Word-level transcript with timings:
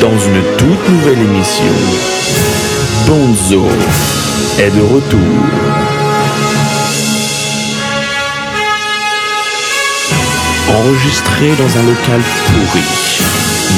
Dans 0.00 0.18
une 0.18 0.42
toute 0.56 0.88
nouvelle 0.90 1.18
émission, 1.18 1.74
Bonzo 3.06 3.66
est 4.60 4.70
de 4.70 4.80
retour. 4.80 5.18
Enregistré 10.68 11.54
dans 11.58 11.78
un 11.78 11.82
local 11.82 12.20
pourri, 12.46 12.84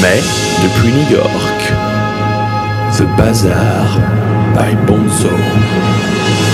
mais 0.01 0.21
depuis 0.61 0.91
New 0.93 1.09
York. 1.09 1.73
The 2.97 3.03
Bazaar 3.17 3.99
by 4.53 4.75
Bonzo. 4.85 5.29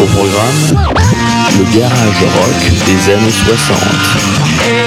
Au 0.01 0.05
programme, 0.05 0.93
le 1.59 1.77
garage 1.77 2.21
rock 2.21 2.61
des 2.85 3.13
années 3.13 3.35
60. 3.45 4.82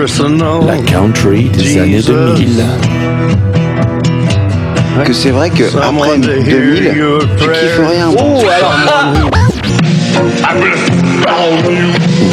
La 0.00 0.76
country 0.78 1.48
des 1.48 1.76
années 1.76 2.00
2000. 2.00 2.64
Que 5.04 5.12
c'est 5.12 5.30
vrai 5.30 5.50
que 5.50 5.64
après 5.76 6.18
2000, 6.18 6.94
tu 7.36 7.48
kiffes 7.48 7.80
rien. 7.90 8.08
Oh, 8.16 8.40
alors, 8.48 9.30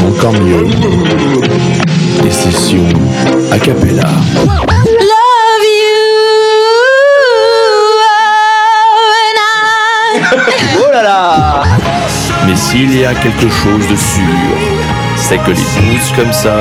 Ou 0.04 0.08
encore 0.16 0.34
mieux, 0.34 0.68
des 2.22 2.30
sessions 2.32 2.86
a 3.52 3.58
cappella. 3.58 4.04
love 4.04 5.66
you. 5.66 6.06
And 9.26 9.40
I 9.40 9.74
oh 10.78 10.92
là 10.92 11.02
là. 11.02 11.64
Mais 12.48 12.56
s'il 12.56 12.96
y 12.96 13.06
a 13.06 13.14
quelque 13.16 13.50
chose 13.50 13.88
de 13.90 13.96
sûr, 13.96 14.75
c'est 15.28 15.38
que 15.40 15.50
les 15.52 15.56
blues 15.56 16.12
comme 16.16 16.32
ça, 16.34 16.54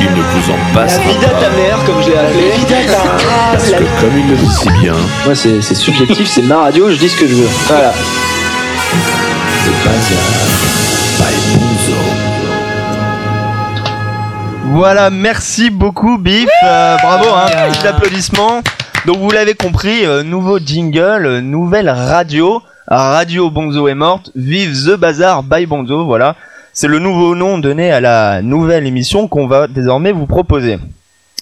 il 0.00 0.06
ne 0.10 0.20
vous 0.22 0.50
en 0.52 0.56
La 0.74 0.80
passera 0.82 1.04
vida 1.12 1.28
ta 1.28 1.46
pas. 1.48 1.56
mère, 1.56 1.78
comme 1.86 2.02
je 2.02 2.10
l'ai 2.10 2.18
appelé. 2.18 2.52
Parce 3.52 3.70
que 3.70 3.84
comme 4.00 4.18
il 4.18 4.28
le 4.30 4.36
dit 4.36 4.50
si 4.50 4.68
bien, 4.80 4.94
Moi, 5.24 5.34
c'est 5.34 5.62
c'est 5.62 5.74
subjectif, 5.74 6.28
c'est 6.28 6.42
ma 6.42 6.58
radio, 6.64 6.90
je 6.90 6.96
dis 6.96 7.08
ce 7.08 7.16
que 7.18 7.26
je 7.26 7.34
veux. 7.34 7.48
Voilà. 7.68 7.92
le 9.64 9.72
bazar 9.84 10.18
by 11.18 11.34
Bonzo. 11.58 11.98
Voilà, 14.74 15.10
merci 15.10 15.70
beaucoup 15.70 16.18
Biff, 16.18 16.48
Euh, 16.64 16.96
bravo, 17.02 17.26
hein, 17.34 17.46
petit 17.72 17.86
applaudissement. 17.86 18.60
Donc 19.06 19.18
vous 19.18 19.30
l'avez 19.30 19.54
compris, 19.54 20.04
euh, 20.06 20.22
nouveau 20.22 20.58
jingle, 20.58 21.26
euh, 21.26 21.40
nouvelle 21.40 21.88
radio. 21.90 22.62
Radio 22.88 23.48
Bonzo 23.50 23.88
est 23.88 23.94
morte, 23.94 24.30
vive 24.34 24.72
The 24.86 24.96
Bazar 24.96 25.42
by 25.42 25.66
Bonzo, 25.66 26.04
voilà. 26.04 26.34
C'est 26.74 26.88
le 26.88 26.98
nouveau 26.98 27.34
nom 27.34 27.58
donné 27.58 27.92
à 27.92 28.00
la 28.00 28.40
nouvelle 28.40 28.86
émission 28.86 29.28
qu'on 29.28 29.46
va 29.46 29.66
désormais 29.66 30.10
vous 30.10 30.26
proposer. 30.26 30.78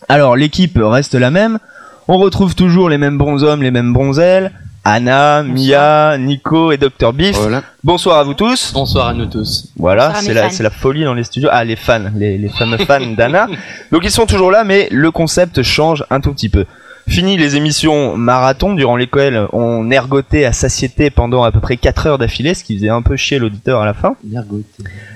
Alors 0.08 0.34
l'équipe 0.34 0.76
reste 0.82 1.14
la 1.14 1.30
même, 1.30 1.60
on 2.08 2.18
retrouve 2.18 2.56
toujours 2.56 2.88
les 2.88 2.98
mêmes 2.98 3.16
bons 3.16 3.44
hommes, 3.44 3.62
les 3.62 3.70
mêmes 3.70 3.92
bronzelles. 3.92 4.50
Anna, 4.82 5.44
Mia, 5.44 6.16
Nico 6.18 6.72
et 6.72 6.78
Dr 6.78 7.12
Biff. 7.12 7.36
Voilà. 7.36 7.62
Bonsoir 7.84 8.18
à 8.18 8.24
vous 8.24 8.34
tous. 8.34 8.72
Bonsoir 8.72 9.08
à 9.08 9.14
nous 9.14 9.26
tous. 9.26 9.68
Voilà, 9.76 10.14
la, 10.26 10.50
c'est 10.50 10.62
la 10.62 10.70
folie 10.70 11.04
dans 11.04 11.14
les 11.14 11.22
studios. 11.22 11.50
Ah, 11.52 11.62
les 11.64 11.76
fans, 11.76 12.10
les, 12.16 12.38
les 12.38 12.48
fameux 12.48 12.78
fans 12.78 13.06
d'Anna. 13.16 13.46
Donc 13.92 14.00
ils 14.04 14.10
sont 14.10 14.26
toujours 14.26 14.50
là, 14.50 14.64
mais 14.64 14.88
le 14.90 15.10
concept 15.10 15.62
change 15.62 16.04
un 16.10 16.20
tout 16.20 16.32
petit 16.32 16.48
peu. 16.48 16.64
Fini 17.10 17.36
les 17.36 17.56
émissions 17.56 18.16
marathon 18.16 18.74
durant 18.74 18.94
lesquelles 18.94 19.48
on 19.52 19.90
ergotait 19.90 20.44
à 20.44 20.52
satiété 20.52 21.10
pendant 21.10 21.42
à 21.42 21.50
peu 21.50 21.58
près 21.58 21.76
4 21.76 22.06
heures 22.06 22.18
d'affilée, 22.18 22.54
ce 22.54 22.62
qui 22.62 22.76
faisait 22.76 22.88
un 22.88 23.02
peu 23.02 23.16
chier 23.16 23.40
l'auditeur 23.40 23.80
à 23.80 23.84
la 23.84 23.94
fin. 23.94 24.14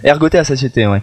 Ergoté 0.03 0.39
à 0.39 0.43
satiété, 0.43 0.89
ouais. 0.89 1.03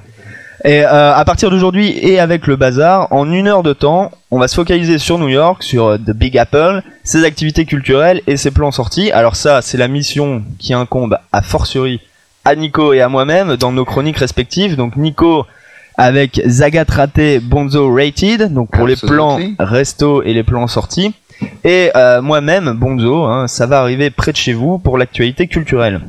Et 0.66 0.84
euh, 0.84 1.16
à 1.16 1.24
partir 1.24 1.50
d'aujourd'hui 1.50 1.98
et 1.98 2.20
avec 2.20 2.46
le 2.46 2.58
bazar, 2.58 3.08
en 3.12 3.32
une 3.32 3.48
heure 3.48 3.64
de 3.64 3.72
temps, 3.72 4.12
on 4.32 4.38
va 4.38 4.50
se 4.50 4.56
focaliser 4.56 4.98
sur 4.98 5.18
New 5.18 5.30
York, 5.30 5.64
sur 5.64 5.86
euh, 5.86 5.98
The 5.98 6.12
Big 6.12 6.38
Apple, 6.38 6.82
ses 7.06 7.24
activités 7.24 7.64
culturelles 7.64 8.22
et 8.28 8.36
ses 8.36 8.52
plans 8.52 8.72
sortis. 8.72 9.14
Alors 9.14 9.38
ça, 9.38 9.62
c'est 9.62 9.78
la 9.78 9.88
mission 9.88 10.44
qui 10.60 10.74
incombe 10.74 11.18
à 11.32 11.42
fortiori 11.42 12.02
à 12.44 12.54
Nico 12.56 12.92
et 12.92 13.00
à 13.00 13.08
moi-même 13.08 13.56
dans 13.56 13.72
nos 13.72 13.86
chroniques 13.86 14.18
respectives. 14.18 14.76
Donc 14.76 14.98
Nico 14.98 15.46
avec 16.02 16.42
Zagat 16.48 16.86
Raté 16.90 17.40
Bonzo 17.40 17.94
Rated, 17.94 18.52
donc 18.52 18.72
pour 18.72 18.88
les 18.88 18.96
plans 18.96 19.38
resto 19.60 20.24
et 20.24 20.34
les 20.34 20.42
plans 20.42 20.66
sortis. 20.66 21.14
Et 21.64 21.92
euh, 21.96 22.24
moi-même, 22.24 22.74
Bonzo, 22.74 23.26
hein, 23.26 23.48
ça 23.48 23.68
va 23.68 23.82
arriver 23.82 24.10
près 24.10 24.32
de 24.32 24.38
chez 24.38 24.54
vous 24.54 24.80
pour 24.80 24.98
l'actualité 24.98 25.46
culturelle. 25.46 26.02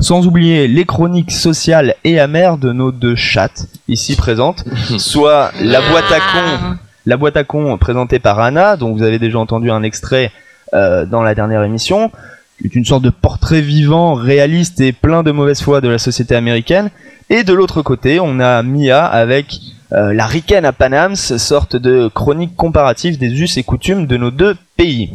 Sans 0.00 0.26
oublier 0.26 0.66
les 0.66 0.84
chroniques 0.84 1.30
sociales 1.30 1.94
et 2.02 2.18
amères 2.18 2.58
de 2.58 2.72
nos 2.72 2.90
deux 2.90 3.14
chattes 3.14 3.66
ici 3.86 4.16
présentes, 4.16 4.64
soit 4.98 5.52
la 5.60 5.80
boîte 5.80 6.10
à 6.10 6.18
con, 6.18 6.76
la 7.06 7.16
boîte 7.16 7.36
à 7.36 7.44
con 7.44 7.78
présentée 7.78 8.18
par 8.18 8.40
Anna, 8.40 8.76
dont 8.76 8.92
vous 8.92 9.04
avez 9.04 9.20
déjà 9.20 9.38
entendu 9.38 9.70
un 9.70 9.84
extrait 9.84 10.32
euh, 10.74 11.06
dans 11.06 11.22
la 11.22 11.36
dernière 11.36 11.62
émission, 11.62 12.10
est 12.64 12.74
une 12.76 12.84
sorte 12.84 13.02
de 13.02 13.10
portrait 13.10 13.60
vivant, 13.60 14.14
réaliste 14.14 14.80
et 14.80 14.92
plein 14.92 15.22
de 15.22 15.30
mauvaise 15.30 15.62
foi 15.62 15.80
de 15.80 15.88
la 15.88 15.98
société 15.98 16.34
américaine. 16.34 16.90
Et 17.30 17.44
de 17.44 17.52
l'autre 17.52 17.82
côté, 17.82 18.20
on 18.20 18.40
a 18.40 18.62
Mia 18.62 19.04
avec 19.04 19.58
euh, 19.92 20.12
la 20.12 20.26
Ricaine 20.26 20.64
à 20.64 20.72
Panams, 20.72 21.16
sorte 21.16 21.76
de 21.76 22.08
chronique 22.08 22.56
comparative 22.56 23.18
des 23.18 23.40
us 23.40 23.56
et 23.56 23.62
coutumes 23.62 24.06
de 24.06 24.16
nos 24.16 24.30
deux 24.30 24.56
pays. 24.76 25.10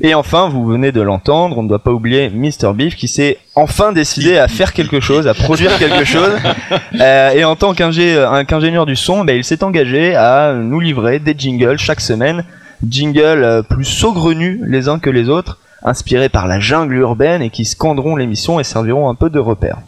Et 0.00 0.14
enfin, 0.14 0.48
vous 0.48 0.64
venez 0.66 0.92
de 0.92 1.00
l'entendre, 1.00 1.58
on 1.58 1.62
ne 1.62 1.68
doit 1.68 1.78
pas 1.82 1.92
oublier 1.92 2.28
Mr. 2.28 2.72
Beef 2.74 2.96
qui 2.96 3.06
s'est 3.08 3.38
enfin 3.54 3.92
décidé 3.92 4.38
à 4.38 4.48
faire 4.48 4.72
quelque 4.72 5.00
chose, 5.00 5.26
à 5.28 5.34
produire 5.34 5.76
quelque 5.78 6.04
chose. 6.04 6.32
Euh, 7.00 7.30
et 7.32 7.44
en 7.44 7.56
tant 7.56 7.72
un- 7.72 8.44
qu'ingénieur 8.44 8.86
du 8.86 8.94
son, 8.94 9.24
ben, 9.24 9.36
il 9.36 9.42
s'est 9.42 9.64
engagé 9.64 10.14
à 10.14 10.52
nous 10.54 10.78
livrer 10.78 11.18
des 11.18 11.34
jingles 11.36 11.76
chaque 11.76 12.00
semaine. 12.00 12.44
Jingles 12.88 13.42
euh, 13.42 13.62
plus 13.62 13.84
saugrenus 13.84 14.60
les 14.64 14.88
uns 14.88 15.00
que 15.00 15.10
les 15.10 15.28
autres, 15.28 15.58
inspirés 15.84 16.28
par 16.28 16.46
la 16.46 16.58
jungle 16.58 16.96
urbaine 16.96 17.42
et 17.42 17.50
qui 17.50 17.64
scanderont 17.64 18.16
l'émission 18.16 18.58
et 18.58 18.64
serviront 18.64 19.08
un 19.08 19.14
peu 19.14 19.30
de 19.30 19.38
repère. 19.38 19.78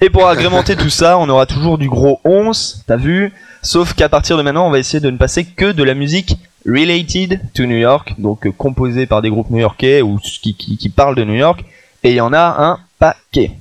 Et 0.00 0.10
pour 0.10 0.26
agrémenter 0.26 0.74
tout 0.74 0.90
ça, 0.90 1.16
on 1.18 1.28
aura 1.28 1.46
toujours 1.46 1.78
du 1.78 1.88
gros 1.88 2.20
11, 2.24 2.82
t'as 2.86 2.96
vu? 2.96 3.32
Sauf 3.62 3.94
qu'à 3.94 4.08
partir 4.08 4.36
de 4.36 4.42
maintenant, 4.42 4.66
on 4.66 4.70
va 4.70 4.80
essayer 4.80 5.00
de 5.00 5.10
ne 5.10 5.16
passer 5.16 5.44
que 5.44 5.70
de 5.70 5.84
la 5.84 5.94
musique 5.94 6.36
related 6.66 7.40
to 7.54 7.66
New 7.66 7.76
York, 7.76 8.14
donc 8.18 8.46
euh, 8.46 8.50
composée 8.50 9.06
par 9.06 9.22
des 9.22 9.30
groupes 9.30 9.50
new-yorkais 9.50 10.02
ou 10.02 10.18
qui, 10.18 10.54
qui, 10.54 10.76
qui 10.76 10.88
parlent 10.88 11.14
de 11.14 11.24
New 11.24 11.34
York, 11.34 11.64
et 12.02 12.10
il 12.10 12.16
y 12.16 12.20
en 12.20 12.32
a 12.32 12.56
un 12.58 12.78
paquet. 12.98 13.52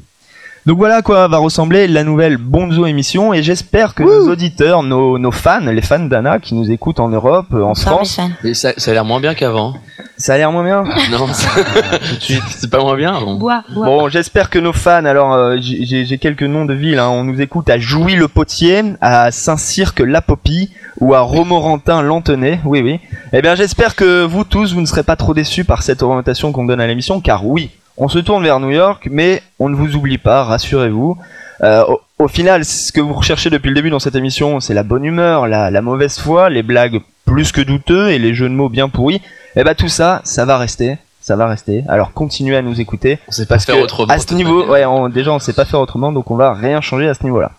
Donc 0.68 0.78
voilà 0.78 0.98
à 0.98 1.02
quoi 1.02 1.28
va 1.28 1.40
ressembler 1.40 1.88
la 1.88 2.04
nouvelle 2.04 2.38
Bonzo 2.38 2.86
émission, 2.86 3.34
et 3.34 3.42
j'espère 3.42 3.96
que 3.96 4.04
nos 4.04 4.32
auditeurs, 4.32 4.84
nos, 4.84 5.18
nos 5.18 5.32
fans, 5.32 5.60
les 5.60 5.82
fans 5.82 5.98
d'Anna 6.06 6.38
qui 6.38 6.54
nous 6.54 6.70
écoutent 6.72 7.00
en 7.00 7.10
Europe, 7.10 7.48
euh, 7.54 7.64
en 7.64 7.70
Bonsoir, 7.70 7.96
France, 7.96 8.20
ça, 8.54 8.74
ça 8.78 8.92
a 8.92 8.94
l'air 8.94 9.04
moins 9.04 9.20
bien 9.20 9.34
qu'avant. 9.34 9.74
ça 10.18 10.36
a 10.36 10.38
l'air 10.38 10.52
moins 10.52 10.64
bien? 10.64 10.84
Non, 11.10 11.26
c'est 12.50 12.70
pas 12.70 12.80
moins 12.80 12.96
bien 12.96 13.16
avant. 13.16 13.36
Bois, 13.36 13.64
bois. 13.74 13.86
Bon, 13.86 14.10
j'espère 14.10 14.52
que 14.52 14.60
nos 14.60 14.72
fans, 14.72 15.04
alors 15.06 15.34
euh, 15.34 15.58
j'ai 15.60 15.84
j'ai- 15.84 16.06
j'ai 16.06 16.18
quelques 16.20 16.44
noms 16.44 16.66
de 16.66 16.76
villes, 16.76 17.00
hein, 17.00 17.10
on 17.10 17.24
nous 17.24 17.42
écoute 17.42 17.68
à 17.68 17.80
Jouy-le-Potier, 17.80 18.84
à 19.02 19.32
Saint-Cirque-la-Popie 19.32 20.70
ou 21.00 21.16
à 21.16 21.22
Romorantin-Lantenay, 21.22 22.60
oui 22.66 22.82
oui. 22.84 23.00
Eh 23.34 23.42
bien 23.42 23.56
j'espère 23.56 23.96
que 23.96 24.24
vous 24.26 24.44
tous, 24.44 24.76
vous 24.76 24.82
ne 24.82 24.86
serez 24.86 25.02
pas 25.04 25.16
trop 25.16 25.34
déçus 25.34 25.64
par 25.64 25.82
cette 25.82 26.04
orientation 26.04 26.52
qu'on 26.52 26.66
donne 26.66 26.82
à 26.82 26.86
l'émission, 26.86 27.20
car 27.20 27.48
oui, 27.48 27.72
on 28.02 28.08
se 28.10 28.20
tourne 28.20 28.44
vers 28.44 28.60
New 28.60 28.72
York, 28.72 29.08
mais 29.10 29.42
on 29.60 29.70
ne 29.70 29.76
vous 29.76 29.96
oublie 29.96 30.18
pas, 30.18 30.44
rassurez-vous. 30.44 31.18
Euh, 31.64 31.84
au, 31.88 32.02
au 32.18 32.28
final, 32.28 32.66
ce 32.66 32.92
que 32.92 33.00
vous 33.00 33.14
recherchez 33.14 33.50
depuis 33.50 33.70
le 33.70 33.76
début 33.76 33.90
dans 33.92 34.00
cette 34.00 34.16
émission, 34.16 34.60
c'est 34.60 34.74
la 34.74 34.84
bonne 34.84 35.06
humeur, 35.06 35.48
la, 35.48 35.70
la 35.72 35.82
mauvaise 35.82 36.18
foi, 36.20 36.50
les 36.50 36.64
blagues 36.64 37.00
plus 37.26 37.52
que 37.52 37.62
douteux 37.62 38.10
et 38.10 38.18
les 38.20 38.34
jeux 38.34 38.50
de 38.50 38.54
mots 38.54 38.68
bien 38.70 38.90
pourris. 38.90 39.22
Eh 39.56 39.64
ben 39.64 39.76
tout 39.76 39.88
ça, 39.88 40.22
ça 40.24 40.44
va 40.46 40.58
rester, 40.58 40.98
ça 41.22 41.36
va 41.36 41.46
rester. 41.48 41.84
Alors 41.88 42.12
continuez 42.14 42.56
à 42.58 42.62
nous 42.64 42.82
écouter. 42.82 43.20
On 43.28 43.32
sait 43.32 43.46
pas 43.46 43.56
Parce 43.56 43.66
faire 43.66 43.76
que 43.76 43.82
autrement. 43.84 44.12
à 44.14 44.18
ce 44.18 44.34
niveau, 44.34 44.66
ouais, 44.66 44.86
on- 44.86 45.08
déjà 45.10 45.32
on 45.32 45.40
sait 45.40 45.54
pas 45.54 45.66
faire 45.66 45.80
autrement, 45.80 46.12
donc 46.12 46.32
on 46.32 46.36
va 46.36 46.54
rien 46.54 46.82
changer 46.82 47.08
à 47.08 47.14
ce 47.14 47.24
niveau-là. 47.24 47.52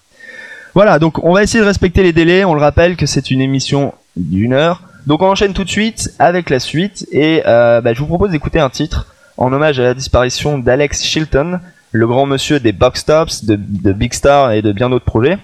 Voilà, 0.74 0.98
donc 0.98 1.22
on 1.22 1.32
va 1.32 1.42
essayer 1.42 1.60
de 1.60 1.66
respecter 1.68 2.02
les 2.02 2.12
délais. 2.12 2.44
On 2.44 2.54
le 2.54 2.60
rappelle 2.60 2.96
que 2.96 3.06
c'est 3.06 3.30
une 3.30 3.40
émission 3.42 3.92
d'une 4.16 4.52
heure, 4.54 4.82
donc 5.06 5.22
on 5.22 5.26
enchaîne 5.28 5.52
tout 5.52 5.64
de 5.64 5.70
suite 5.70 6.10
avec 6.18 6.50
la 6.50 6.58
suite 6.58 7.06
et 7.12 7.42
euh, 7.46 7.80
bah, 7.80 7.92
je 7.94 8.00
vous 8.00 8.06
propose 8.06 8.30
d'écouter 8.30 8.58
un 8.58 8.70
titre 8.70 9.06
en 9.42 9.52
hommage 9.52 9.80
à 9.80 9.82
la 9.82 9.94
disparition 9.94 10.56
d'Alex 10.56 11.02
Chilton, 11.02 11.58
le 11.90 12.06
grand 12.06 12.26
monsieur 12.26 12.60
des 12.60 12.70
box 12.70 13.04
tops, 13.04 13.44
de, 13.44 13.58
de 13.58 13.92
Big 13.92 14.14
Star 14.14 14.52
et 14.52 14.62
de 14.62 14.70
bien 14.70 14.88
d'autres 14.88 15.04
projets. 15.04 15.36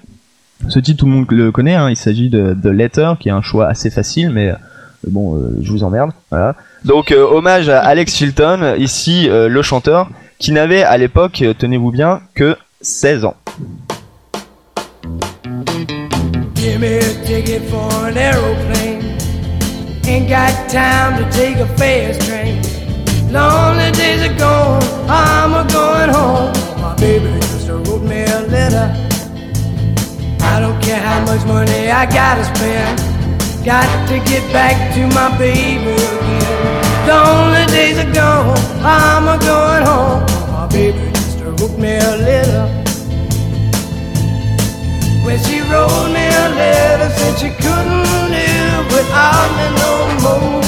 Ce 0.69 0.79
titre 0.79 1.01
tout 1.01 1.07
le 1.07 1.13
monde 1.13 1.27
le 1.31 1.51
connaît, 1.51 1.75
hein, 1.75 1.91
il 1.91 1.97
s'agit 1.97 2.31
de 2.31 2.71
Letter, 2.71 3.15
qui 3.19 3.29
est 3.29 3.33
un 3.33 3.43
choix 3.43 3.67
assez 3.67 3.91
facile, 3.91 4.31
mais 4.31 4.51
euh, 4.51 4.55
bon, 5.09 5.37
euh, 5.37 5.59
je 5.63 5.73
vous 5.73 5.83
emmerde. 5.83 6.13
Voilà. 6.31 6.55
Donc 6.85 7.11
euh, 7.11 7.25
hommage 7.25 7.69
à 7.69 7.81
Alex 7.81 8.15
Chilton, 8.15 8.77
ici 8.79 9.29
euh, 9.29 9.49
le 9.49 9.63
chanteur, 9.63 10.09
qui 10.39 10.53
n'avait 10.53 10.85
à 10.85 10.97
l'époque, 10.97 11.45
tenez-vous 11.59 11.91
bien, 11.91 12.21
que 12.37 12.57
16 12.81 13.25
ans. 13.25 13.35
Give 16.55 16.79
me 16.79 16.99
a 16.99 17.25
ticket 17.25 17.63
for 17.69 17.93
an 18.05 18.17
aeroplane. 18.17 19.17
Ain't 20.07 20.29
got 20.29 20.53
time 20.69 21.19
to 21.19 21.29
take 21.37 21.57
a 21.57 21.67
fast 21.77 22.21
train. 22.29 22.58
Lonely 23.31 23.93
days 23.93 24.23
are 24.23 24.39
gone, 24.39 24.83
I'm 25.07 25.53
a 25.53 25.71
going 25.71 26.09
home. 26.09 26.51
My 26.81 26.97
baby 26.97 27.29
just 27.41 27.69
wrote 27.69 28.01
me 28.01 28.23
a 28.23 28.41
letter. 28.49 28.89
I 30.41 30.59
don't 30.61 30.81
care 30.83 30.99
how 30.99 31.21
much 31.27 31.45
money 31.45 31.91
I 31.91 32.07
gotta 32.07 32.43
spend. 32.45 32.99
Got 33.67 34.09
to 34.09 34.19
get 34.21 34.51
back 34.51 34.95
to 34.95 35.07
my 35.15 35.37
baby 35.37 35.93
again. 35.93 37.11
Only 37.11 37.67
days 37.67 37.99
are 37.99 38.13
gone, 38.15 38.57
I'm 38.83 39.29
a 39.29 39.37
going 39.45 39.85
home. 39.85 40.25
My 40.51 40.67
baby 40.67 41.11
just 41.13 41.39
wrote 41.41 41.79
me 41.79 41.97
a 41.97 42.17
letter. 42.17 42.65
When 45.23 45.39
she 45.45 45.61
wrote 45.69 46.09
me 46.17 46.25
a 46.25 46.49
letter, 46.57 47.11
said 47.11 47.39
she 47.39 47.51
couldn't 47.51 48.09
live 48.33 48.87
without 48.87 49.49
me 49.59 49.67
no 49.77 49.93
more. 50.23 50.68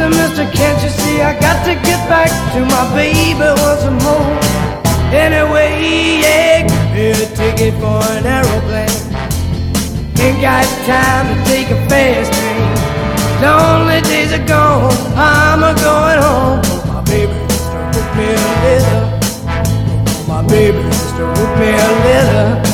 Listen, 0.00 0.16
mister, 0.16 0.56
can't 0.56 0.82
you 0.82 0.88
see 0.88 1.20
I 1.20 1.38
got 1.38 1.62
to 1.66 1.74
get 1.74 2.00
back 2.08 2.30
to 2.54 2.64
my 2.64 2.88
baby 2.94 3.36
once 3.36 3.84
more? 4.00 4.32
Anyway, 5.12 5.76
yeah, 6.24 6.64
me 6.94 7.10
a 7.10 7.26
ticket 7.36 7.74
for 7.74 8.00
an 8.16 8.24
aeroplane. 8.24 8.88
Ain't 10.16 10.40
got 10.40 10.64
time 10.88 11.28
to 11.28 11.44
take 11.44 11.68
a 11.68 11.76
fast 11.90 12.32
train. 12.32 13.44
Only 13.44 14.00
days 14.00 14.32
are 14.32 14.46
gone, 14.46 14.90
I'm 15.16 15.62
a 15.62 15.74
going 15.74 16.18
home. 16.24 16.62
My 16.88 17.02
baby 17.04 17.34
just 17.48 17.68
wrote 17.68 18.16
me 18.16 18.24
a 18.24 18.48
letter. 18.64 19.04
My 20.26 20.40
baby 20.48 20.80
just 20.80 21.14
wrote 21.16 21.58
me 21.58 21.68
a 21.68 21.90
letter. 22.06 22.69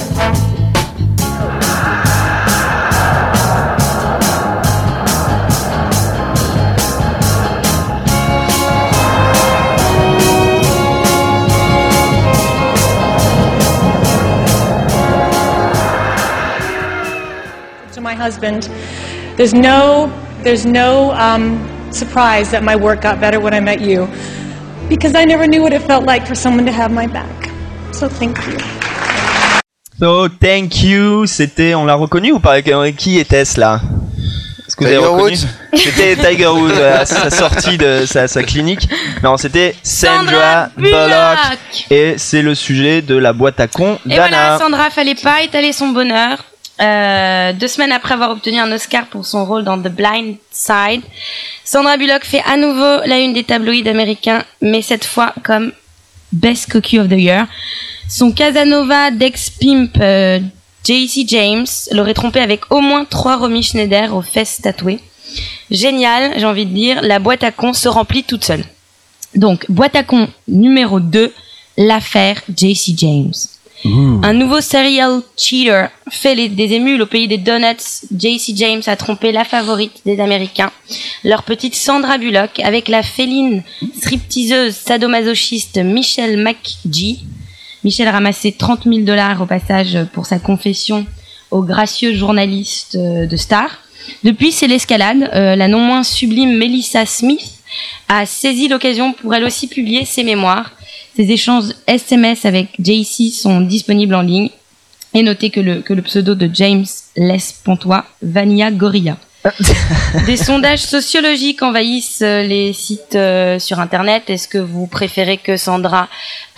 Husband, 18.26 18.68
there's 19.36 19.54
no, 19.54 20.10
there's 20.44 20.64
no 20.66 21.12
um, 21.12 21.44
surprise 21.92 22.50
that 22.50 22.62
my 22.62 22.76
work 22.76 23.00
got 23.02 23.20
better 23.20 23.38
when 23.40 23.54
I 23.54 23.60
met 23.60 23.80
you, 23.80 24.08
because 24.88 25.14
I 25.14 25.24
never 25.24 25.46
knew 25.46 25.62
what 25.62 25.72
it 25.72 25.82
felt 25.82 26.04
like 26.12 26.26
for 26.26 26.34
someone 26.34 26.66
to 26.66 26.72
have 26.72 26.90
my 26.92 27.06
back. 27.06 27.50
So 27.92 28.08
thank 28.08 28.36
you. 28.46 28.58
So, 29.98 30.28
thank 30.28 30.82
you. 30.82 31.26
C'était, 31.26 31.74
on 31.74 31.86
l'a 31.86 31.94
reconnu 31.94 32.32
ou 32.32 32.38
pas? 32.38 32.58
Euh, 32.58 32.92
Qui 32.92 33.18
était-ce 33.18 33.58
là 33.58 33.80
Est-ce 34.68 34.76
que 34.76 34.84
vous 34.84 34.90
avez 34.90 34.96
Tiger 34.98 35.08
reconnu? 35.08 35.36
Woods 35.36 35.46
C'était 35.74 36.16
Tiger 36.16 36.46
Woods 36.48 36.78
à 37.00 37.06
sa 37.06 37.30
sortie 37.30 37.78
de 37.78 38.04
sa, 38.04 38.28
sa 38.28 38.42
clinique. 38.42 38.86
Non, 39.22 39.38
c'était 39.38 39.74
Sandra, 39.82 40.68
Bullock. 40.76 41.38
Et 41.90 42.16
c'est 42.18 42.42
le 42.42 42.54
sujet 42.54 43.00
de 43.00 43.16
la 43.16 43.32
boîte 43.32 43.58
à 43.58 43.68
con 43.68 43.98
Et 44.04 44.10
d'Anna. 44.16 44.28
voilà, 44.28 44.58
Sandra 44.58 44.90
fallait 44.90 45.14
pas 45.14 45.40
étaler 45.42 45.72
son 45.72 45.88
bonheur. 45.88 46.44
Euh, 46.80 47.52
deux 47.54 47.68
semaines 47.68 47.92
après 47.92 48.14
avoir 48.14 48.30
obtenu 48.30 48.58
un 48.58 48.70
Oscar 48.70 49.06
pour 49.06 49.24
son 49.24 49.46
rôle 49.46 49.64
dans 49.64 49.78
The 49.78 49.88
Blind 49.88 50.36
Side, 50.50 51.02
Sandra 51.64 51.96
Bullock 51.96 52.24
fait 52.24 52.42
à 52.46 52.56
nouveau 52.56 53.00
la 53.06 53.18
une 53.18 53.32
des 53.32 53.44
tabloïds 53.44 53.88
américains, 53.88 54.44
mais 54.60 54.82
cette 54.82 55.06
fois 55.06 55.32
comme 55.42 55.72
Best 56.32 56.70
Cookie 56.70 56.98
of 56.98 57.08
the 57.08 57.18
Year. 57.18 57.46
Son 58.08 58.30
Casanova 58.30 59.10
d'ex-pimp 59.10 59.96
euh, 60.00 60.38
JC 60.84 61.26
James 61.26 61.66
l'aurait 61.92 62.14
trompé 62.14 62.40
avec 62.40 62.70
au 62.70 62.80
moins 62.80 63.04
trois 63.04 63.36
Romy 63.36 63.62
Schneider 63.62 64.14
aux 64.14 64.22
fesses 64.22 64.60
tatouées. 64.62 65.00
Génial, 65.70 66.34
j'ai 66.36 66.44
envie 66.44 66.66
de 66.66 66.74
dire, 66.74 67.02
la 67.02 67.18
boîte 67.18 67.42
à 67.42 67.50
cons 67.50 67.72
se 67.72 67.88
remplit 67.88 68.22
toute 68.22 68.44
seule. 68.44 68.64
Donc, 69.34 69.66
boîte 69.68 69.96
à 69.96 70.04
cons 70.04 70.28
numéro 70.46 71.00
2, 71.00 71.32
l'affaire 71.78 72.40
JC 72.48 72.96
James. 72.96 73.32
Un 73.84 74.32
nouveau 74.32 74.60
serial 74.60 75.20
cheater 75.36 75.90
fait 76.10 76.48
des 76.48 76.72
émules 76.72 77.02
au 77.02 77.06
pays 77.06 77.28
des 77.28 77.38
donuts. 77.38 78.06
JC 78.16 78.56
James 78.56 78.82
a 78.86 78.96
trompé 78.96 79.32
la 79.32 79.44
favorite 79.44 80.00
des 80.04 80.18
Américains, 80.18 80.72
leur 81.24 81.42
petite 81.42 81.74
Sandra 81.74 82.18
Bullock, 82.18 82.58
avec 82.60 82.88
la 82.88 83.02
féline 83.02 83.62
stripteaseuse 83.96 84.74
sadomasochiste 84.74 85.78
Michelle 85.78 86.38
McGee. 86.38 87.24
Michelle 87.84 88.08
a 88.08 88.12
ramassé 88.12 88.52
30 88.52 88.84
000 88.84 89.00
dollars 89.00 89.40
au 89.40 89.46
passage 89.46 89.98
pour 90.12 90.26
sa 90.26 90.38
confession 90.38 91.06
au 91.50 91.62
gracieux 91.62 92.14
journaliste 92.14 92.96
euh, 92.96 93.26
de 93.26 93.36
Star. 93.36 93.70
Depuis, 94.24 94.52
c'est 94.52 94.66
l'escalade. 94.66 95.30
Euh, 95.34 95.56
la 95.56 95.68
non 95.68 95.80
moins 95.80 96.02
sublime 96.02 96.56
Melissa 96.56 97.06
Smith 97.06 97.60
a 98.08 98.26
saisi 98.26 98.68
l'occasion 98.68 99.12
pour 99.12 99.34
elle 99.34 99.44
aussi 99.44 99.68
publier 99.68 100.04
ses 100.04 100.24
mémoires. 100.24 100.72
Ses 101.16 101.32
échanges 101.32 101.72
SMS 101.86 102.44
avec 102.44 102.68
JC 102.78 103.32
sont 103.32 103.62
disponibles 103.62 104.14
en 104.14 104.20
ligne. 104.20 104.50
Et 105.14 105.22
notez 105.22 105.48
que 105.48 105.60
le, 105.60 105.80
que 105.80 105.94
le 105.94 106.02
pseudo 106.02 106.34
de 106.34 106.50
James 106.52 106.84
laisse 107.16 107.58
Pontois, 107.64 108.04
Vanilla 108.20 108.70
Gorilla. 108.70 109.16
Des 110.26 110.36
sondages 110.36 110.82
sociologiques 110.82 111.62
envahissent 111.62 112.20
euh, 112.20 112.42
les 112.42 112.74
sites 112.74 113.14
euh, 113.14 113.58
sur 113.58 113.80
Internet. 113.80 114.24
Est-ce 114.28 114.46
que 114.46 114.58
vous 114.58 114.86
préférez 114.88 115.38
que 115.38 115.56
Sandra 115.56 116.08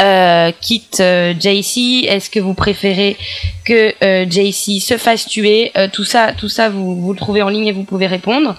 euh, 0.03 0.51
quitte 0.61 0.99
euh, 0.99 1.35
JC 1.39 2.07
Est-ce 2.09 2.29
que 2.29 2.41
vous 2.41 2.55
préférez 2.55 3.17
que 3.65 3.95
JC 4.29 4.81
se 4.81 4.97
fasse 4.97 5.27
tuer? 5.27 5.71
Tout 5.93 6.05
ça, 6.05 6.33
tout 6.33 6.49
ça, 6.49 6.69
vous, 6.69 7.01
vous 7.01 7.13
le 7.13 7.19
trouvez 7.19 7.43
en 7.43 7.49
ligne 7.49 7.69
et 7.69 7.73
vous 7.73 7.85
pouvez 7.85 8.09
répondre. 8.09 8.57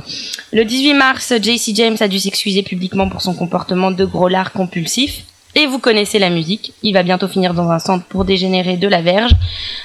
Le 0.54 0.64
18 0.64 0.94
mars, 0.94 1.34
JC 1.42 1.76
James 1.76 1.98
a 2.00 2.08
dû 2.08 2.20
s'excuser 2.20 2.64
publiquement 2.64 3.10
pour 3.10 3.22
son 3.22 3.34
comportement 3.34 3.92
de 3.92 4.06
gros 4.06 4.30
lard 4.30 4.54
compulsif. 4.54 5.24
Et 5.56 5.66
vous 5.66 5.80
connaissez 5.80 6.20
la 6.20 6.30
musique. 6.30 6.74
Il 6.84 6.94
va 6.94 7.04
bientôt 7.04 7.28
finir 7.28 7.54
dans 7.54 7.70
un 7.70 7.80
centre 7.80 8.06
pour 8.06 8.24
dégénérer 8.26 8.78
de 8.78 8.88
la 8.88 9.02
verge, 9.02 9.32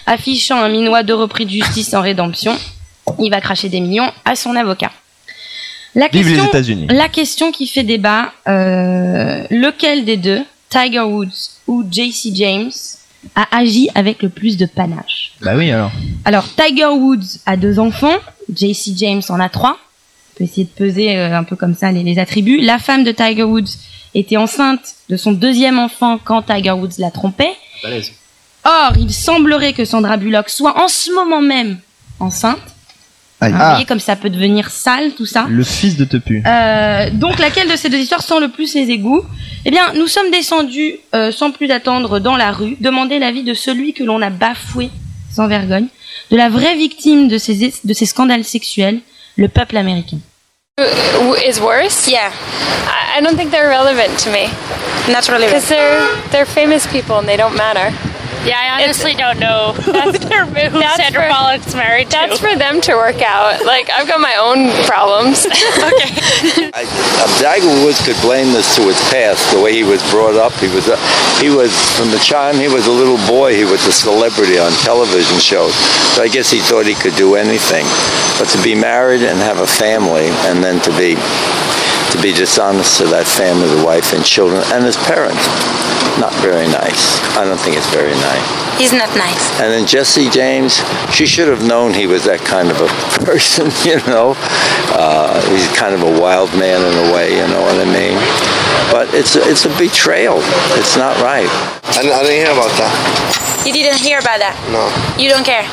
affichant 0.07 0.61
un 0.61 0.69
minois 0.69 1.03
de 1.03 1.13
repris 1.13 1.47
de 1.47 1.51
justice 1.51 1.95
en 1.95 2.03
rédemption. 2.03 2.57
Il 3.19 3.31
va 3.31 3.41
cracher 3.41 3.69
des 3.69 3.81
millions 3.81 4.11
à 4.25 4.37
son 4.37 4.55
avocat. 4.57 4.91
La 5.95 6.09
Vive 6.09 6.27
les 6.27 6.33
question, 6.35 6.49
États-Unis. 6.49 6.87
la 6.91 7.09
question 7.09 7.53
qui 7.53 7.67
fait 7.67 7.85
débat, 7.85 8.33
euh, 8.49 9.45
lequel 9.51 10.05
des 10.05 10.17
deux, 10.17 10.41
Tiger 10.69 11.01
Woods 11.01 11.29
ou 11.69 11.85
JC 11.89 12.35
James, 12.35 12.73
a 13.37 13.57
agi 13.57 13.89
avec 13.95 14.23
le 14.23 14.29
plus 14.29 14.57
de 14.57 14.67
panache? 14.67 15.33
Bah 15.41 15.53
oui, 15.57 15.71
alors. 15.71 15.93
alors, 16.25 16.47
Tiger 16.57 16.87
Woods 16.89 17.39
a 17.47 17.57
deux 17.57 17.79
enfants, 17.79 18.17
JC 18.55 18.93
James 18.97 19.23
en 19.29 19.39
a 19.41 19.49
trois. 19.49 19.79
On 20.35 20.39
peut 20.39 20.45
essayer 20.45 20.65
de 20.65 20.71
peser 20.71 21.17
euh, 21.17 21.39
un 21.39 21.45
peu 21.45 21.55
comme 21.57 21.75
ça 21.77 21.93
les, 21.93 22.03
les 22.03 22.19
attributs. 22.19 22.61
La 22.61 22.79
femme 22.79 23.05
de 23.05 23.13
Tiger 23.13 23.45
Woods 23.45 23.71
était 24.15 24.37
enceinte 24.37 24.95
de 25.09 25.17
son 25.17 25.33
deuxième 25.33 25.79
enfant 25.79 26.19
quand 26.23 26.43
Tiger 26.43 26.71
Woods 26.73 26.99
l'a 26.99 27.11
trompé. 27.11 27.47
Balèze. 27.83 28.13
Or, 28.65 28.93
il 28.99 29.13
semblerait 29.13 29.73
que 29.75 29.85
Sandra 29.85 30.17
Bullock 30.17 30.49
soit 30.49 30.83
en 30.83 30.89
ce 30.89 31.13
moment 31.13 31.41
même 31.43 31.79
enceinte. 32.21 32.59
Aïe. 33.41 33.53
Vous 33.53 33.59
Ah. 33.61 33.71
voyez 33.73 33.85
comme 33.85 34.01
ça 34.01 34.17
peut 34.17 34.31
devenir 34.31 34.71
sale 34.71 35.13
tout 35.13 35.27
ça. 35.27 35.47
Le 35.49 35.65
fils 35.65 35.97
de 35.97 36.05
Tepu. 36.05 36.43
Euh, 36.47 37.11
donc 37.11 37.39
laquelle 37.39 37.69
de 37.69 37.77
ces 37.77 37.91
deux 37.91 37.99
histoires 37.99 38.23
sent 38.23 38.41
le 38.41 38.49
plus 38.49 38.75
les 38.75 38.91
égouts? 38.91 39.23
Eh 39.67 39.71
bien, 39.71 39.93
nous 39.95 40.07
sommes 40.07 40.31
descendus 40.31 40.97
euh, 41.15 41.31
sans 41.33 41.51
plus 41.51 41.71
attendre 41.71 42.21
dans 42.21 42.37
la 42.37 42.53
rue, 42.53 42.77
demander 42.81 43.19
l'avis 43.19 43.43
de 43.43 43.53
celui 43.55 43.93
que 43.93 44.05
l'on 44.05 44.23
a 44.23 44.31
bafoué 44.31 44.91
sans 45.31 45.49
vergogne, 45.49 45.89
de 46.31 46.37
la 46.37 46.49
vraie 46.49 46.77
victime 46.77 47.29
de 47.29 47.39
ces, 47.39 47.73
de 47.85 47.93
ces 47.93 48.07
scandales 48.07 48.45
sexuels, 48.45 49.01
le 49.37 49.49
peuple 49.49 49.77
américain. 49.77 50.19
Is 50.79 51.61
worse. 51.61 52.09
Yeah, 52.09 52.33
I 52.35 53.21
don't 53.23 53.37
think 53.37 53.53
they're 53.53 53.69
relevant 53.69 54.19
to 54.21 54.33
me 54.33 54.49
not 55.09 55.29
relevant. 55.29 55.53
because 55.53 55.69
they're 55.69 56.21
they're 56.31 56.47
famous 56.47 56.87
people 56.91 57.19
and 57.19 57.29
they 57.29 57.37
don't 57.37 57.57
matter. 57.57 57.97
Yeah, 58.45 58.61
I 58.61 58.85
honestly 58.85 59.15
don't 59.15 59.41
know 59.41 59.73
That's 59.79 60.19
who 60.23 60.79
that's 60.79 60.97
Sandra 60.97 61.23
for- 61.23 61.33
Bullock's 61.33 61.75
married 61.75 62.11
to. 62.11 62.17
That's 62.17 62.39
for 62.39 62.55
them 62.57 62.81
to 62.83 62.95
work 62.95 63.23
out. 63.23 63.65
Like 63.65 63.89
I've 63.91 64.07
got 64.07 64.21
my 64.21 64.37
own 64.37 64.69
problems. 64.87 65.47
I, 65.51 66.85
uh, 66.85 67.27
Tiger 67.41 67.73
Woods 67.85 68.05
could 68.05 68.21
blame 68.21 68.53
this 68.53 68.77
to 68.77 68.83
his 68.83 69.01
past, 69.11 69.41
the 69.55 69.61
way 69.61 69.73
he 69.73 69.83
was 69.85 70.03
brought 70.11 70.35
up. 70.37 70.53
He 70.61 70.69
was, 70.69 70.89
a, 70.89 70.97
he 71.41 71.49
was 71.51 71.73
from 71.97 72.11
the 72.11 72.19
time 72.19 72.57
he 72.57 72.69
was 72.69 72.87
a 72.87 72.93
little 72.93 73.19
boy, 73.27 73.55
he 73.55 73.65
was 73.65 73.85
a 73.87 73.93
celebrity 73.93 74.59
on 74.59 74.73
television 74.85 75.39
shows. 75.39 75.75
So 76.15 76.23
I 76.23 76.29
guess 76.29 76.51
he 76.51 76.61
thought 76.61 76.87
he 76.87 76.95
could 76.95 77.17
do 77.17 77.37
anything. 77.37 77.87
But 78.39 78.49
to 78.51 78.63
be 78.63 78.75
married 78.75 79.23
and 79.23 79.39
have 79.39 79.59
a 79.61 79.67
family, 79.67 80.29
and 80.51 80.63
then 80.63 80.81
to 80.83 80.91
be 80.99 81.15
to 82.13 82.23
be 82.23 82.33
dishonest 82.33 82.99
to 82.99 83.07
that 83.09 83.27
family, 83.27 83.67
the 83.69 83.85
wife 83.85 84.13
and 84.13 84.25
children, 84.25 84.63
and 84.73 84.85
his 84.85 84.97
parents, 84.97 85.43
not 86.21 86.33
very 86.43 86.67
nice. 86.67 87.21
I 87.37 87.45
don't 87.45 87.59
think 87.59 87.77
it's 87.77 87.91
very 87.91 88.13
nice. 88.13 88.47
He's 88.79 88.93
not 88.93 89.09
nice. 89.17 89.43
And 89.61 89.71
then 89.73 89.87
Jesse 89.87 90.29
James, 90.31 90.83
she 91.13 91.27
should 91.27 91.49
have 91.49 91.67
known 91.67 91.95
he 91.95 92.07
was 92.07 92.25
that 92.25 92.41
kind 92.41 92.71
of 92.71 92.81
a 92.81 92.89
person, 93.25 93.71
you 93.87 93.99
know. 94.07 94.35
Uh, 94.95 95.39
he's 95.51 95.67
kind 95.77 95.95
of 95.95 96.03
a 96.03 96.21
wild 96.21 96.51
man 96.59 96.83
in 96.83 96.95
a 97.09 97.15
way, 97.15 97.31
you 97.35 97.47
know 97.47 97.63
what 97.63 97.79
I 97.79 97.87
mean? 97.87 98.19
But 98.91 99.13
it's 99.15 99.37
a, 99.37 99.43
it's 99.49 99.65
a 99.65 99.73
betrayal. 99.79 100.39
It's 100.79 100.97
not 100.97 101.17
right. 101.23 101.49
I, 101.95 102.01
I 102.03 102.23
didn't 102.23 102.43
hear 102.43 102.53
about 102.53 102.73
that. 102.79 102.93
You 103.67 103.73
didn't 103.73 104.01
hear 104.01 104.19
about 104.19 104.39
that? 104.41 104.55
No. 104.71 104.85
You 105.21 105.31
don't 105.31 105.45
care? 105.45 105.65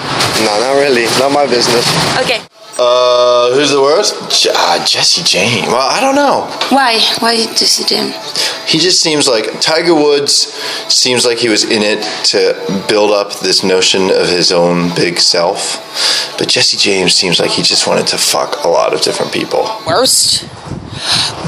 No, 0.46 0.52
not 0.64 0.80
really. 0.80 1.06
Not 1.20 1.32
my 1.32 1.46
business. 1.46 1.86
Okay. 2.24 2.40
Uh, 2.78 3.54
who's 3.54 3.70
the 3.72 3.82
worst? 3.82 4.44
J- 4.44 4.50
uh, 4.54 4.84
Jesse 4.86 5.24
James. 5.24 5.68
Well, 5.68 5.78
I 5.90 6.00
don't 6.00 6.16
know. 6.16 6.48
Why? 6.70 7.00
Why 7.20 7.36
did 7.36 7.50
you 7.60 7.68
see? 7.68 7.84
He 8.68 8.80
just 8.80 9.02
seems 9.02 9.28
like 9.28 9.60
Tiger 9.62 9.94
Woods 9.94 10.32
seems 10.92 11.26
like 11.26 11.38
he 11.38 11.50
was 11.50 11.64
in 11.64 11.82
it 11.84 12.02
to 12.28 12.86
build 12.88 13.12
up 13.12 13.40
this 13.40 13.64
notion 13.64 14.10
of 14.10 14.28
his 14.30 14.52
own 14.52 14.94
big 14.96 15.20
self. 15.20 15.78
But 16.38 16.48
Jesse 16.48 16.78
James 16.78 17.14
seems 17.14 17.40
like 17.40 17.52
he 17.52 17.62
just 17.62 17.86
wanted 17.88 18.08
to 18.08 18.18
fuck 18.18 18.64
a 18.64 18.68
lot 18.68 18.94
of 18.94 19.02
different 19.02 19.32
people. 19.34 19.70
Worst? 19.86 20.44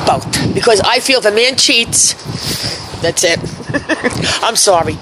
Both. 0.06 0.54
Because 0.54 0.82
I 0.82 1.00
feel 1.00 1.20
if 1.20 1.26
a 1.26 1.32
man 1.32 1.56
cheats, 1.56 2.14
that's 3.02 3.24
it. 3.24 3.40
I'm 4.44 4.56
sorry. 4.56 4.98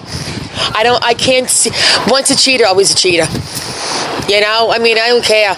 I 0.73 0.83
don't, 0.83 1.03
I 1.03 1.13
can't 1.13 1.49
see. 1.49 1.71
Once 2.07 2.29
a 2.29 2.35
cheater, 2.37 2.65
always 2.67 2.91
a 2.91 2.95
cheater. 2.95 3.25
You 4.31 4.41
know, 4.41 4.69
I 4.71 4.77
mean, 4.79 4.97
I 4.97 5.07
don't 5.09 5.23
care. 5.25 5.55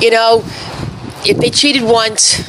You 0.00 0.10
know, 0.10 0.44
if 1.24 1.38
they 1.38 1.50
cheated 1.50 1.82
once, 1.82 2.40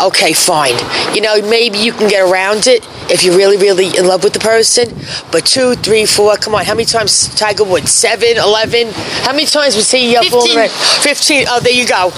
okay, 0.00 0.32
fine. 0.32 0.74
You 1.14 1.20
know, 1.20 1.40
maybe 1.42 1.78
you 1.78 1.92
can 1.92 2.08
get 2.08 2.28
around 2.28 2.66
it 2.66 2.86
if 3.10 3.22
you're 3.22 3.36
really, 3.36 3.56
really 3.56 3.96
in 3.96 4.06
love 4.06 4.24
with 4.24 4.32
the 4.32 4.40
person. 4.40 4.88
But 5.30 5.46
two, 5.46 5.74
three, 5.74 6.06
four, 6.06 6.36
come 6.36 6.54
on. 6.54 6.64
How 6.64 6.74
many 6.74 6.86
times 6.86 7.34
Tiger 7.34 7.64
Woods? 7.64 7.90
Seven, 7.90 8.36
eleven? 8.36 8.92
How 9.24 9.32
many 9.32 9.46
times 9.46 9.76
was 9.76 9.90
he 9.90 10.16
uh, 10.16 10.22
fooling 10.24 10.56
around? 10.56 10.70
Fifteen. 10.70 11.46
Oh, 11.48 11.60
there 11.60 11.72
you 11.72 11.86
go. 11.86 12.12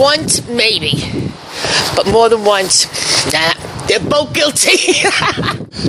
Once, 0.00 0.46
maybe. 0.48 1.32
But 1.94 2.06
more 2.08 2.28
than 2.28 2.44
once, 2.44 2.86
nah. 3.32 3.52
They're 3.86 4.00
both 4.00 4.34
guilty. 4.34 4.94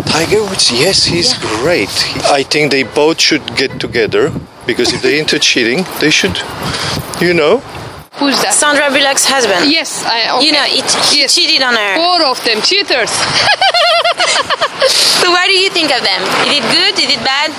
Tiger 0.06 0.44
Woods, 0.44 0.72
yes, 0.72 1.06
he's 1.06 1.34
great. 1.34 1.90
I 2.26 2.44
think 2.44 2.72
they 2.72 2.84
both 2.84 3.20
should 3.20 3.56
get 3.56 3.80
together 3.80 4.32
because 4.68 4.94
if 4.94 5.02
they're 5.02 5.20
into 5.20 5.40
cheating, 5.40 5.86
they 6.00 6.12
should, 6.12 6.38
you 7.22 7.34
know. 7.34 7.60
Who's 8.20 8.36
that? 8.42 8.54
Sandra 8.54 8.90
Bullock's 8.90 9.26
husband. 9.26 9.72
Yes, 9.72 10.04
I. 10.06 10.36
Okay. 10.38 10.46
You 10.46 10.52
know, 10.52 10.64
he, 10.66 10.82
he 11.14 11.28
cheated 11.28 11.62
on 11.62 11.74
her. 11.74 11.96
Four 11.96 12.26
of 12.26 12.44
them 12.44 12.62
cheaters. 12.62 13.10
So 14.88 15.32
what 15.32 15.48
do 15.48 15.54
you 15.54 15.70
think 15.70 15.92
of 15.92 16.02
them? 16.04 16.22
Is 16.48 16.60
it 16.60 16.66
good? 16.72 16.94
Is 17.04 17.10
it 17.12 17.24
bad? 17.26 17.52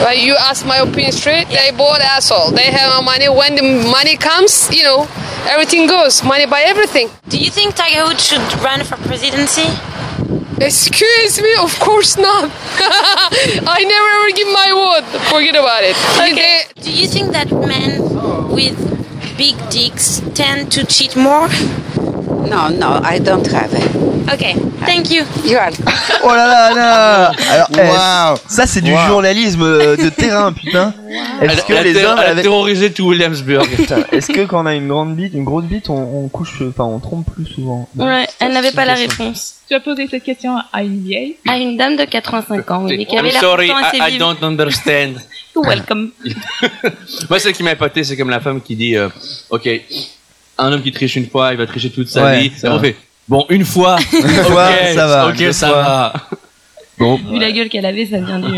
Well, 0.00 0.14
you 0.14 0.36
ask 0.36 0.66
my 0.66 0.78
opinion 0.78 1.12
straight. 1.12 1.48
They 1.48 1.70
both 1.70 2.00
asshole. 2.00 2.50
They 2.50 2.70
have 2.70 3.02
money. 3.04 3.28
When 3.28 3.54
the 3.54 3.62
money 3.90 4.16
comes, 4.16 4.68
you 4.74 4.82
know, 4.82 5.08
everything 5.46 5.86
goes. 5.86 6.22
Money 6.24 6.44
buy 6.46 6.62
everything. 6.66 7.08
Do 7.28 7.38
you 7.38 7.50
think 7.50 7.76
Tiger 7.76 8.04
Woods 8.04 8.26
should 8.26 8.42
run 8.60 8.84
for 8.84 8.96
presidency? 9.08 9.64
Excuse 10.64 11.42
me, 11.42 11.54
of 11.60 11.78
course 11.80 12.16
not. 12.16 12.50
I 13.66 13.84
never 13.84 14.08
ever 14.16 14.30
give 14.36 14.48
my 14.48 14.72
word. 14.72 15.04
Forget 15.28 15.56
about 15.56 15.82
it. 15.82 15.96
Okay. 16.32 16.62
Do 16.80 16.92
you 16.92 17.06
think 17.08 17.32
that 17.32 17.50
men 17.50 17.98
with 18.48 18.76
big 19.36 19.56
dicks 19.70 20.20
tend 20.34 20.70
to 20.72 20.86
cheat 20.86 21.16
more? 21.16 21.48
No, 22.46 22.68
no, 22.68 23.00
I 23.02 23.18
don't 23.18 23.46
have 23.48 23.72
it. 23.74 24.11
Okay, 24.32 24.54
thank 24.86 25.10
you. 25.10 25.24
You 25.44 25.56
are. 25.58 25.70
Oh 26.22 26.28
là 26.28 26.46
là 26.46 26.74
là 26.74 27.32
Alors, 27.50 27.68
eh, 27.72 27.80
Wow. 27.80 28.38
ça 28.46 28.66
c'est 28.66 28.80
du 28.80 28.92
Wow. 28.92 29.06
journalisme 29.08 29.62
euh, 29.62 29.96
de 29.96 30.08
terrain, 30.10 30.52
putain. 30.52 30.94
Est-ce 31.40 31.64
que 31.64 31.72
les 31.72 31.96
hommes 32.04 32.18
elle 32.18 32.26
a 32.26 32.30
avec... 32.30 32.42
terrorisé 32.42 32.92
tout 32.92 33.08
Williamsburg. 33.08 33.66
Putain, 33.76 34.04
Est-ce 34.12 34.28
que 34.32 34.44
quand 34.46 34.62
on 34.62 34.66
a 34.66 34.74
une 34.74 34.88
grande 34.88 35.16
bite, 35.16 35.34
une 35.34 35.44
grosse 35.44 35.64
bite, 35.64 35.88
on, 35.90 36.24
on 36.24 36.28
couche, 36.28 36.62
enfin 36.68 36.84
on 36.84 36.98
trompe 37.00 37.26
plus 37.34 37.46
souvent? 37.46 37.88
Ouais, 37.96 38.26
elle 38.38 38.52
n'avait 38.52 38.70
pas 38.72 38.84
la 38.84 38.94
réponse. 38.94 39.54
Tu 39.68 39.74
as 39.74 39.80
posé 39.80 40.06
cette 40.08 40.22
question 40.22 40.56
à 40.72 40.82
une 40.82 41.02
vieille? 41.02 41.36
À 41.48 41.56
une 41.58 41.76
dame 41.76 41.96
de 41.96 42.04
85 42.04 42.70
ans, 42.70 42.84
oui, 42.84 42.96
mais 42.98 43.04
qui 43.06 43.18
avait 43.18 43.30
I'm 43.30 43.40
sorry, 43.40 43.70
assez 43.70 43.96
I, 43.98 44.14
I 44.14 44.18
don't 44.18 44.42
understand. 44.42 45.14
You're 45.54 45.66
welcome. 45.66 46.10
Moi, 47.28 47.38
celle 47.38 47.52
qui 47.52 47.62
m'a 47.62 47.72
épaté, 47.72 48.04
c'est 48.04 48.16
comme 48.16 48.30
la 48.30 48.40
femme 48.40 48.60
qui 48.62 48.76
dit, 48.76 48.96
euh, 48.96 49.08
ok, 49.50 49.68
un 50.58 50.72
homme 50.72 50.82
qui 50.82 50.92
triche 50.92 51.16
une 51.16 51.28
fois, 51.28 51.52
il 51.52 51.58
va 51.58 51.66
tricher 51.66 51.90
toute 51.90 52.08
sa 52.08 52.24
Ouais, 52.24 52.40
vie. 52.42 52.52
c'est 52.56 52.66
Et 52.66 52.70
on 52.70 52.78
fait, 52.80 52.96
bon, 53.32 53.46
une 53.48 53.64
fois, 53.64 53.96
Une 54.12 54.28
fois, 54.28 54.68
ça 54.94 55.06
va, 55.06 55.28
ok, 55.28 55.52
ça 55.52 55.68
fois. 55.68 55.82
va. 55.82 56.12
Bon, 56.98 57.16
Vu 57.16 57.38
la 57.38 57.50
gueule 57.50 57.68
qu'elle 57.70 57.86
avait, 57.86 58.06
ça 58.06 58.20
vient 58.20 58.38
du. 58.38 58.52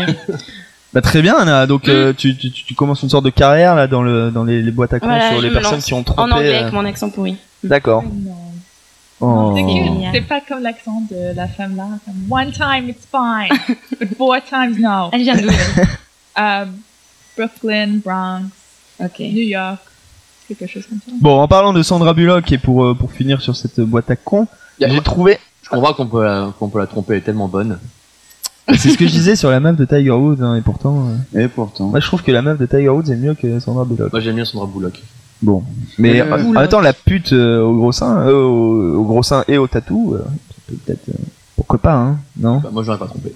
bah 0.93 1.01
très 1.01 1.21
bien 1.21 1.35
Anna, 1.37 1.65
donc 1.65 1.87
euh, 1.87 2.13
tu, 2.13 2.35
tu, 2.37 2.51
tu 2.51 2.73
commences 2.75 3.01
une 3.01 3.09
sorte 3.09 3.25
de 3.25 3.29
carrière 3.29 3.75
là 3.75 3.87
dans, 3.87 4.03
le, 4.03 4.31
dans 4.31 4.43
les, 4.43 4.61
les 4.61 4.71
boîtes 4.71 4.93
à 4.93 4.99
cons 4.99 5.07
Voilà, 5.07 5.31
sur 5.31 5.41
les 5.41 5.51
personnes 5.51 5.81
qui 5.81 5.93
ont 5.93 6.03
trompé. 6.03 6.21
En 6.21 6.31
anglais 6.31 6.55
euh, 6.55 6.61
avec 6.61 6.73
mon 6.73 6.85
accent 6.85 7.09
pourri. 7.09 7.37
D'accord. 7.63 8.03
Oh. 9.21 9.53
C'est 9.55 9.63
cute. 9.63 10.03
C'est 10.13 10.27
pas 10.27 10.41
comme 10.41 10.61
l'accent 10.61 11.01
de 11.09 11.33
la 11.35 11.47
femme 11.47 11.77
là. 11.77 11.87
One 12.29 12.51
time 12.51 12.89
it's 12.89 13.07
fine, 13.09 13.77
but 13.99 14.13
four 14.17 14.35
times 14.43 14.75
no. 14.77 15.09
Elle 15.13 15.21
vient 15.21 15.37
d'où 15.37 15.49
Euh, 16.37 16.65
Brooklyn, 17.37 18.01
Bronx, 18.03 18.43
New 19.19 19.47
York, 19.47 19.79
quelque 20.49 20.67
chose 20.67 20.85
comme 20.85 20.99
ça. 20.99 21.11
Bon, 21.21 21.39
en 21.39 21.47
parlant 21.47 21.71
de 21.71 21.81
Sandra 21.81 22.13
Bullock 22.13 22.51
et 22.51 22.57
pour, 22.57 22.83
euh, 22.83 22.93
pour 22.93 23.11
finir 23.11 23.41
sur 23.41 23.55
cette 23.55 23.79
boîte 23.79 24.11
à 24.11 24.17
cons, 24.17 24.47
j'ai 24.79 25.01
trouvé... 25.01 25.39
Je 25.63 25.69
comprends 25.69 25.93
qu'on 25.93 26.05
peut, 26.07 26.23
la- 26.23 26.53
qu'on 26.59 26.69
peut 26.69 26.79
la 26.79 26.87
tromper, 26.87 27.13
elle 27.13 27.19
est 27.19 27.23
tellement 27.23 27.47
bonne. 27.47 27.79
C'est 28.77 28.89
ce 28.89 28.97
que 28.97 29.05
je 29.07 29.11
disais 29.11 29.35
sur 29.35 29.49
la 29.51 29.59
meuf 29.59 29.75
de 29.77 29.85
Tiger 29.85 30.11
Woods, 30.11 30.41
hein, 30.41 30.55
et 30.55 30.61
pourtant... 30.61 31.07
euh, 31.35 31.43
Et 31.45 31.47
pourtant. 31.47 31.87
Moi 31.87 31.99
je 31.99 32.07
trouve 32.07 32.23
que 32.23 32.31
la 32.31 32.41
meuf 32.41 32.57
de 32.57 32.65
Tiger 32.65 32.89
Woods 32.89 33.09
est 33.11 33.15
mieux 33.15 33.33
que 33.35 33.59
Sandra 33.59 33.85
Bullock. 33.85 34.11
Moi, 34.11 34.19
j'aime 34.21 34.35
bien 34.35 34.45
Sandra 34.45 34.67
Bullock. 34.67 35.01
Bon. 35.41 35.63
Mais 35.97 36.21
Euh, 36.21 36.33
en 36.33 36.51
même 36.51 36.67
temps, 36.67 36.81
la 36.81 36.93
pute 36.93 37.33
euh, 37.33 37.61
au 37.61 37.75
gros 37.75 37.91
sein, 37.91 38.25
euh, 38.27 38.33
au, 38.33 38.95
au 38.99 39.03
gros 39.03 39.21
sein 39.23 39.43
et 39.47 39.57
au 39.57 39.67
tatou, 39.67 40.13
euh, 40.15 40.19
ça 40.19 40.55
peut 40.67 40.75
peut-être... 40.85 41.09
euh, 41.09 41.13
pourquoi 41.55 41.79
pas, 41.79 41.93
hein 41.93 42.17
Non 42.39 42.57
Bah, 42.59 42.69
moi, 42.71 42.83
j'aurais 42.83 42.97
pas 42.97 43.07
trompé. 43.07 43.33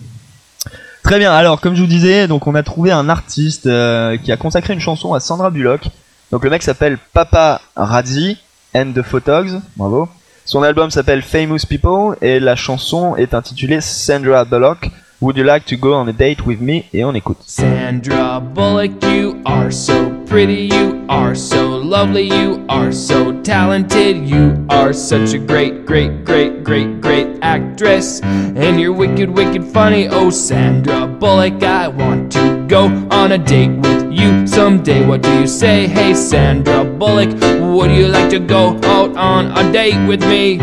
Très 1.04 1.20
bien. 1.20 1.32
Alors, 1.32 1.62
comme 1.62 1.76
je 1.76 1.82
vous 1.82 1.88
disais, 1.88 2.28
donc 2.28 2.46
on 2.48 2.56
a 2.56 2.64
trouvé 2.64 2.92
un 2.92 3.08
artiste 3.10 3.66
euh, 3.68 4.18
qui 4.18 4.32
a 4.32 4.38
consacré 4.38 4.74
une 4.74 4.80
chanson 4.80 5.14
à 5.14 5.20
Sandra 5.20 5.50
Bullock. 5.50 5.90
Donc 6.32 6.44
le 6.44 6.50
mec 6.50 6.62
s'appelle 6.64 6.98
Papa 7.14 7.62
Razzi 7.76 8.38
and 8.76 8.92
the 8.96 9.02
Photogs. 9.02 9.60
Bravo. 9.78 10.10
Son 10.50 10.64
album 10.64 10.90
s'appelle 10.90 11.22
Famous 11.22 11.60
People 11.70 12.16
et 12.24 12.40
la 12.40 12.56
chanson 12.56 13.16
est 13.16 13.36
intitulée 13.36 13.82
Sandra 13.82 14.46
Bullock. 14.46 14.90
Would 15.22 15.38
you 15.38 15.44
like 15.44 15.64
to 15.66 15.76
go 15.78 15.94
on 15.94 16.08
a 16.08 16.12
date 16.12 16.44
with 16.44 16.60
me 16.60 16.86
Et 16.92 17.04
on 17.04 17.14
écoute. 17.14 17.38
Sandra 17.46 18.40
Bullock, 18.40 18.90
you 19.04 19.40
are 19.46 19.72
so 19.72 20.10
pretty, 20.26 20.68
you 20.74 21.06
are 21.08 21.36
so 21.36 21.78
lovely, 21.78 22.24
you 22.24 22.66
are 22.68 22.92
so 22.92 23.32
talented, 23.44 24.28
you 24.28 24.66
are 24.72 24.92
such 24.92 25.36
a 25.36 25.38
great, 25.38 25.86
great, 25.86 26.26
great, 26.26 26.64
great, 26.64 27.00
great 27.00 27.28
actress. 27.44 28.20
And 28.24 28.80
you're 28.80 28.92
wicked, 28.92 29.30
wicked 29.30 29.64
funny. 29.66 30.08
Oh, 30.08 30.32
Sandra 30.32 31.06
Bullock, 31.06 31.62
I 31.62 31.90
want 31.90 32.32
to 32.32 32.66
go 32.68 32.86
on 33.12 33.34
a 33.34 33.38
date 33.38 33.78
with 33.82 33.99
you 34.12 34.48
someday. 34.48 35.06
What 35.06 35.22
do 35.22 35.32
you 35.40 35.48
say? 35.48 35.88
Hey, 35.88 36.14
Sandra 36.14 36.84
Bullock, 36.84 37.30
would 37.62 37.92
you 37.92 38.08
like 38.08 38.30
to 38.32 38.40
go 38.40 38.80
out 38.84 39.16
on 39.16 39.58
a 39.58 39.72
date 39.72 40.08
with 40.08 40.22
me? 40.22 40.58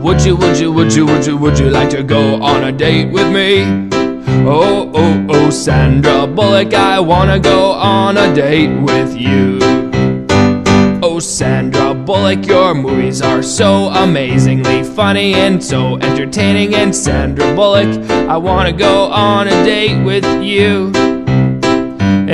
Would 0.00 0.24
you, 0.24 0.36
would 0.36 0.58
you, 0.58 0.72
would 0.72 0.92
you, 0.94 1.06
would 1.06 1.26
you, 1.26 1.36
would 1.36 1.58
you 1.58 1.70
like 1.70 1.90
to 1.90 2.02
go 2.02 2.42
on 2.42 2.64
a 2.64 2.72
date 2.72 3.10
with 3.10 3.32
me? 3.32 3.64
Oh, 4.46 4.90
oh, 4.94 5.26
oh, 5.30 5.50
Sandra 5.50 6.26
Bullock, 6.26 6.74
I 6.74 7.00
wanna 7.00 7.38
go 7.38 7.72
on 7.72 8.18
a 8.18 8.34
date 8.34 8.68
with 8.82 9.16
you. 9.16 9.58
Oh, 11.02 11.18
Sandra 11.20 11.94
Bullock, 11.94 12.46
your 12.46 12.74
movies 12.74 13.22
are 13.22 13.42
so 13.42 13.88
amazingly 13.88 14.82
funny 14.82 15.34
and 15.34 15.62
so 15.62 15.96
entertaining. 15.98 16.74
And 16.74 16.94
Sandra 16.94 17.54
Bullock, 17.54 18.10
I 18.10 18.36
wanna 18.36 18.72
go 18.72 19.06
on 19.06 19.48
a 19.48 19.64
date 19.64 20.04
with 20.04 20.24
you. 20.42 20.92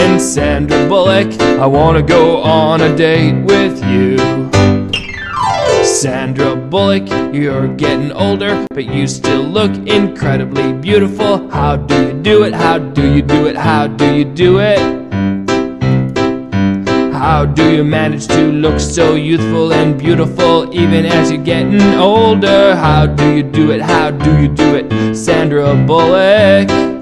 And 0.01 0.21
Sandra 0.21 0.89
Bullock, 0.89 1.31
I 1.41 1.67
wanna 1.67 2.01
go 2.01 2.39
on 2.39 2.81
a 2.81 2.97
date 2.97 3.45
with 3.45 3.85
you. 3.85 4.17
Sandra 5.85 6.57
Bullock, 6.57 7.07
you're 7.35 7.69
getting 7.69 8.11
older, 8.11 8.67
but 8.71 8.87
you 8.87 9.07
still 9.07 9.43
look 9.43 9.71
incredibly 9.87 10.73
beautiful. 10.73 11.51
How 11.51 11.77
do 11.77 11.95
you 12.07 12.15
do 12.15 12.45
it? 12.45 12.55
How 12.55 12.79
do 12.79 13.13
you 13.15 13.21
do 13.21 13.47
it? 13.47 13.57
How 13.57 13.89
do 13.89 14.15
you 14.15 14.25
do 14.25 14.59
it? 14.61 14.81
How 17.13 17.45
do 17.45 17.71
you 17.71 17.85
manage 17.85 18.27
to 18.29 18.51
look 18.51 18.81
so 18.81 19.17
youthful 19.17 19.75
and 19.75 19.99
beautiful 19.99 20.75
even 20.75 21.05
as 21.05 21.31
you're 21.31 21.45
getting 21.45 21.83
older? 21.97 22.75
How 22.75 23.05
do 23.05 23.35
you 23.37 23.43
do 23.43 23.71
it? 23.71 23.83
How 23.83 24.11
do 24.11 24.31
you 24.41 24.49
do 24.49 24.77
it? 24.77 25.15
Sandra 25.15 25.75
Bullock. 25.75 27.00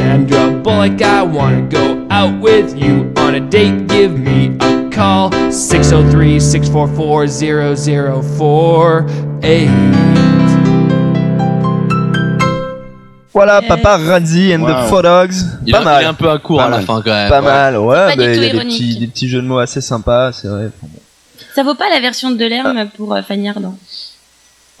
Sandra 0.00 0.48
Bullock, 0.64 1.02
I 1.02 1.22
wanna 1.22 1.60
go 1.68 2.06
out 2.10 2.32
with 2.40 2.74
you 2.74 3.12
on 3.18 3.34
a 3.34 3.40
date. 3.40 3.86
Give 3.86 4.18
me 4.18 4.56
a 4.60 4.88
call 4.90 5.30
603 5.52 6.40
644 6.40 7.28
0048. 7.28 9.68
Voilà, 13.34 13.60
Papa 13.60 13.98
Razzi 13.98 14.54
and 14.54 14.64
the 14.64 14.72
Wow. 14.72 14.88
Four 14.88 15.02
Dogs. 15.02 15.44
Il 15.66 15.72
pas 15.72 15.80
est- 15.80 15.84
mal. 15.84 16.02
il 16.02 16.04
est 16.04 16.08
un 16.08 16.14
peu 16.14 16.30
à 16.30 16.38
court 16.38 16.56
Pas 16.58 16.64
à 16.64 16.68
la 16.70 16.76
mal. 16.78 16.86
fin, 16.86 17.02
quand 17.02 17.10
même. 17.10 17.28
Pas 17.28 17.40
Ouais. 17.40 17.46
mal, 17.46 17.76
ouais. 17.76 17.94
Pas 17.94 18.12
du 18.12 18.16
bah, 18.18 18.24
tout 18.24 18.30
Il 18.30 18.34
y 18.34 18.38
a 18.38 18.40
des 18.40 18.46
ironique. 18.56 18.78
petits, 18.78 18.98
des 19.00 19.06
petits 19.06 19.28
jeux 19.28 19.42
de 19.42 19.46
mots 19.46 19.58
assez 19.58 19.82
sympas, 19.82 20.32
c'est 20.32 20.48
vrai. 20.48 20.70
Ça 21.54 21.62
vaut 21.62 21.74
pas 21.74 21.90
la 21.90 22.00
version 22.00 22.30
de 22.30 22.44
l'herme 22.46 22.88
pour 22.96 23.14
euh, 23.14 23.20
Fanny 23.22 23.50
Ardant. 23.50 23.76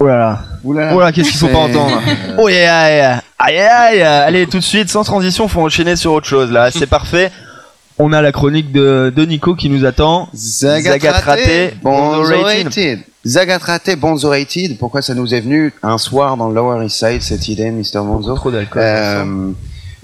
Oh 0.02 0.06
là 0.06 0.16
là. 0.16 0.38
Oh 0.64 0.72
là 0.72 0.94
là, 0.94 1.12
qu'est-ce 1.12 1.30
qu'il 1.30 1.38
faut 1.38 1.48
pas 1.48 1.58
entendre 1.58 2.00
Oh 2.38 2.48
yeah, 2.48 2.90
yeah. 2.90 3.22
Aïe 3.38 3.58
aïe 3.58 4.02
Allez, 4.02 4.46
tout 4.46 4.58
de 4.58 4.64
suite, 4.64 4.88
sans 4.88 5.04
transition, 5.04 5.46
faut 5.46 5.60
enchaîner 5.60 5.94
sur 5.96 6.12
autre 6.12 6.26
chose 6.26 6.50
là. 6.50 6.70
C'est 6.70 6.86
parfait. 6.86 7.30
On 7.98 8.14
a 8.14 8.22
la 8.22 8.32
chronique 8.32 8.72
de, 8.72 9.12
de 9.14 9.24
Nico 9.26 9.54
qui 9.54 9.68
nous 9.68 9.84
attend. 9.84 10.30
Zagatraté, 10.34 11.74
Bonzorated. 11.82 13.00
Zagatraté, 13.26 13.96
Bonzorated. 13.96 14.78
Pourquoi 14.78 15.02
ça 15.02 15.12
nous 15.12 15.34
est 15.34 15.40
venu 15.40 15.74
un 15.82 15.98
soir 15.98 16.38
dans 16.38 16.48
le 16.48 16.54
Lower 16.54 16.82
East 16.86 16.96
Side, 16.96 17.20
cette 17.20 17.48
idée, 17.48 17.70
Mr. 17.70 18.00
Bonzo 18.02 18.34
Trop 18.36 18.50
d'alcool. 18.50 18.80
Euh, 18.82 19.50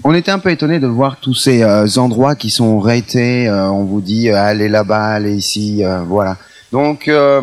on 0.03 0.13
était 0.13 0.29
un 0.29 0.37
peu 0.37 0.51
étonné 0.51 0.77
de 0.79 0.85
voir 0.85 1.17
tous 1.19 1.33
ces 1.33 1.63
euh, 1.63 1.87
endroits 1.97 2.35
qui 2.35 2.51
sont 2.51 2.79
ratés. 2.79 3.47
euh, 3.47 3.67
on 3.69 3.83
vous 3.83 4.01
dit, 4.01 4.29
euh, 4.29 4.35
allez 4.35 4.69
là-bas, 4.69 5.07
allez 5.15 5.33
ici, 5.33 5.83
euh, 5.83 6.01
voilà. 6.07 6.37
Donc, 6.71 7.07
euh, 7.07 7.41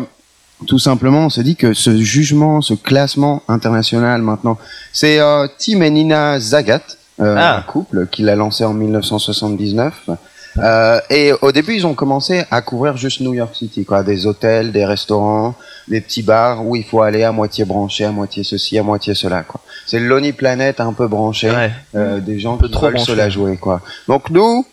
tout 0.65 0.79
simplement, 0.79 1.25
on 1.25 1.29
se 1.29 1.41
dit 1.41 1.55
que 1.55 1.73
ce 1.73 1.95
jugement, 1.97 2.61
ce 2.61 2.73
classement 2.73 3.41
international 3.47 4.21
maintenant, 4.21 4.57
c'est 4.93 5.19
euh, 5.19 5.47
Tim 5.57 5.81
et 5.81 5.89
Nina 5.89 6.39
Zagat, 6.39 6.81
euh, 7.21 7.35
Ah. 7.37 7.57
un 7.57 7.61
couple 7.61 8.07
qui 8.07 8.23
l'a 8.23 8.35
lancé 8.35 8.63
en 8.65 8.73
1979. 8.73 10.09
Euh, 10.57 10.99
et 11.09 11.33
au 11.41 11.51
début, 11.51 11.75
ils 11.75 11.85
ont 11.85 11.95
commencé 11.95 12.43
à 12.49 12.61
couvrir 12.61 12.95
juste 12.95 13.19
New 13.19 13.33
York 13.33 13.53
City, 13.55 13.83
quoi, 13.83 14.03
des 14.03 14.25
hôtels, 14.25 14.71
des 14.71 14.85
restaurants, 14.85 15.53
des 15.89 15.99
petits 15.99 16.23
bars 16.23 16.65
où 16.65 16.77
il 16.77 16.83
faut 16.85 17.01
aller 17.01 17.23
à 17.23 17.33
moitié 17.33 17.65
branché, 17.65 18.05
à 18.05 18.11
moitié 18.11 18.43
ceci, 18.45 18.77
à 18.77 18.83
moitié 18.83 19.13
cela, 19.15 19.43
quoi. 19.43 19.59
C'est 19.85 19.99
Lonely 19.99 20.31
Planet 20.31 20.79
un 20.79 20.93
peu 20.93 21.07
branché, 21.09 21.51
euh, 21.95 22.19
des 22.21 22.39
gens 22.39 22.57
qui 22.57 22.71
trop 22.71 22.85
veulent 22.87 22.99
se 22.99 23.05
branché. 23.07 23.15
la 23.15 23.29
jouer, 23.29 23.57
quoi. 23.57 23.81
Donc 24.07 24.29
nous, 24.29 24.65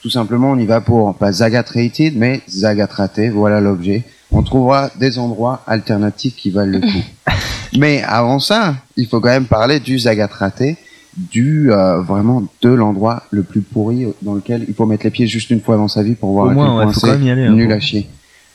tout 0.00 0.10
simplement, 0.10 0.52
on 0.52 0.58
y 0.58 0.66
va 0.66 0.80
pour 0.80 1.12
pas 1.16 1.32
Zagat 1.32 1.64
rated, 1.74 2.16
mais 2.16 2.40
Zagat 2.48 2.88
raté. 2.92 3.28
Voilà 3.28 3.60
l'objet. 3.60 4.04
On 4.32 4.42
trouvera 4.42 4.90
des 4.98 5.18
endroits 5.18 5.62
alternatifs 5.66 6.36
qui 6.36 6.50
valent 6.50 6.72
le 6.72 6.80
coup. 6.80 7.04
mais 7.78 8.02
avant 8.02 8.38
ça, 8.38 8.76
il 8.96 9.06
faut 9.06 9.20
quand 9.20 9.28
même 9.28 9.46
parler 9.46 9.80
du 9.80 9.98
Zagat 9.98 10.28
raté, 10.32 10.76
du 11.16 11.72
euh, 11.72 12.00
vraiment 12.00 12.46
de 12.62 12.68
l'endroit 12.68 13.22
le 13.30 13.42
plus 13.42 13.62
pourri 13.62 14.06
dans 14.22 14.34
lequel 14.34 14.64
il 14.68 14.74
faut 14.74 14.86
mettre 14.86 15.04
les 15.04 15.10
pieds 15.10 15.26
juste 15.26 15.50
une 15.50 15.60
fois 15.60 15.76
dans 15.76 15.88
sa 15.88 16.02
vie 16.02 16.14
pour 16.14 16.32
voir 16.32 16.46
Au 16.46 16.50
à 16.50 16.52
moins, 16.54 16.66
quel 16.66 16.76
ouais, 16.76 16.84
point 16.84 16.92
faut 16.92 17.00
quand 17.00 17.06
c'est 17.06 17.12
même 17.12 17.26
y 17.26 17.30
aller, 17.30 17.44
hein, 17.44 17.52
nul 17.52 17.72
à 17.72 17.80
chier. 17.80 18.08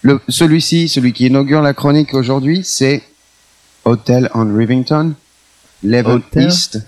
Le, 0.04 0.20
celui-ci, 0.28 0.88
celui 0.88 1.13
qui 1.13 1.28
inaugure 1.28 1.62
la 1.62 1.74
chronique 1.74 2.13
aujourd'hui, 2.13 2.62
c'est 2.63 3.04
Hotel 3.86 4.30
on 4.34 4.56
Rivington, 4.56 5.13
Leven 5.84 6.12
Hotel? 6.13 6.48
East. 6.48 6.86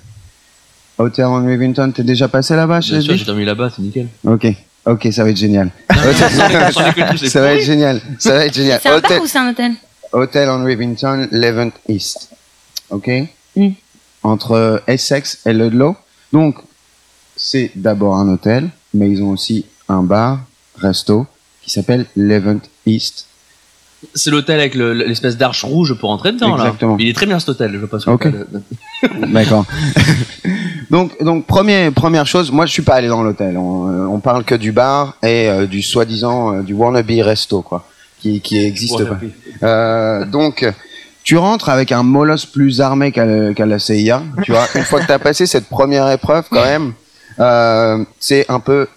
Hotel 0.98 1.26
on 1.26 1.46
Rivington, 1.46 1.92
t'es 1.92 2.04
déjà 2.04 2.28
passé 2.28 2.56
là-bas, 2.56 2.80
Bien 2.80 3.00
chez 3.00 3.02
sûr, 3.02 3.16
j'ai 3.16 3.26
dormi 3.26 3.46
là-bas, 3.46 3.72
c'est 3.76 3.82
nickel. 3.82 4.08
Ok, 4.26 4.48
ok, 4.86 5.08
ça 5.12 5.24
va 5.24 5.30
être 5.30 5.38
génial. 5.38 5.72
ça 5.90 7.42
va 7.42 7.54
être 7.54 7.64
génial. 7.64 8.02
Ça 8.20 8.34
va 8.34 8.46
être 8.46 8.54
génial. 8.54 8.80
C'est 8.82 8.90
un 8.90 8.98
Hotel, 8.98 9.12
bar 9.12 9.24
ou 9.24 9.28
c'est 9.28 9.38
un 9.38 9.50
hôtel 9.50 9.72
Hotel 10.12 10.50
on 10.50 10.64
Rivington, 10.64 11.28
Levant 11.32 11.72
East. 11.88 12.30
Ok 12.90 13.10
Mm. 13.56 13.70
Entre 14.24 14.84
Essex 14.88 15.40
et 15.46 15.54
Ludlow. 15.54 15.96
Donc, 16.32 16.56
c'est 17.36 17.72
d'abord 17.76 18.16
un 18.16 18.30
hôtel, 18.30 18.70
mais 18.94 19.10
ils 19.10 19.22
ont 19.22 19.30
aussi 19.30 19.66
un 19.90 20.04
bar, 20.04 20.40
resto, 20.78 21.28
qui 21.62 21.70
s'appelle 21.70 22.06
Levant 22.16 22.62
East. 22.86 23.28
C'est 24.14 24.30
l'hôtel 24.32 24.60
avec 24.60 24.76
le- 24.76 24.94
l'espèce 24.94 25.38
d'arche 25.38 25.64
rouge 25.64 25.94
pour 26.00 26.10
entrer 26.12 26.32
dedans, 26.32 26.56
Exactement. 26.56 26.92
là. 26.96 26.98
Il 27.04 27.10
est 27.10 27.14
très 27.14 27.26
bien 27.26 27.40
cet 27.40 27.50
hôtel, 27.50 27.72
je 27.74 27.78
vois 27.78 27.90
pas 27.90 28.00
ce 28.00 28.10
Ok. 28.10 28.28
D'accord. 29.32 29.66
donc, 30.90 31.22
donc 31.24 31.46
premier, 31.46 31.92
première 31.92 32.26
chose, 32.26 32.52
moi 32.52 32.66
je 32.66 32.72
suis 32.72 32.82
pas 32.82 32.96
allé 32.96 33.08
dans 33.08 33.24
l'hôtel. 33.24 33.58
On, 33.58 33.90
euh, 33.90 34.06
on 34.08 34.20
parle 34.20 34.44
que 34.44 34.56
du 34.56 34.72
bar 34.72 35.16
et 35.24 35.50
euh, 35.50 35.66
du 35.66 35.82
soi-disant 35.82 36.54
euh, 36.56 36.62
du 36.62 36.74
wannabe 36.74 37.10
resto, 37.22 37.62
quoi, 37.62 37.86
qui, 38.22 38.42
qui 38.42 38.58
existe 38.64 39.04
pas. 39.06 39.18
Euh, 39.64 40.26
donc, 40.26 40.66
tu 41.24 41.38
rentres 41.38 41.70
avec 41.70 41.92
un 41.92 42.04
molosse 42.04 42.46
plus 42.46 42.82
armé 42.82 43.12
qu'à 43.12 43.54
qu'à 43.54 43.66
la 43.66 43.80
CIA. 43.80 44.22
Tu 44.44 44.52
vois, 44.52 44.68
une 44.76 44.84
fois 44.84 45.00
que 45.00 45.06
tu 45.06 45.12
as 45.12 45.20
passé 45.20 45.46
cette 45.46 45.68
première 45.70 46.10
épreuve, 46.12 46.46
quand 46.50 46.64
même, 46.64 46.94
c'est 48.20 48.46
un 48.50 48.60
peu. 48.60 48.88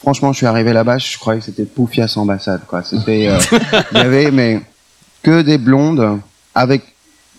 Franchement, 0.00 0.32
je 0.32 0.38
suis 0.38 0.46
arrivé 0.46 0.72
là-bas, 0.72 0.98
je 0.98 1.18
croyais 1.18 1.40
que 1.40 1.46
c'était 1.46 1.64
Poufias 1.64 2.12
ambassade, 2.16 2.60
quoi. 2.66 2.82
C'était, 2.84 3.28
euh, 3.28 3.38
il 3.92 3.98
y 3.98 4.00
avait 4.00 4.30
mais 4.30 4.60
que 5.22 5.42
des 5.42 5.58
blondes 5.58 6.20
avec 6.54 6.82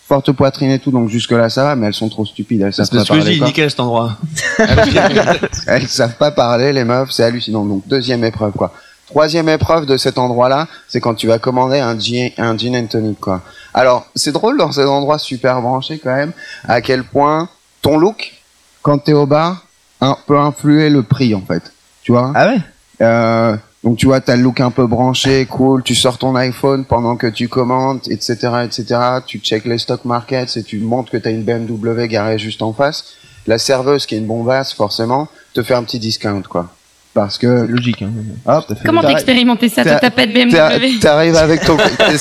forte 0.07 0.31
poitrine 0.31 0.71
et 0.71 0.79
tout, 0.79 0.91
donc 0.91 1.07
jusque 1.09 1.31
là 1.31 1.49
ça 1.49 1.63
va, 1.63 1.75
mais 1.75 1.87
elles 1.87 1.93
sont 1.93 2.09
trop 2.09 2.25
stupides, 2.25 2.61
elles 2.61 2.73
savent 2.73 2.87
C'est 2.91 2.97
pas 2.97 3.03
ce 3.05 3.09
que 3.09 3.13
je 3.15 3.19
parler. 3.19 3.33
dis, 3.33 3.37
quoi. 3.39 3.47
nickel 3.47 3.69
cet 3.69 3.79
endroit. 3.79 4.17
Elles 5.67 5.87
savent 5.87 6.15
pas 6.17 6.31
parler, 6.31 6.73
les 6.73 6.83
meufs, 6.83 7.11
c'est 7.11 7.23
hallucinant. 7.23 7.63
Donc 7.65 7.87
deuxième 7.87 8.23
épreuve, 8.23 8.53
quoi. 8.53 8.73
Troisième 9.07 9.49
épreuve 9.49 9.85
de 9.85 9.97
cet 9.97 10.17
endroit-là, 10.17 10.67
c'est 10.87 10.99
quand 10.99 11.15
tu 11.15 11.27
vas 11.27 11.39
commander 11.39 11.79
un 11.79 11.97
gin, 11.97 12.29
un 12.37 12.55
gin 12.57 12.75
and 12.75 12.85
tonic, 12.87 13.19
quoi. 13.19 13.41
Alors, 13.73 14.05
c'est 14.15 14.31
drôle 14.31 14.57
dans 14.57 14.71
ces 14.71 14.83
endroits 14.85 15.17
super 15.17 15.61
branchés, 15.61 15.99
quand 16.03 16.15
même, 16.15 16.31
à 16.67 16.81
quel 16.81 17.03
point 17.03 17.49
ton 17.81 17.97
look, 17.97 18.33
quand 18.81 18.99
t'es 18.99 19.13
au 19.13 19.25
bar, 19.25 19.65
un- 20.01 20.17
peut 20.27 20.37
influer 20.37 20.89
le 20.89 21.01
prix, 21.03 21.33
en 21.33 21.41
fait. 21.41 21.71
Tu 22.03 22.11
vois 22.11 22.31
Ah 22.35 22.47
ouais 22.47 22.59
euh, 23.01 23.55
donc 23.83 23.97
tu 23.97 24.07
vois, 24.07 24.19
t'as 24.19 24.35
le 24.35 24.41
look 24.41 24.59
un 24.59 24.71
peu 24.71 24.87
branché, 24.87 25.45
cool, 25.45 25.83
tu 25.83 25.95
sors 25.95 26.17
ton 26.17 26.35
iPhone 26.35 26.83
pendant 26.83 27.15
que 27.15 27.27
tu 27.27 27.47
commandes, 27.47 28.01
etc., 28.09 28.35
etc., 28.65 28.85
tu 29.25 29.39
check 29.39 29.63
les 29.63 29.77
stock 29.77 30.03
markets 30.03 30.57
et 30.57 30.63
tu 30.63 30.79
montres 30.79 31.11
que 31.11 31.17
t'as 31.17 31.31
une 31.31 31.43
BMW 31.43 32.07
garée 32.07 32.37
juste 32.37 32.61
en 32.61 32.73
face. 32.73 33.15
La 33.47 33.57
serveuse, 33.57 34.05
qui 34.05 34.15
est 34.15 34.17
une 34.17 34.27
bombasse, 34.27 34.73
forcément, 34.73 35.29
te 35.53 35.63
fait 35.63 35.75
un 35.75 35.83
petit 35.83 35.99
discount, 35.99 36.41
quoi. 36.41 36.69
Parce 37.19 37.37
que... 37.37 37.47
logique, 37.47 38.01
hein. 38.01 38.11
Hop, 38.45 38.65
Comment 38.85 39.01
t'as 39.01 39.09
expérimenté 39.09 39.67
ça? 39.67 39.83
T'as 39.83 40.09
pas 40.09 40.25
de 40.25 40.31
BMW. 40.31 40.99
T'arrives 41.01 41.35
avec 41.35 41.65
ton, 41.65 41.75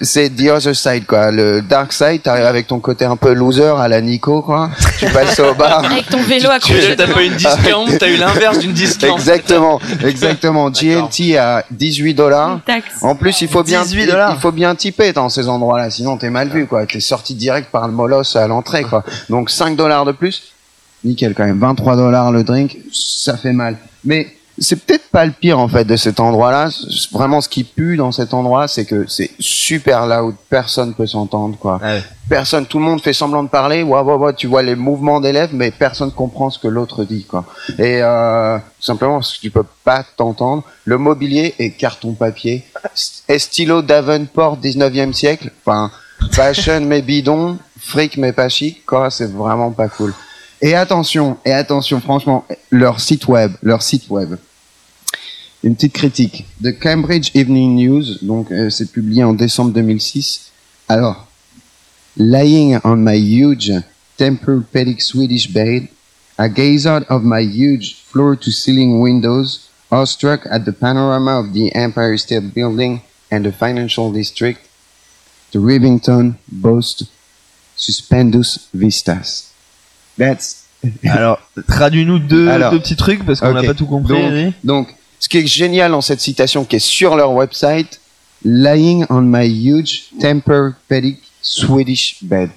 c'est, 0.00 0.30
the 0.30 0.48
other 0.48 0.74
side 0.74 1.04
quoi, 1.04 1.30
le 1.30 1.60
dark 1.60 1.92
side. 1.92 2.22
T'arrives 2.22 2.46
avec 2.46 2.66
ton 2.66 2.80
côté 2.80 3.04
un 3.04 3.16
peu 3.16 3.34
loser 3.34 3.74
à 3.78 3.88
la 3.88 4.00
Nico 4.00 4.40
quoi. 4.40 4.70
Tu 4.98 5.04
passes 5.10 5.38
au 5.38 5.52
bar. 5.52 5.84
Avec 5.92 6.08
ton 6.08 6.22
vélo 6.22 6.48
à 6.48 6.58
Tu 6.58 6.72
côté. 6.72 6.96
t'as 6.96 7.06
pas 7.06 7.22
eu 7.22 7.26
une 7.26 7.36
discount, 7.36 7.84
t'as 8.00 8.08
eu 8.08 8.16
l'inverse 8.16 8.58
d'une 8.58 8.72
discount. 8.72 9.14
Exactement, 9.14 9.78
exactement. 10.02 10.70
GLT 10.70 11.36
à 11.36 11.64
18 11.70 12.14
dollars. 12.14 12.60
En 13.02 13.14
plus, 13.14 13.42
il 13.42 13.48
faut 13.48 13.62
bien, 13.62 13.82
18 13.82 14.06
dollars. 14.06 14.32
il 14.34 14.40
faut 14.40 14.52
bien 14.52 14.74
typer 14.74 15.12
dans 15.12 15.28
ces 15.28 15.46
endroits-là, 15.46 15.90
sinon 15.90 16.16
t'es 16.16 16.30
mal 16.30 16.48
vu 16.48 16.66
quoi. 16.66 16.86
T'es 16.86 17.00
sorti 17.00 17.34
direct 17.34 17.70
par 17.70 17.86
le 17.86 17.92
molosse 17.92 18.34
à 18.34 18.46
l'entrée 18.46 18.84
quoi. 18.84 19.04
Donc 19.28 19.50
5 19.50 19.76
dollars 19.76 20.06
de 20.06 20.12
plus, 20.12 20.54
nickel 21.04 21.34
quand 21.34 21.44
même. 21.44 21.58
23 21.58 21.96
dollars 21.96 22.32
le 22.32 22.44
drink, 22.44 22.78
ça 22.92 23.36
fait 23.36 23.52
mal. 23.52 23.76
Mais 24.04 24.34
c'est 24.58 24.84
peut-être 24.84 25.08
pas 25.10 25.24
le 25.24 25.32
pire 25.32 25.58
en 25.58 25.68
fait 25.68 25.84
de 25.84 25.96
cet 25.96 26.20
endroit-là. 26.20 26.68
Vraiment, 27.12 27.40
ce 27.40 27.48
qui 27.48 27.64
pue 27.64 27.96
dans 27.96 28.12
cet 28.12 28.34
endroit, 28.34 28.68
c'est 28.68 28.84
que 28.84 29.06
c'est 29.08 29.30
super 29.38 30.06
loud, 30.06 30.34
personne 30.48 30.94
peut 30.94 31.06
s'entendre 31.06 31.56
quoi. 31.58 31.80
Personne, 32.28 32.66
tout 32.66 32.78
le 32.78 32.84
monde 32.84 33.00
fait 33.00 33.12
semblant 33.12 33.42
de 33.42 33.48
parler. 33.48 33.82
Ouais, 33.82 34.34
tu 34.34 34.46
vois 34.46 34.62
les 34.62 34.74
mouvements 34.74 35.20
des 35.20 35.32
lèvres, 35.32 35.52
mais 35.54 35.70
personne 35.70 36.12
comprend 36.12 36.50
ce 36.50 36.58
que 36.58 36.68
l'autre 36.68 37.04
dit 37.04 37.24
quoi. 37.24 37.44
Et 37.78 38.02
euh, 38.02 38.58
simplement 38.80 39.14
parce 39.14 39.34
que 39.36 39.40
tu 39.40 39.50
peux 39.50 39.66
pas 39.84 40.04
t'entendre. 40.16 40.62
Le 40.84 40.98
mobilier 40.98 41.54
est 41.58 41.70
carton 41.70 42.12
papier, 42.12 42.64
est 43.28 43.38
stylo 43.38 43.82
Davenport 43.82 44.58
19e 44.58 45.12
siècle? 45.12 45.50
Enfin, 45.64 45.90
fashion 46.30 46.80
mais 46.82 47.02
bidon, 47.02 47.58
fric 47.80 48.16
mais 48.16 48.32
pas 48.32 48.48
chic. 48.48 48.84
Quoi, 48.84 49.10
c'est 49.10 49.30
vraiment 49.30 49.70
pas 49.70 49.88
cool. 49.88 50.12
Et 50.64 50.76
attention, 50.76 51.38
et 51.44 51.50
attention, 51.50 52.00
franchement, 52.00 52.44
leur 52.70 53.00
site 53.00 53.26
web, 53.26 53.52
leur 53.64 53.82
site 53.82 54.08
web. 54.08 54.36
Une 55.64 55.74
petite 55.74 55.92
critique. 55.92 56.46
The 56.62 56.78
Cambridge 56.78 57.32
Evening 57.34 57.74
News, 57.74 58.18
donc 58.22 58.52
euh, 58.52 58.70
c'est 58.70 58.90
publié 58.92 59.24
en 59.24 59.32
décembre 59.32 59.72
2006. 59.72 60.52
Alors, 60.88 61.26
lying 62.16 62.78
on 62.84 62.96
my 62.96 63.18
huge 63.18 63.72
Tempur-Pedic 64.18 65.02
Swedish 65.02 65.52
bed, 65.52 65.88
I 66.38 66.48
gaze 66.48 66.86
out 66.86 67.04
of 67.08 67.24
my 67.24 67.42
huge 67.42 67.96
floor-to-ceiling 68.06 69.00
windows, 69.00 69.68
awestruck 69.90 70.46
at 70.48 70.60
the 70.60 70.72
panorama 70.72 71.40
of 71.40 71.52
the 71.52 71.74
Empire 71.74 72.16
State 72.16 72.54
Building 72.54 73.00
and 73.32 73.44
the 73.44 73.52
financial 73.52 74.12
district. 74.12 74.60
The 75.50 75.58
Rivington 75.58 76.38
boasts 76.48 77.10
suspendus 77.76 78.68
vistas. 78.72 79.51
That's 80.18 80.64
Alors, 81.08 81.38
traduis-nous 81.68 82.18
deux, 82.18 82.48
Alors, 82.48 82.72
deux 82.72 82.80
petits 82.80 82.96
trucs 82.96 83.24
parce 83.24 83.40
qu'on 83.40 83.52
n'a 83.54 83.60
pas 83.68 83.74
tout 83.74 83.86
compris. 83.86 84.14
Donc, 84.64 84.88
ce 85.20 85.28
qui 85.28 85.38
est 85.38 85.46
génial 85.46 85.92
dans 85.92 86.00
cette 86.00 86.20
citation 86.20 86.64
qui 86.64 86.76
est 86.76 86.80
sur 86.80 87.14
leur 87.16 87.32
website, 87.32 88.00
lying 88.44 89.06
on 89.08 89.20
my 89.22 89.46
huge 89.48 90.06
Tempur-Pedic 90.20 91.18
Swedish 91.40 92.16
bed. 92.22 92.50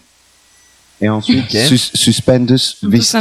Et 1.02 1.10
ensuite, 1.10 1.52
sus- 1.68 1.91
suspendus 1.94 2.78
vistas. 2.82 3.20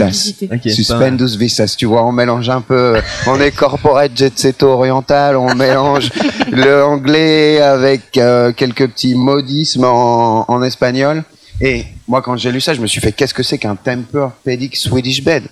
suspendus 0.75 1.37
vistas. 1.37 1.75
Tu 1.77 1.87
vois, 1.87 2.07
on 2.07 2.13
mélange 2.13 2.49
un 2.49 2.61
peu, 2.61 2.95
on 3.27 3.39
est 3.41 3.51
corporate 3.51 4.13
jet 4.17 4.39
set 4.39 4.63
oriental, 4.63 5.37
on 5.37 5.55
mélange 5.57 6.09
le 6.53 6.85
anglais 6.85 7.61
avec 7.61 8.17
euh, 8.17 8.53
quelques 8.53 8.89
petits 8.89 9.17
modismes 9.17 9.85
en, 9.85 10.49
en 10.51 10.63
espagnol. 10.63 11.25
Et 11.61 11.85
moi, 12.09 12.23
quand 12.23 12.37
j'ai 12.37 12.51
lu 12.51 12.61
ça, 12.61 12.75
je 12.75 12.81
me 12.81 12.87
suis 12.87 13.01
fait 13.01 13.13
qu'est-ce 13.13 13.35
que 13.35 13.43
c'est 13.43 13.59
qu'un 13.59 13.77
Tempur-Pedic 13.77 14.77
Swedish 14.77 15.23
bed? 15.23 15.45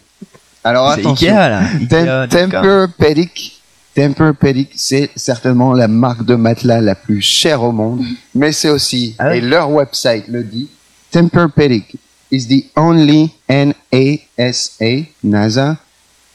Alors 0.65 0.89
attention, 0.89 1.29
Ikea, 1.29 1.49
là. 1.49 1.61
Ikea, 1.81 2.27
d'accord. 2.29 2.63
Tempur-Pedic, 2.63 3.63
Tempur-Pedic, 3.97 4.71
c'est 4.77 5.11
certainement 5.17 5.73
la 5.73 5.89
marque 5.89 6.25
de 6.25 6.35
matelas 6.35 6.81
la 6.81 6.95
plus 6.95 7.21
chère 7.21 7.63
au 7.63 7.73
monde, 7.73 8.05
mais 8.35 8.53
c'est 8.53 8.71
aussi, 8.71 9.15
Ah 9.19 9.29
ouais 9.29 9.39
et 9.39 9.41
leur 9.41 9.71
website 9.71 10.29
le 10.29 10.45
dit, 10.45 10.69
Tempur-Pedic 11.11 11.97
is 12.31 12.47
the 12.47 12.65
only 12.77 13.31
NASA, 13.51 15.07
NASA 15.23 15.79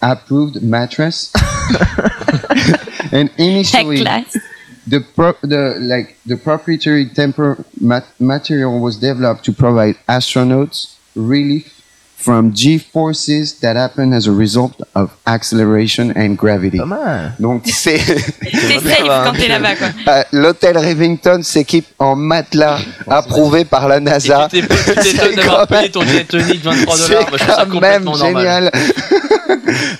approved 0.01 0.61
mattress. 0.61 1.31
and 3.11 3.29
initially, 3.37 4.01
class. 4.01 4.37
The 4.87 5.01
pro- 5.15 5.35
the 5.41 5.77
like 5.79 6.17
the 6.25 6.37
proprietary 6.37 7.05
temper 7.07 7.63
mat- 7.79 8.07
material 8.19 8.79
was 8.79 8.97
developed 8.97 9.43
to 9.45 9.53
provide 9.53 9.95
astronauts 10.07 10.95
relief 11.15 11.76
from 12.27 12.51
G 12.53 12.77
forces 12.77 13.57
that 13.61 13.77
happen 13.77 14.11
as 14.11 14.27
a 14.27 14.31
result 14.33 14.73
of 14.95 15.11
acceleration 15.25 16.11
and 16.17 16.35
gravity. 16.35 16.77
Donc 17.39 17.61
c'est 17.67 17.99
T'es 17.99 18.79
safe 18.81 19.07
quand 19.23 19.31
t'es 19.31 19.47
là-bas, 19.47 19.75
quoi. 19.77 19.87
Euh, 20.13 20.23
L'hôtel 20.33 20.77
Rivington 20.77 21.41
s'équipe 21.41 21.85
en 21.99 22.17
matelas 22.17 22.79
approuvé 23.07 23.63
par 23.63 23.87
la 23.87 24.01
NASA. 24.01 24.49
Tu 24.51 24.61
t'es- 24.61 24.67
tu 24.67 24.93
t'étonnes 25.15 25.35
d'avoir 25.35 25.67
payé 25.67 25.89
ton 25.89 26.01
jet 26.01 26.25
tonique 26.25 26.61
23 26.65 26.97
dollars. 26.97 27.29
Moi, 27.29 27.37
je 27.37 27.37
trouve 27.37 27.37
ça 27.39 27.45
C'est 27.63 27.69
quand 27.69 27.79
même 27.79 28.03
complètement 28.03 28.17
normal. 28.17 28.43
génial. 28.43 28.71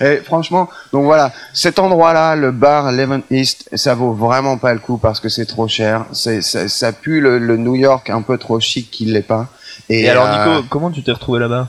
Et 0.00 0.16
franchement, 0.18 0.68
donc 0.92 1.04
voilà, 1.04 1.32
cet 1.54 1.78
endroit-là, 1.78 2.36
le 2.36 2.52
bar 2.52 2.90
Eleven 2.90 3.22
East, 3.30 3.68
ça 3.74 3.94
vaut 3.94 4.12
vraiment 4.12 4.58
pas 4.58 4.74
le 4.74 4.80
coup 4.80 4.98
parce 4.98 5.18
que 5.18 5.28
c'est 5.30 5.46
trop 5.46 5.66
cher. 5.66 6.04
C'est, 6.12 6.42
ça, 6.42 6.68
ça 6.68 6.92
pue 6.92 7.20
le, 7.22 7.38
le 7.38 7.56
New 7.56 7.74
York 7.74 8.10
un 8.10 8.20
peu 8.20 8.36
trop 8.36 8.60
chic 8.60 8.90
qu'il 8.90 9.14
l'est 9.14 9.22
pas. 9.22 9.46
Et, 9.88 10.08
alors, 10.10 10.26
euh, 10.26 10.56
Nico, 10.56 10.66
comment 10.68 10.90
tu 10.90 11.02
t'es 11.02 11.12
retrouvé 11.12 11.40
là-bas? 11.40 11.68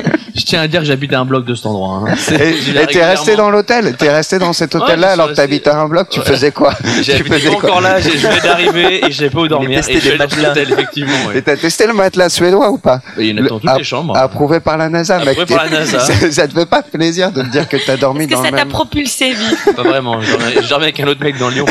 tiens 0.51 0.61
à 0.61 0.67
dire 0.67 0.81
que 0.81 0.85
j'habite 0.85 1.13
à 1.13 1.19
un 1.21 1.25
bloc 1.25 1.45
de 1.45 1.55
cet 1.55 1.65
endroit. 1.65 2.03
hein. 2.07 2.13
Et 2.31 2.87
t'es 2.87 3.05
resté 3.05 3.35
dans 3.35 3.49
l'hôtel? 3.49 3.95
T'es 3.97 4.09
resté 4.11 4.37
dans 4.37 4.51
cet 4.53 4.75
hôtel-là 4.75 5.11
alors 5.11 5.29
que 5.29 5.33
t'habitais 5.35 5.69
à 5.69 5.79
un 5.79 5.87
bloc? 5.87 6.09
Tu 6.09 6.19
Ouais. 6.19 6.25
faisais 6.25 6.51
quoi? 6.51 6.73
Tu 7.03 7.11
faisais 7.23 7.49
quoi? 7.49 7.57
encore 7.57 7.81
là, 7.81 7.99
j'ai- 8.01 8.17
je 8.17 8.27
venais 8.27 8.41
d'arriver 8.41 9.05
et 9.05 9.11
je 9.11 9.17
savais 9.17 9.29
pas 9.29 9.39
où 9.39 9.47
dormir. 9.55 9.79
testé 9.79 9.93
Et 9.97 9.99
je 10.01 10.17
dans 10.17 10.53
effectivement. 10.55 11.13
ouais. 11.29 11.37
Et 11.37 11.41
t'as 11.41 11.55
testé 11.55 11.87
le 11.87 11.93
matelas 11.93 12.29
suédois 12.29 12.69
ou 12.69 12.77
pas? 12.77 12.99
Il 13.17 13.27
y 13.27 13.33
en 13.33 13.43
a 13.45 13.47
dans 13.47 13.59
toutes 13.59 13.71
Le- 13.71 13.77
les 13.77 13.83
chambres. 13.83 14.15
Approuvé 14.17 14.59
par 14.59 14.77
la 14.77 14.89
NASA, 14.89 15.19
mec. 15.19 15.29
Approuvé 15.39 15.55
par 15.55 15.63
la 15.65 15.71
NASA. 15.79 15.99
ça, 15.99 16.31
ça 16.31 16.47
te 16.47 16.53
fait 16.53 16.65
pas 16.65 16.81
plaisir 16.83 17.31
de 17.31 17.41
te 17.43 17.47
dire 17.47 17.67
que 17.69 17.77
t'as 17.77 17.95
dormi 17.97 18.25
Est-ce 18.25 18.29
que 18.29 18.35
dans 18.35 18.43
ça 18.43 18.51
le 18.51 18.57
t'a 18.57 18.65
même... 18.65 18.73
propulsé, 18.73 19.31
vie 19.33 19.55
Pas 19.75 19.83
vraiment. 19.83 20.21
Je 20.21 20.31
dormais- 20.31 20.61
je 20.61 20.67
dormais 20.69 20.85
avec 20.85 20.99
un 20.99 21.07
autre 21.07 21.23
mec 21.23 21.37
dans 21.37 21.49
Lyon. 21.49 21.65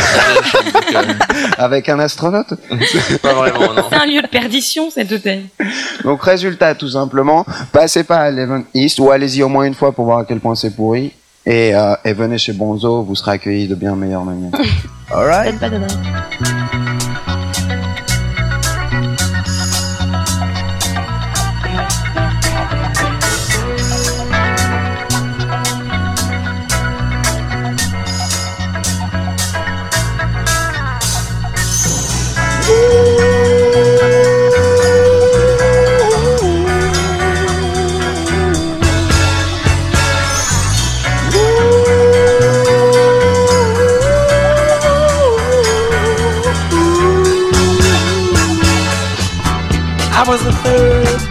euh, 0.95 1.03
Avec 1.59 1.89
un 1.89 1.99
astronaute? 1.99 2.55
Pas 3.23 3.35
vraiment, 3.35 3.75
non. 3.75 3.85
C'est 3.91 3.97
un 3.97 4.07
lieu 4.07 4.23
de 4.23 4.27
perdition, 4.27 4.91
cet 4.91 5.13
hôtel. 5.13 5.43
Donc 6.05 6.23
résultat, 6.23 6.75
tout 6.75 6.89
simplement, 6.89 7.45
passez 7.73 8.05
pas 8.05 8.17
à 8.19 8.29
Eleven 8.31 8.65
East 8.75 8.99
ou 9.01 9.11
allez-y 9.11 9.43
au 9.43 9.49
moins 9.49 9.65
une 9.65 9.75
fois 9.75 9.93
pour 9.93 10.05
voir 10.05 10.19
à 10.19 10.25
quel 10.25 10.41
point 10.41 10.55
c'est 10.55 10.75
pourri. 10.75 11.13
Et, 11.47 11.75
euh, 11.75 11.95
et 12.05 12.13
venez 12.13 12.39
chez 12.39 12.53
Bonzo, 12.53 13.03
vous 13.03 13.15
serez 13.15 13.33
accueillis 13.33 13.69
de 13.69 13.75
bien 13.75 13.97
meilleure 13.97 14.25
manière. 14.25 14.53
Alright. 15.11 15.55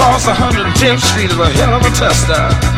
Across 0.00 0.24
110th 0.28 0.98
Street 0.98 1.30
is 1.30 1.38
a 1.38 1.50
hell 1.50 1.74
of 1.74 1.82
a 1.82 1.90
tester. 1.90 2.69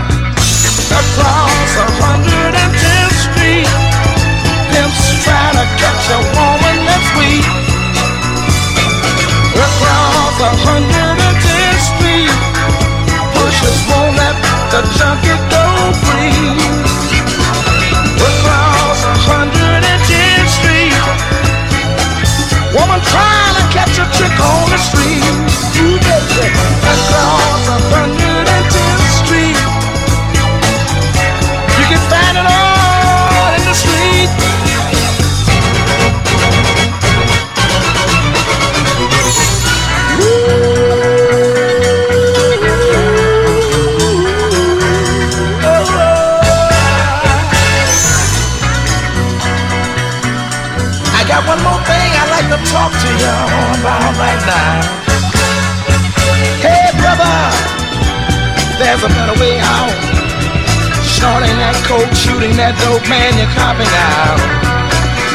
Dope, 62.92 63.08
man, 63.08 63.32
you're 63.40 63.48
copping 63.56 63.88
out. 63.88 64.40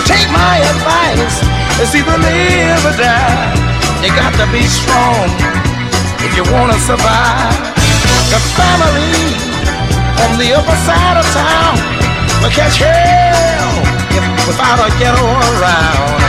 Take 0.06 0.30
my 0.30 0.56
advice, 0.62 1.36
it's 1.82 1.94
either 1.98 2.18
live 2.22 2.86
or 2.86 2.94
die. 2.94 3.54
You 4.06 4.14
got 4.14 4.34
to 4.38 4.46
be 4.54 4.62
strong 4.70 5.26
if 6.22 6.32
you 6.38 6.46
want 6.54 6.70
to 6.72 6.80
survive. 6.86 7.58
The 8.30 8.40
family 8.54 9.34
on 10.22 10.38
the 10.38 10.54
upper 10.54 10.78
side 10.86 11.18
of 11.18 11.26
town 11.34 11.76
will 12.42 12.54
catch 12.54 12.78
hell 12.78 13.72
if 14.14 14.24
without 14.46 14.78
a 14.78 14.90
ghetto 15.02 15.26
around. 15.26 16.22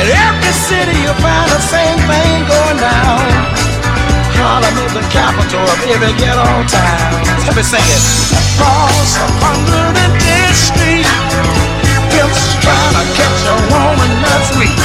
In 0.00 0.08
every 0.08 0.54
city 0.54 0.96
you'll 1.04 1.20
find 1.20 1.48
the 1.52 1.60
same 1.60 1.98
thing 2.08 2.36
going 2.48 2.78
down. 2.80 3.77
Harlem 4.38 4.76
is 4.86 4.92
the 4.94 5.04
capital 5.10 5.62
of 5.66 5.78
every 5.90 6.14
ghetto 6.14 6.46
town. 6.70 7.10
Let 7.46 7.54
me 7.58 7.64
sing 7.66 7.82
it. 7.82 8.02
Across 8.38 9.18
a 9.18 9.28
hundred 9.42 9.94
and 9.98 10.14
tenth 10.22 10.58
street, 10.58 11.08
pimps 12.14 12.42
trying 12.62 12.94
to 12.98 13.04
catch 13.18 13.42
a 13.50 13.56
woman 13.72 14.10
that's 14.22 14.50
weak. 14.58 14.78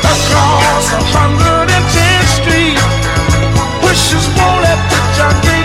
Across 0.00 0.86
a 0.96 1.02
hundred 1.12 1.68
and 1.68 1.84
tenth 1.92 2.30
street, 2.40 2.78
wishes 3.84 4.24
won't 4.36 4.64
let 4.64 4.80
the 4.88 5.00
junkie 5.16 5.61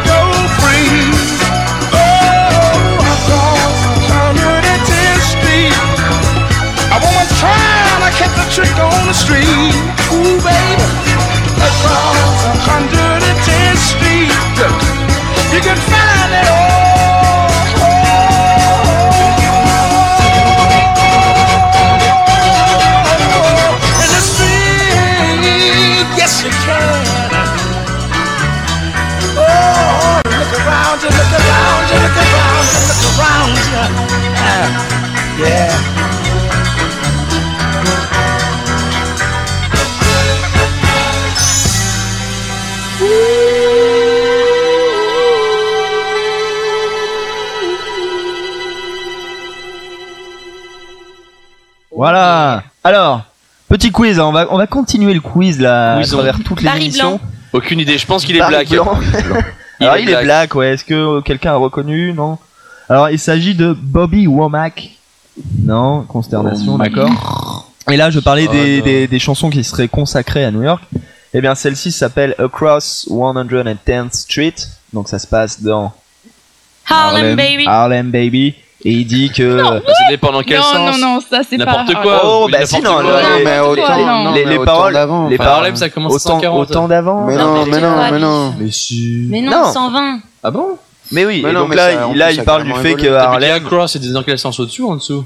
petit 53.70 53.92
quiz. 53.92 54.20
hein, 54.20 54.26
On 54.26 54.32
va, 54.32 54.48
on 54.52 54.58
va 54.58 54.68
continuer 54.68 55.14
le 55.14 55.20
quiz 55.22 55.60
là 55.60 55.96
à 55.98 56.02
Quizon. 56.02 56.18
travers 56.18 56.40
toutes 56.44 56.62
les 56.62 56.66
Barry 56.66 56.84
émissions. 56.86 57.18
Blanc. 57.18 57.22
Aucune 57.54 57.80
idée, 57.80 57.98
je 57.98 58.06
pense 58.06 58.26
qu'il 58.26 58.36
est 58.36 58.46
black. 58.48 58.70
Blanc. 58.70 58.98
Il 59.80 59.84
Alors 59.86 59.96
est 59.98 60.02
il 60.04 60.10
est 60.10 60.12
black. 60.14 60.24
black, 60.26 60.56
ouais. 60.56 60.70
Est-ce 60.74 60.84
que 60.84 60.94
euh, 61.18 61.22
quelqu'un 61.22 61.52
a 61.54 61.56
reconnu? 61.58 62.12
Non. 62.14 62.38
Alors 62.90 63.10
il 63.10 63.20
s'agit 63.20 63.54
de 63.54 63.74
Bobby 63.80 64.26
Womack. 64.28 64.92
Non, 65.60 66.02
consternation, 66.04 66.72
Womack. 66.74 66.94
d'accord. 66.94 67.72
Et 67.92 67.96
là 67.96 68.10
je 68.10 68.20
parlais 68.20 68.48
Oh, 68.50 68.52
des, 68.54 68.82
des, 68.82 69.08
des 69.08 69.20
chansons 69.20 69.50
qui 69.52 69.64
seraient 69.64 69.88
consacrées 69.88 70.44
à 70.44 70.52
New 70.52 70.64
York. 70.64 70.84
Eh 71.34 71.42
bien 71.42 71.54
celle-ci 71.54 71.92
s'appelle 71.92 72.34
Across 72.40 73.08
110th 73.12 74.14
Street. 74.14 74.56
Donc 74.94 75.10
ça 75.10 75.20
se 75.20 75.28
passe 75.28 75.62
dans 75.62 75.94
Harlem, 76.90 77.36
Baby. 77.36 77.66
Harlem 77.68 78.10
Baby. 78.12 78.56
Et 78.90 78.92
il 78.92 79.06
dit 79.06 79.30
que 79.32 79.58
Ça 79.60 79.82
dépend 80.10 80.32
dans 80.32 80.44
quel 80.44 80.60
non, 80.60 80.64
sens. 80.64 81.00
non, 81.02 81.08
non, 81.16 81.20
ça 81.20 81.42
c'est 81.50 81.58
pas. 81.58 81.66
N'importe 81.66 82.02
quoi. 82.02 82.22
Oh, 82.24 82.48
bah 82.50 82.66
si, 82.66 82.82
non, 82.82 83.00
mais 83.44 83.60
autant- 83.60 84.24
non, 84.24 84.32
les, 84.34 84.60
paroles, 84.60 84.94
d'avant. 84.94 85.28
les 85.28 85.38
paroles, 85.38 85.76
ça 85.76 85.90
commence 85.90 86.14
à 86.14 86.16
autant, 86.16 86.36
140. 86.40 86.70
autant 86.72 86.88
d'avant. 86.88 87.26
Mais 87.26 87.36
Non, 87.36 87.66
mais 87.66 87.82
non, 87.82 87.96
mais 88.12 88.20
non. 88.20 88.54
Mais 88.58 88.72
si. 88.72 89.26
Mais 89.30 89.42
non, 89.42 89.52
Non. 89.66 89.74
120. 89.74 90.20
Ah 90.42 90.52
bon? 90.52 90.78
Mais 91.12 91.26
oui, 91.26 91.42
Mais 91.44 91.50
et 91.50 91.54
non, 91.54 91.62
donc 91.62 91.70
mais 91.72 91.76
là, 91.76 91.92
ça, 91.94 92.08
il- 92.14 92.18
là 92.18 92.32
il 92.32 92.44
parle 92.44 92.64
du 92.64 92.74
fait 92.76 92.94
que 92.96 93.08
Harlem, 93.14 93.64
Cross, 93.64 93.94
c'était 93.94 94.08
dans 94.10 94.24
quel 94.24 94.40
sens 94.40 94.58
au-dessus 94.60 94.82
ou 94.84 94.92
en 94.92 94.96
dessous? 94.96 95.26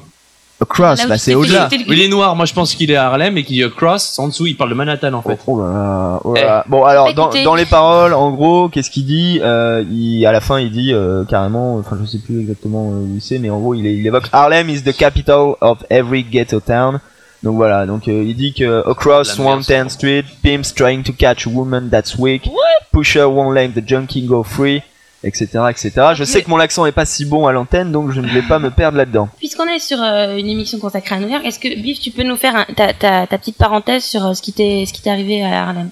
Across, 0.62 1.00
Là 1.00 1.08
bah 1.08 1.18
c'est 1.18 1.34
au-delà. 1.34 1.70
Il 1.88 2.00
est 2.00 2.08
noir, 2.08 2.36
moi 2.36 2.46
je 2.46 2.54
pense 2.54 2.76
qu'il 2.76 2.92
est 2.92 2.96
à 2.96 3.08
Harlem 3.08 3.36
et 3.38 3.44
qu'il 3.44 3.56
dit 3.56 3.76
Cross, 3.76 4.20
en 4.20 4.28
dessous 4.28 4.46
il 4.46 4.56
parle 4.56 4.70
de 4.70 4.76
Manhattan 4.76 5.14
en 5.14 5.22
fait. 5.24 5.40
Oh 5.48 5.60
là 5.60 5.74
là, 5.74 6.20
oh 6.24 6.34
là 6.36 6.42
là. 6.42 6.66
Bon 6.68 6.84
alors 6.86 7.08
Bah, 7.08 7.14
dans, 7.14 7.44
dans 7.44 7.56
les 7.56 7.66
paroles, 7.66 8.14
en 8.14 8.32
gros, 8.32 8.70
qu'est-ce 8.70 8.92
qu'il 8.92 9.06
dit 9.06 9.40
euh, 9.42 9.84
il, 9.92 10.26
À 10.26 10.32
la 10.32 10.40
fin, 10.40 10.60
il 10.60 10.72
dit 10.72 10.94
euh, 10.94 11.24
carrément, 11.26 11.78
enfin 11.78 11.98
je 12.00 12.06
sais 12.06 12.20
plus 12.20 12.42
exactement 12.42 12.92
euh, 12.92 13.16
où 13.16 13.18
c'est, 13.20 13.40
mais 13.40 13.50
en 13.50 13.60
gros, 13.60 13.74
il, 13.74 13.86
évoque 14.06 14.28
Harlem 14.32 14.70
is 14.70 14.84
the 14.84 14.96
capital 14.96 15.56
of 15.62 15.80
every 15.90 16.24
ghetto 16.24 16.60
town. 16.60 17.00
Donc 17.44 17.56
voilà, 17.56 17.88
donc 17.88 18.08
euh, 18.08 18.24
il 18.24 18.36
dit 18.36 18.54
que 18.54 18.88
across 18.88 19.40
La 19.40 19.44
merde, 19.44 19.62
110th 19.62 19.90
Street, 19.90 20.26
pimps 20.44 20.74
trying 20.76 21.02
to 21.02 21.12
catch 21.12 21.48
a 21.48 21.50
woman 21.50 21.90
that's 21.90 22.16
weak, 22.18 22.48
pusher 22.92 23.28
won't 23.28 23.56
let 23.56 23.70
the 23.70 23.84
junkie 23.84 24.28
go 24.28 24.44
free, 24.44 24.84
etc., 25.24 25.48
etc. 25.70 25.92
Je 26.16 26.24
sais 26.24 26.42
que 26.42 26.50
mon 26.50 26.60
accent 26.60 26.86
est 26.86 26.92
pas 26.92 27.06
si 27.06 27.26
bon 27.26 27.46
à 27.48 27.52
l'antenne, 27.52 27.92
donc 27.92 28.12
je 28.12 28.22
ne 28.22 28.28
vais 28.28 28.42
pas 28.42 28.60
me 28.60 28.70
perdre 28.72 28.98
là-dedans. 28.98 29.30
Puisqu'on 29.38 29.68
est 29.68 29.80
sur 29.80 30.02
euh, 30.02 30.36
une 30.38 30.48
émission 30.48 30.80
consacrée 30.80 31.16
à 31.16 31.20
New 31.20 31.30
York, 31.30 31.44
est-ce 31.46 31.60
que 31.60 31.68
Biff, 31.80 32.00
tu 32.00 32.12
peux 32.12 32.24
nous 32.24 32.36
faire 32.38 32.56
un- 32.56 32.66
ta, 32.76 32.94
ta, 32.94 33.28
ta 33.28 33.38
petite 33.38 33.58
parenthèse 33.58 34.04
sur 34.04 34.26
euh, 34.26 34.34
ce 34.34 34.42
qui 34.42 34.52
t'est 34.54 34.86
ce 34.88 34.94
qui 34.94 35.02
t'est 35.02 35.10
arrivé 35.12 35.44
à 35.44 35.68
Harlem? 35.68 35.90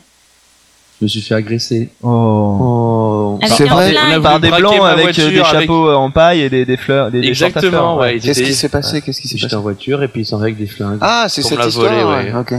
Je 1.00 1.06
me 1.06 1.08
suis 1.08 1.22
fait 1.22 1.36
agresser. 1.36 1.88
Oh, 2.04 3.39
C'est 3.48 3.65
vrai, 3.70 3.96
on 3.96 4.12
a 4.18 4.20
par 4.20 4.39
des 4.42 4.50
blancs 4.52 4.74
avec 4.84 5.00
euh, 5.00 5.02
voiture 5.04 5.30
des 5.30 5.39
avec- 5.39 5.62
chapeaux 5.62 5.89
en 5.94 6.12
paille 6.12 6.42
et 6.42 6.50
des, 6.50 6.65
des 6.65 6.76
fleurs, 6.76 7.10
des, 7.10 7.22
des 7.22 7.34
shorts 7.34 7.48
à 7.48 7.52
fleurs. 7.52 7.63
Exactement, 7.63 7.98
ouais. 8.00 8.20
Qu'est-ce 8.20 8.44
qui 8.44 8.54
s'est 8.54 8.68
passé? 8.68 9.02
Qu'est-ce 9.02 9.22
qui 9.22 9.28
s'est 9.30 9.38
J'étais 9.38 9.48
passé 9.48 9.56
en 9.56 9.62
voiture 9.62 10.04
et 10.04 10.10
puis 10.10 10.22
ils 10.22 10.26
sont 10.26 10.42
avec 10.42 10.58
des 10.58 10.68
flingues. 10.68 10.98
Ah, 11.00 11.28
c'est 11.30 11.42
cette 11.42 11.63
histoire. 11.63 11.94
ouais. 11.94 12.32
ouais. 12.34 12.38
Ok. 12.38 12.54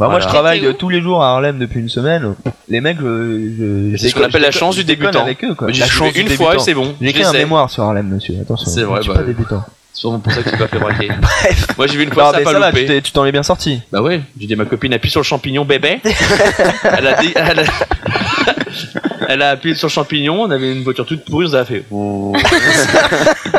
Bah 0.00 0.08
moi 0.08 0.18
je 0.18 0.26
travaille 0.26 0.74
tous 0.76 0.88
les 0.88 1.02
jours 1.02 1.22
à 1.22 1.32
Harlem 1.32 1.58
depuis 1.58 1.78
une 1.78 1.90
semaine. 1.90 2.34
Les 2.68 2.80
mecs, 2.80 2.96
je, 2.98 3.92
je, 3.92 3.96
C'est 3.98 4.08
ce 4.08 4.14
qu'on 4.14 4.22
appelle 4.22 4.40
la 4.40 4.50
chance 4.50 4.74
du 4.74 4.82
débutant. 4.84 5.20
avec 5.22 5.44
eux 5.44 5.54
quoi. 5.54 5.68
La 5.68 5.74
suis 5.74 5.84
chance 5.84 6.12
du 6.14 6.20
une 6.22 6.28
fois 6.30 6.58
c'est 6.58 6.72
bon. 6.74 6.94
J'ai 7.00 7.10
écrit 7.10 7.22
un 7.22 7.32
mémoire 7.32 7.68
sur 7.70 7.82
Harlem, 7.84 8.08
monsieur. 8.08 8.34
Attention. 8.40 8.70
C'est 8.70 8.82
vrai, 8.82 8.96
Je 8.98 9.02
suis 9.02 9.12
bah, 9.12 9.18
pas 9.18 9.26
débutant. 9.26 9.62
C'est 9.92 10.00
sûrement 10.00 10.20
pour 10.20 10.32
ça 10.32 10.42
que 10.42 10.44
tu 10.48 10.52
t'es 10.52 10.56
pas 10.56 10.68
fait 10.68 10.78
braquer. 10.78 11.08
Bref. 11.20 11.66
Moi 11.76 11.86
j'ai 11.86 11.96
vu 11.98 12.04
une 12.04 12.08
Non, 12.08 12.14
fois 12.14 12.32
ça 12.32 12.40
pas 12.40 12.52
ça 12.52 12.70
loupé. 12.70 13.02
tu 13.02 13.12
t'en 13.12 13.26
es 13.26 13.32
bien 13.32 13.42
sorti. 13.42 13.82
Bah 13.92 14.00
ouais, 14.00 14.22
j'ai 14.40 14.46
dit 14.46 14.54
à 14.54 14.56
ma 14.56 14.64
copine 14.64 14.94
appuie 14.94 15.10
sur 15.10 15.20
le 15.20 15.24
champignon 15.24 15.66
bébé. 15.66 16.00
elle, 16.84 17.06
a 17.06 17.20
dit, 17.20 17.32
elle, 17.34 17.58
a... 17.60 17.64
elle 19.28 19.42
a 19.42 19.50
appuyé 19.50 19.74
sur 19.74 19.88
le 19.88 19.92
champignon, 19.92 20.42
on 20.42 20.50
avait 20.50 20.72
une 20.72 20.82
voiture 20.82 21.04
toute 21.04 21.24
pourrie, 21.26 21.46
on 21.50 21.54
a 21.54 21.64
fait. 21.66 21.84
Oh. 21.90 22.32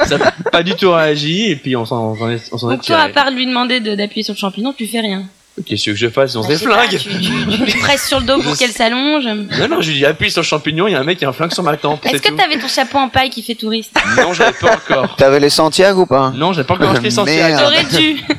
ça 0.08 0.18
n'a 0.18 0.32
pas 0.52 0.64
du 0.64 0.74
tout 0.76 0.92
réagi 0.92 1.52
et 1.52 1.56
puis 1.56 1.76
on 1.76 1.86
s'en 1.86 2.14
on 2.14 2.16
s'en 2.16 2.30
est, 2.32 2.50
on 2.52 2.58
s'en 2.58 2.72
est 2.72 2.76
Donc 2.78 2.86
toi, 2.86 2.98
à 3.00 3.10
part 3.10 3.30
lui 3.30 3.46
demander 3.46 3.80
de- 3.80 3.94
d'appuyer 3.96 4.24
sur 4.24 4.34
le 4.34 4.40
champignon, 4.40 4.74
tu 4.76 4.88
fais 4.88 5.02
rien. 5.02 5.26
Qu'est-ce 5.66 5.86
que 5.86 5.96
je 5.96 6.10
fasse 6.10 6.36
On 6.36 6.42
Bah, 6.42 6.48
se 6.48 6.54
je 6.54 6.58
sais 6.60 6.66
pas, 6.68 6.88
tu, 6.88 6.98
tu- 6.98 7.10
tu 7.10 7.64
lui 7.66 7.80
presses 7.80 8.08
sur 8.08 8.20
le 8.20 8.26
dos 8.26 8.42
pour 8.42 8.58
qu'elle 8.58 8.72
s'allonge. 8.72 9.26
Non, 9.26 9.68
non, 9.70 9.82
je 9.82 9.90
lui 9.92 9.98
dis 9.98 10.06
appuie 10.06 10.32
sur 10.32 10.42
le 10.42 10.46
champignon, 10.46 10.88
il 10.88 10.92
y 10.92 10.96
a 10.96 11.00
un 11.00 11.04
mec 11.04 11.18
qui 11.20 11.26
a 11.26 11.30
un 11.30 11.34
flingue 11.34 11.52
sur 11.54 11.64
ma 11.64 11.78
tempe. 11.78 12.06
Est-ce 12.06 12.22
que 12.22 12.34
t'avais 12.34 12.58
ton 12.60 12.68
chapeau 12.68 12.98
en 12.98 13.10
paille 13.10 13.30
qui 13.30 13.42
fait 13.44 13.56
touriste? 13.56 13.96
Non, 14.18 14.34
j'avais 14.34 14.54
pas 14.60 14.76
encore. 14.76 15.16
T'avais 15.18 15.40
les 15.40 15.50
Santiago 15.50 16.02
ou 16.02 16.06
pas? 16.06 16.32
Non, 16.36 16.54
j'avais 16.54 16.68
pas 16.68 16.74
encore 16.76 16.92
acheté 16.92 17.10
Santiago. 17.10 17.58
T'aurais 17.60 17.84
dû. 17.86 18.22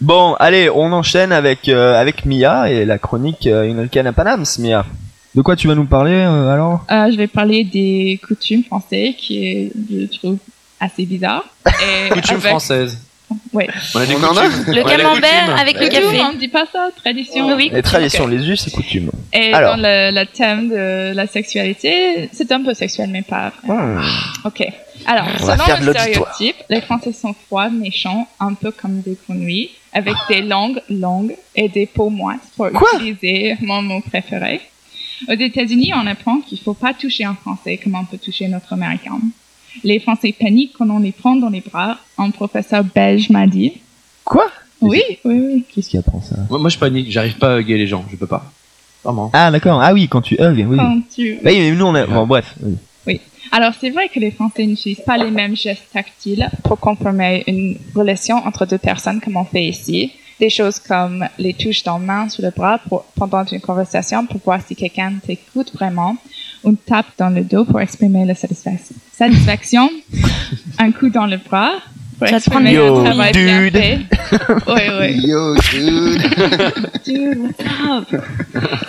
Bon, 0.00 0.34
allez, 0.34 0.68
on 0.68 0.92
enchaîne 0.92 1.32
avec 1.32 1.68
euh, 1.68 1.98
avec 1.98 2.26
Mia 2.26 2.68
et 2.70 2.84
la 2.84 2.98
chronique 2.98 3.46
euh, 3.46 3.62
Une 3.66 3.78
Alcana 3.78 4.12
Panams, 4.12 4.44
Mia. 4.58 4.84
De 5.34 5.40
quoi 5.40 5.56
tu 5.56 5.66
vas 5.66 5.74
nous 5.74 5.86
parler 5.86 6.12
euh, 6.12 6.52
alors? 6.52 6.84
Euh, 6.90 7.10
je 7.10 7.16
vais 7.16 7.26
parler 7.26 7.64
des 7.64 8.20
coutumes 8.26 8.64
françaises 8.64 9.14
qui 9.16 9.46
est, 9.46 9.72
je 9.90 10.18
trouve, 10.18 10.36
assez 10.78 11.06
bizarre. 11.06 11.44
Et 11.66 12.10
Coutume 12.10 12.36
avec- 12.36 12.48
française. 12.48 12.98
Ouais. 13.52 13.68
On 13.94 13.98
a 14.00 14.06
des 14.06 14.14
On 14.14 14.24
en 14.24 14.36
a 14.36 14.48
coutumes. 14.48 14.74
Le 14.74 14.80
On 14.82 14.84
camembert 14.84 15.56
avec 15.60 15.78
le 15.78 15.88
Coutume, 15.88 16.02
café. 16.10 16.20
on 16.22 16.32
dit 16.34 16.48
pas 16.48 16.64
ça, 16.72 16.88
tradition. 16.96 17.46
Oui, 17.48 17.52
oui. 17.56 17.70
Les 17.72 17.82
traditions, 17.82 18.26
les 18.26 18.48
us 18.48 18.66
et 18.66 18.70
coutumes. 18.70 19.10
Et 19.32 19.52
Alors. 19.52 19.76
dans 19.76 19.82
le, 19.82 20.10
le 20.20 20.26
thème 20.26 20.68
de 20.68 21.12
la 21.14 21.26
sexualité, 21.26 22.28
c'est 22.32 22.50
un 22.52 22.62
peu 22.62 22.74
sexuel, 22.74 23.08
mais 23.10 23.22
pas. 23.22 23.52
Hmm. 23.64 24.00
Ok. 24.44 24.66
Alors, 25.06 25.26
On 25.40 25.44
va 25.44 25.56
selon 25.58 25.86
le 25.86 25.92
stéréotype, 25.92 26.56
les 26.70 26.80
Français 26.80 27.12
sont 27.12 27.34
froids, 27.46 27.68
méchants, 27.70 28.26
un 28.40 28.54
peu 28.54 28.70
comme 28.70 29.00
des 29.00 29.16
grenouilles, 29.26 29.70
avec 29.92 30.14
des 30.28 30.40
langues 30.42 30.80
longues 30.88 31.36
et 31.54 31.68
des 31.68 31.86
peaux 31.86 32.10
moites, 32.10 32.40
pour 32.56 32.68
utiliser 32.94 33.56
mon 33.60 33.82
mot 33.82 34.00
préféré. 34.00 34.60
Aux 35.28 35.32
États-Unis, 35.32 35.92
on 35.94 36.06
apprend 36.06 36.40
qu'il 36.40 36.58
faut 36.58 36.74
pas 36.74 36.92
toucher 36.92 37.24
un 37.24 37.34
Français 37.34 37.78
comme 37.82 37.94
on 37.94 38.04
peut 38.04 38.18
toucher 38.18 38.48
notre 38.48 38.72
Américain. 38.72 39.18
Les 39.82 39.98
Français 39.98 40.34
paniquent 40.38 40.72
quand 40.78 40.88
on 40.90 40.98
les 41.00 41.12
prend 41.12 41.36
dans 41.36 41.48
les 41.50 41.60
bras. 41.60 41.98
Un 42.18 42.30
professeur 42.30 42.84
belge 42.84 43.30
m'a 43.30 43.46
dit. 43.46 43.72
Quoi? 44.24 44.46
Oui, 44.80 45.00
oui, 45.24 45.40
oui. 45.40 45.64
Qu'est-ce 45.74 45.88
qui 45.88 45.98
apprend 45.98 46.20
ça? 46.20 46.36
Moi, 46.50 46.58
moi, 46.58 46.68
je 46.70 46.78
panique, 46.78 47.10
j'arrive 47.10 47.38
pas 47.38 47.54
à 47.54 47.60
hugger 47.60 47.78
les 47.78 47.86
gens, 47.86 48.04
je 48.10 48.16
peux 48.16 48.26
pas. 48.26 48.50
Vraiment. 49.02 49.30
Ah 49.34 49.50
d'accord. 49.50 49.80
Ah 49.82 49.92
oui, 49.92 50.08
quand 50.08 50.22
tu 50.22 50.34
hug, 50.40 50.66
oui. 50.68 50.76
Quand 50.76 51.00
tu- 51.14 51.32
Oui, 51.34 51.40
mais 51.42 51.70
nous 51.72 51.84
on 51.86 51.94
a. 51.94 52.06
Bon, 52.06 52.26
bref. 52.26 52.54
oui. 52.62 52.74
Oui. 53.06 53.20
Alors, 53.52 53.72
c'est 53.78 53.90
vrai 53.90 54.08
que 54.08 54.18
les 54.18 54.30
Français 54.30 54.64
n'utilisent 54.66 55.02
pas 55.04 55.18
les 55.18 55.30
mêmes 55.30 55.54
gestes 55.56 55.84
tactiles 55.92 56.48
pour 56.62 56.78
confirmer 56.80 57.44
une 57.46 57.76
relation 57.94 58.36
entre 58.36 58.64
deux 58.66 58.78
personnes 58.78 59.20
comme 59.20 59.36
on 59.36 59.44
fait 59.44 59.64
ici. 59.64 60.12
Des 60.40 60.48
choses 60.50 60.78
comme 60.80 61.24
les 61.38 61.52
touches 61.54 61.84
dans 61.84 61.98
la 61.98 62.04
main 62.04 62.28
sur 62.28 62.42
le 62.42 62.50
bras 62.50 62.78
pour, 62.88 63.04
pendant 63.14 63.44
une 63.44 63.60
conversation 63.60 64.26
pour 64.26 64.40
voir 64.44 64.60
si 64.66 64.74
quelqu'un 64.74 65.12
t'écoute 65.24 65.72
vraiment. 65.74 66.16
Une 66.64 66.76
tape 66.76 67.06
dans 67.18 67.28
le 67.30 67.42
dos 67.42 67.64
pour 67.64 67.80
exprimer 67.80 68.24
la 68.24 68.34
satisfaction. 68.34 68.94
satisfaction. 69.12 69.90
un 70.78 70.92
coup 70.92 71.10
dans 71.10 71.26
le 71.26 71.36
bras 71.36 71.72
pour 72.18 72.28
Ça 72.28 72.36
exprimer 72.36 72.72
Yo, 72.72 72.98
un 73.00 73.04
travail 73.04 73.32
bien 73.32 73.70
fait. 73.70 73.98
Oui, 74.66 74.82
oui. 75.00 75.26
Yo, 75.26 75.54
dude. 75.56 76.22
Dude, 77.04 77.38
what's 77.38 77.60
up? 78.14 78.22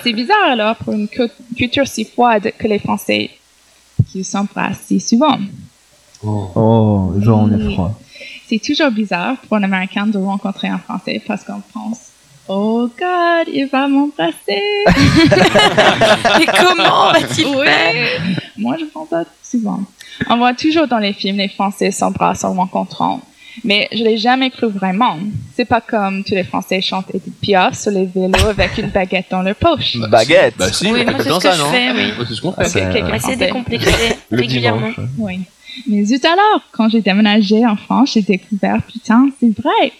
C'est 0.03 0.13
bizarre 0.13 0.51
alors 0.51 0.75
pour 0.77 0.93
une 0.93 1.07
cu- 1.07 1.29
culture 1.57 1.85
si 1.87 2.05
froide 2.05 2.51
que 2.57 2.67
les 2.67 2.79
Français 2.79 3.29
qui 4.11 4.23
s'embrassent 4.23 4.83
si 4.87 4.99
souvent. 4.99 5.37
Oh, 6.23 7.13
genre 7.19 7.41
on 7.41 7.51
est 7.59 7.73
froid. 7.73 7.99
C'est 8.47 8.59
toujours 8.59 8.91
bizarre 8.91 9.35
pour 9.47 9.57
un 9.57 9.63
Américain 9.63 10.07
de 10.07 10.17
rencontrer 10.17 10.67
un 10.69 10.77
Français 10.77 11.21
parce 11.27 11.43
qu'on 11.43 11.61
pense 11.73 11.99
Oh 12.47 12.87
God, 12.99 13.47
il 13.51 13.67
va 13.71 13.87
m'embrasser. 13.87 14.61
Mais 14.87 16.45
comment 16.57 17.11
va-t-il 17.11 17.47
Oui. 17.47 17.65
faire? 17.65 18.21
Moi, 18.57 18.75
je 18.79 18.85
pense 18.85 19.09
pas 19.09 19.23
souvent. 19.43 19.79
On 20.29 20.37
voit 20.37 20.53
toujours 20.53 20.87
dans 20.87 20.99
les 20.99 21.13
films 21.13 21.37
les 21.37 21.47
Français 21.49 21.89
s'embrassent 21.91 22.43
en 22.43 22.53
rencontrant. 22.53 23.21
Mais 23.63 23.87
je 23.93 24.03
l'ai 24.03 24.17
jamais 24.17 24.49
cru 24.51 24.67
vraiment. 24.67 25.17
C'est 25.55 25.65
pas 25.65 25.81
comme 25.81 26.23
tous 26.23 26.35
les 26.35 26.43
Français 26.43 26.81
chantent 26.81 27.09
Edith 27.15 27.39
Piaf 27.41 27.79
sur 27.79 27.89
les 27.91 28.05
vélos 28.05 28.47
avec 28.49 28.77
une 28.77 28.87
baguette 28.89 29.27
dans 29.31 29.41
leur 29.41 29.55
poche. 29.55 29.95
Baguette. 29.97 30.55
Bah 30.57 30.71
si, 30.71 30.91
Oui, 30.91 31.03
c'est 31.05 31.23
ce 31.23 31.27
que 31.29 31.41
ça, 31.41 31.51
je 31.53 31.61
non 31.61 31.71
fais, 31.71 31.91
oui. 31.93 32.11
Ouais, 32.19 32.25
C'est 32.27 32.33
ce 32.35 32.41
qu'on 32.41 32.51
fait. 32.51 32.65
Ok, 32.85 32.93
quelques 32.93 33.13
Assez 33.13 33.35
décomplexé 33.37 33.91
Le 34.29 34.37
régulièrement. 34.41 34.89
dimanche. 34.91 35.09
Oui. 35.17 35.39
Mais 35.87 36.03
zut 36.05 36.23
alors, 36.25 36.61
quand 36.73 36.89
j'ai 36.89 37.01
déménagé 37.01 37.65
en 37.65 37.75
France, 37.77 38.11
j'ai 38.13 38.21
découvert, 38.21 38.81
putain, 38.83 39.29
c'est 39.39 39.57
vrai. 39.57 39.93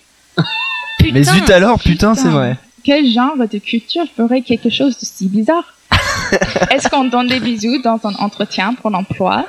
Putain. 1.14 1.20
Mais 1.20 1.24
zut 1.24 1.50
alors, 1.50 1.80
putain, 1.80 2.16
c'est 2.16 2.30
vrai. 2.30 2.58
Quel 2.84 3.08
genre 3.08 3.36
de 3.38 3.58
culture 3.58 4.06
ferait 4.16 4.42
quelque 4.42 4.70
chose 4.70 4.98
de 5.00 5.06
si 5.06 5.28
bizarre 5.28 5.74
Est-ce 6.72 6.90
qu'on 6.90 7.06
donne 7.06 7.28
des 7.28 7.40
bisous 7.40 7.82
dans 7.82 8.00
un 8.04 8.16
entretien 8.16 8.74
pour 8.74 8.90
l'emploi 8.90 9.46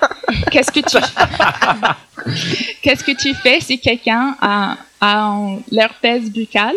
Qu'est-ce 0.51 0.71
que 0.71 0.81
tu 0.81 0.97
Qu'est-ce 2.83 3.05
que 3.05 3.13
tu 3.13 3.35
fais 3.35 3.61
si 3.61 3.79
quelqu'un 3.79 4.37
a, 4.41 4.77
a 5.01 5.37
l'herpès 5.71 6.31
buccal 6.31 6.75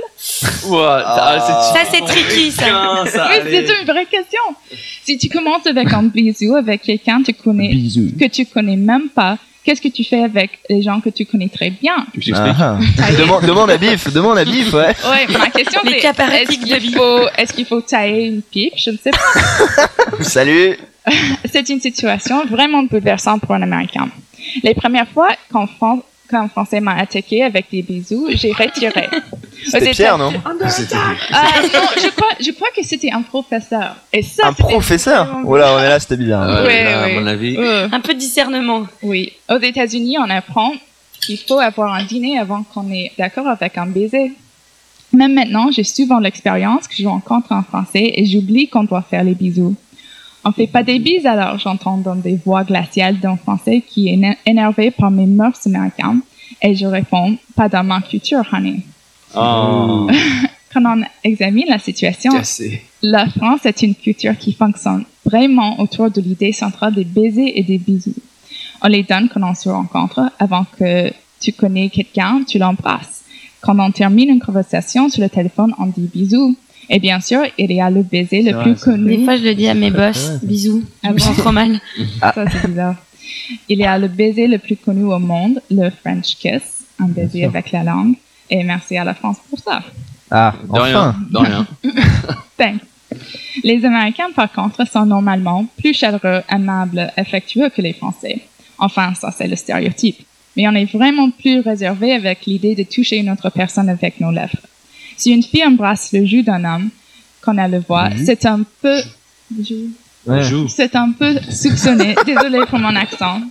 Ouah, 0.66 1.04
ah, 1.06 1.72
Ça, 1.74 1.80
c'est 1.90 2.02
tricky, 2.06 2.52
ça. 2.52 2.66
Putain, 2.66 3.06
ça, 3.06 3.30
Oui, 3.30 3.38
c'est 3.50 3.82
une 3.82 3.86
vraie 3.86 4.06
question. 4.06 4.42
Si 5.04 5.18
tu 5.18 5.30
commences 5.30 5.66
avec 5.66 5.92
un 5.94 6.04
bisou 6.04 6.56
avec 6.56 6.84
quelqu'un 6.84 7.22
que 7.22 7.32
tu 7.32 7.34
connais, 7.34 7.70
Bisous. 7.70 8.12
que 8.20 8.26
tu 8.26 8.46
connais 8.46 8.76
même 8.78 9.10
pas, 9.10 9.38
qu'est-ce 9.70 9.82
que 9.82 9.88
tu 9.88 10.04
fais 10.04 10.24
avec 10.24 10.58
les 10.68 10.82
gens 10.82 11.00
que 11.00 11.10
tu 11.12 11.26
connais 11.26 11.48
très 11.48 11.70
bien? 11.70 12.08
Ah, 12.34 12.56
ah. 12.60 13.12
demande, 13.20 13.46
demande 13.46 13.70
à 13.70 13.78
Bif, 13.78 14.12
demande 14.12 14.40
à 14.40 14.44
Bif, 14.44 14.74
ouais. 14.74 14.96
Ouais, 15.08 15.38
ma 15.38 15.52
question 15.52 15.80
Les 15.84 16.02
c'est 16.02 16.08
est-ce 16.08 16.58
qu'il 16.58 16.96
faut, 16.96 17.20
est-ce 17.38 17.54
qu'il 17.54 17.66
faut 17.66 17.82
tailler 17.82 18.26
une 18.26 18.42
pipe? 18.42 18.74
Je 18.76 18.90
ne 18.90 18.98
sais 18.98 19.12
pas. 19.12 19.88
Salut. 20.24 20.76
C'est 21.52 21.70
une 21.70 21.80
situation 21.80 22.46
vraiment 22.48 22.82
bouleversante 22.82 23.42
pour 23.42 23.54
un 23.54 23.62
Américain. 23.62 24.10
Les 24.64 24.74
premières 24.74 25.08
fois 25.08 25.30
qu'en 25.52 25.68
Fran- 25.68 26.02
quand 26.30 26.42
un 26.42 26.48
Français 26.48 26.80
m'a 26.80 26.96
attaqué 26.96 27.44
avec 27.44 27.68
des 27.72 27.82
bisous, 27.82 28.28
j'ai 28.32 28.52
retiré. 28.52 29.08
C'était 29.66 29.92
Pierre, 29.92 30.18
non? 30.18 30.32
Ah, 30.46 30.52
non, 30.54 30.68
je 30.70 32.10
crois, 32.10 32.30
je 32.40 32.52
crois 32.52 32.70
que 32.76 32.82
c'était 32.84 33.12
un 33.12 33.22
professeur. 33.22 33.96
Et 34.14 34.22
ça, 34.22 34.48
Un 34.48 34.54
professeur? 34.54 35.26
vraiment 35.26 35.50
Oh 35.50 35.58
là, 35.58 35.74
on 35.76 35.80
est 35.80 35.90
là, 35.90 36.00
c'était 36.00 36.16
bizarre. 36.18 36.64
Ouais, 36.64 36.84
là, 36.86 37.02
ouais. 37.06 37.18
à 37.18 37.20
mon 37.20 37.28
avis. 37.28 37.58
Euh, 37.58 37.90
Un 37.92 38.00
peu 38.00 38.14
de 38.14 38.20
discernement. 38.20 38.86
oui. 39.04 39.34
Aux 39.50 39.60
États-Unis, 39.60 40.18
on 40.18 40.30
apprend 40.30 40.72
qu'il 41.22 41.38
faut 41.38 41.60
avoir 41.60 41.94
un 41.94 42.04
dîner 42.04 42.40
avant 42.40 42.64
qu'on 42.64 42.90
est 42.92 43.12
d'accord 43.18 43.48
avec 43.48 43.78
un 43.78 43.86
baiser. 43.88 44.32
Même 45.12 45.34
maintenant, 45.34 45.72
j'ai 45.72 45.84
souvent 45.84 46.20
l'expérience 46.20 46.88
que 46.88 46.96
je 46.98 47.08
rencontre 47.08 47.52
un 47.52 47.64
Français 47.64 48.14
et 48.16 48.26
j'oublie 48.26 48.70
qu'on 48.70 48.84
doit 48.86 49.02
faire 49.02 49.24
les 49.24 49.34
bisous. 49.34 49.76
On 50.46 50.52
fait 50.52 50.68
pas 50.68 50.84
des 50.84 51.00
bises 51.00 51.26
alors, 51.26 51.60
j'entends 51.60 51.98
dans 51.98 52.16
des 52.16 52.36
voix 52.38 52.64
glaciales 52.64 53.20
d'un 53.20 53.36
Français 53.36 53.84
qui 53.86 54.08
est 54.08 54.14
éner- 54.16 54.38
énervé 54.46 54.92
par 54.92 55.12
mes 55.12 55.26
mœurs 55.26 55.60
américaines 55.66 56.22
et 56.62 56.76
je 56.76 56.86
réponds, 56.86 57.38
pas 57.56 57.68
dans 57.70 57.84
ma 57.84 58.02
culture, 58.02 58.44
honey. 58.52 58.82
Oh. 59.36 60.10
Quand 60.74 60.84
on 60.86 61.04
examine 61.24 61.66
la 61.68 61.80
situation, 61.80 62.32
Cassé. 62.32 62.84
la 63.02 63.28
France 63.28 63.66
est 63.66 63.82
une 63.82 63.96
culture 63.96 64.38
qui 64.38 64.54
fonctionne 64.54 65.04
vraiment 65.26 65.80
autour 65.80 66.12
de 66.12 66.22
l'idée 66.22 66.52
centrale 66.54 66.94
des 66.94 67.04
baisers 67.06 67.52
et 67.56 67.64
des 67.64 67.78
bisous. 67.80 68.14
On 68.82 68.88
les 68.88 69.04
donne 69.04 69.30
quand 69.30 69.42
on 69.44 69.56
se 69.56 69.68
rencontre. 69.68 70.32
Avant 70.40 70.66
que 70.78 71.12
tu 71.42 71.52
connais 71.54 71.90
quelqu'un, 71.90 72.44
tu 72.48 72.60
l'embrasses. 72.60 73.24
Quand 73.62 73.78
on 73.80 73.92
termine 73.92 74.30
une 74.30 74.40
conversation 74.40 75.10
sur 75.10 75.22
le 75.22 75.30
téléphone, 75.30 75.74
on 75.80 75.88
dit 75.88 76.10
bisous. 76.14 76.56
Et 76.90 77.00
bien 77.00 77.20
sûr, 77.20 77.42
il 77.58 77.72
y 77.72 77.80
a 77.82 77.90
le 77.90 78.02
baiser 78.02 78.42
le 78.42 78.52
vrai, 78.54 78.64
plus 78.64 78.76
connu. 78.76 79.18
Des 79.18 79.24
fois, 79.24 79.38
je 79.38 79.44
le 79.44 79.54
dis 79.54 79.68
à 79.68 79.74
mes 79.76 79.92
boss. 79.92 80.32
Bisous. 80.42 80.84
Je 81.04 81.10
me 81.10 81.20
sens 81.20 81.38
trop 81.38 81.52
mal. 81.52 81.80
Ça, 82.20 82.34
c'est 82.34 82.68
bizarre. 82.68 82.96
Il 83.68 83.80
y 83.80 83.86
a 83.86 83.98
le 83.98 84.08
baiser 84.08 84.48
le 84.48 84.58
plus 84.58 84.76
connu 84.76 85.04
au 85.04 85.20
monde, 85.20 85.62
le 85.70 85.90
French 85.92 86.36
kiss, 86.36 86.86
un 87.00 87.08
baiser 87.08 87.46
avec 87.46 87.72
la 87.72 87.84
langue. 87.84 88.16
Et 88.50 88.64
merci 88.64 88.98
à 88.98 89.04
la 89.04 89.14
France 89.14 89.38
pour 89.50 89.60
ça. 89.60 89.82
Ah, 90.32 90.54
De 90.64 90.72
enfin. 90.72 90.82
rien. 90.84 91.16
De 91.32 91.38
rien. 91.38 91.68
Thanks. 92.58 92.82
Les 93.64 93.84
Américains, 93.86 94.32
par 94.36 94.52
contre, 94.52 94.88
sont 94.88 95.06
normalement 95.06 95.66
plus 95.78 95.94
chaleureux, 95.94 96.42
aimables, 96.50 97.12
affectueux 97.18 97.70
que 97.70 97.82
les 97.82 97.94
Français. 97.94 98.42
Enfin, 98.78 99.14
ça, 99.16 99.32
c'est 99.32 99.48
le 99.48 99.56
stéréotype. 99.56 100.20
Mais 100.56 100.68
on 100.68 100.74
est 100.74 100.92
vraiment 100.92 101.30
plus 101.30 101.60
réservé 101.60 102.14
avec 102.14 102.46
l'idée 102.46 102.76
de 102.76 102.84
toucher 102.84 103.18
une 103.18 103.30
autre 103.30 103.50
personne 103.50 103.90
avec 103.90 104.20
nos 104.20 104.32
lèvres. 104.32 104.58
Si 105.20 105.32
une 105.32 105.44
fille 105.44 105.66
embrasse 105.66 106.14
le 106.14 106.26
joue 106.26 106.42
d'un 106.44 106.64
homme, 106.64 106.90
qu'on 107.42 107.58
a 107.58 107.68
le 107.68 107.80
voix, 107.80 108.10
c'est 108.26 108.46
un 108.46 108.62
peu... 108.82 109.02
Ouais. 110.26 110.42
C'est 110.70 110.96
un 110.96 111.12
peu 111.12 111.36
soupçonné. 111.50 112.16
Désolé 112.26 112.60
pour 112.70 112.80
mon 112.80 112.96
accent. 112.96 113.42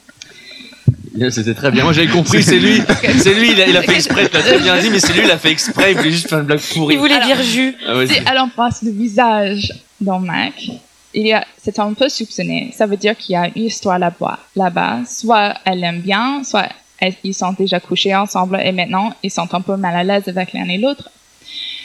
C'était 1.30 1.54
très 1.54 1.70
bien. 1.70 1.84
Moi 1.84 1.92
j'avais 1.92 2.06
compris, 2.08 2.42
c'est 2.42 2.58
lui. 2.58 2.80
C'est 3.18 3.34
lui, 3.34 3.50
il 3.52 3.60
a, 3.60 3.66
il 3.66 3.76
a 3.76 3.82
fait 3.82 3.96
exprès, 3.96 4.28
tu 4.28 4.34
l'as 4.34 4.42
très 4.42 4.58
bien 4.60 4.78
dit, 4.80 4.88
mais 4.90 5.00
c'est 5.00 5.12
lui, 5.12 5.22
il 5.24 5.30
a 5.30 5.36
fait 5.38 5.50
exprès, 5.50 5.92
il 5.92 5.96
voulait 5.98 6.12
juste 6.12 6.28
faire 6.28 6.38
une 6.38 6.46
blague 6.46 6.60
pourrie. 6.60 6.94
Il 6.94 6.98
voulait 6.98 7.14
Alors- 7.14 7.26
dire 7.26 7.42
jus. 7.42 7.74
Ah 7.86 7.96
ouais, 7.96 8.06
Si 8.06 8.14
elle 8.24 8.38
embrasse 8.38 8.82
le 8.82 8.92
visage 8.92 9.72
d'un 10.00 10.20
mec, 10.20 10.70
il 11.14 11.26
y 11.26 11.32
a, 11.32 11.44
c'est 11.62 11.78
un 11.80 11.92
peu 11.92 12.08
soupçonné. 12.08 12.72
Ça 12.76 12.86
veut 12.86 12.96
dire 12.96 13.16
qu'il 13.16 13.32
y 13.32 13.36
a 13.36 13.50
une 13.56 13.64
histoire 13.64 13.98
là-bas. 13.98 14.38
Là-bas, 14.56 15.00
soit 15.08 15.54
elle 15.64 15.80
l'aime 15.80 16.00
bien, 16.00 16.44
soit 16.44 16.68
elle- 17.00 17.14
ils 17.24 17.34
sont 17.34 17.52
déjà 17.52 17.80
couchés 17.80 18.14
ensemble 18.14 18.60
et 18.64 18.70
maintenant 18.72 19.12
ils 19.22 19.30
sont 19.30 19.52
un 19.52 19.60
peu 19.60 19.76
mal 19.76 19.96
à 19.96 20.04
l'aise 20.04 20.28
avec 20.28 20.52
l'un 20.52 20.68
et 20.68 20.78
l'autre. 20.78 21.10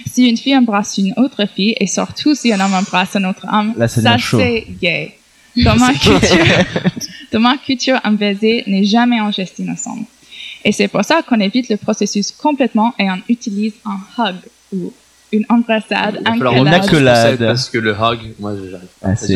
Si 0.05 0.27
une 0.27 0.37
fille 0.37 0.55
embrasse 0.55 0.97
une 0.97 1.13
autre 1.17 1.45
fille 1.53 1.75
et 1.79 1.87
surtout 1.87 2.35
si 2.35 2.51
un 2.53 2.59
homme 2.59 2.73
embrasse 2.73 3.15
un 3.15 3.23
autre 3.25 3.45
homme, 3.51 3.73
Là, 3.77 3.87
ça 3.87 4.17
c'est 4.17 4.65
gay. 4.81 5.15
Dans 5.57 5.75
ma 5.75 5.93
culture, 5.93 6.45
dans 7.31 7.39
ma 7.39 7.57
culture, 7.57 7.99
un 8.03 8.11
baiser 8.13 8.63
n'est 8.67 8.83
jamais 8.85 9.19
un 9.19 9.31
geste 9.31 9.59
innocent. 9.59 9.97
Et 10.65 10.71
c'est 10.71 10.87
pour 10.87 11.03
ça 11.03 11.21
qu'on 11.21 11.39
évite 11.39 11.69
le 11.69 11.77
processus 11.77 12.31
complètement 12.31 12.93
et 12.97 13.09
on 13.09 13.19
utilise 13.29 13.73
un 13.85 13.99
hug 14.17 14.35
ou 14.73 14.91
une 15.31 15.45
embrassade, 15.49 16.21
un 16.25 16.39
accolade. 16.41 17.37
Parce 17.39 17.69
que 17.69 17.77
le 17.77 17.91
hug, 17.91 18.19
moi 18.39 18.53
j'arrive 18.55 18.87
pas. 19.01 19.09
Ah, 19.09 19.13
Oui, 19.29 19.35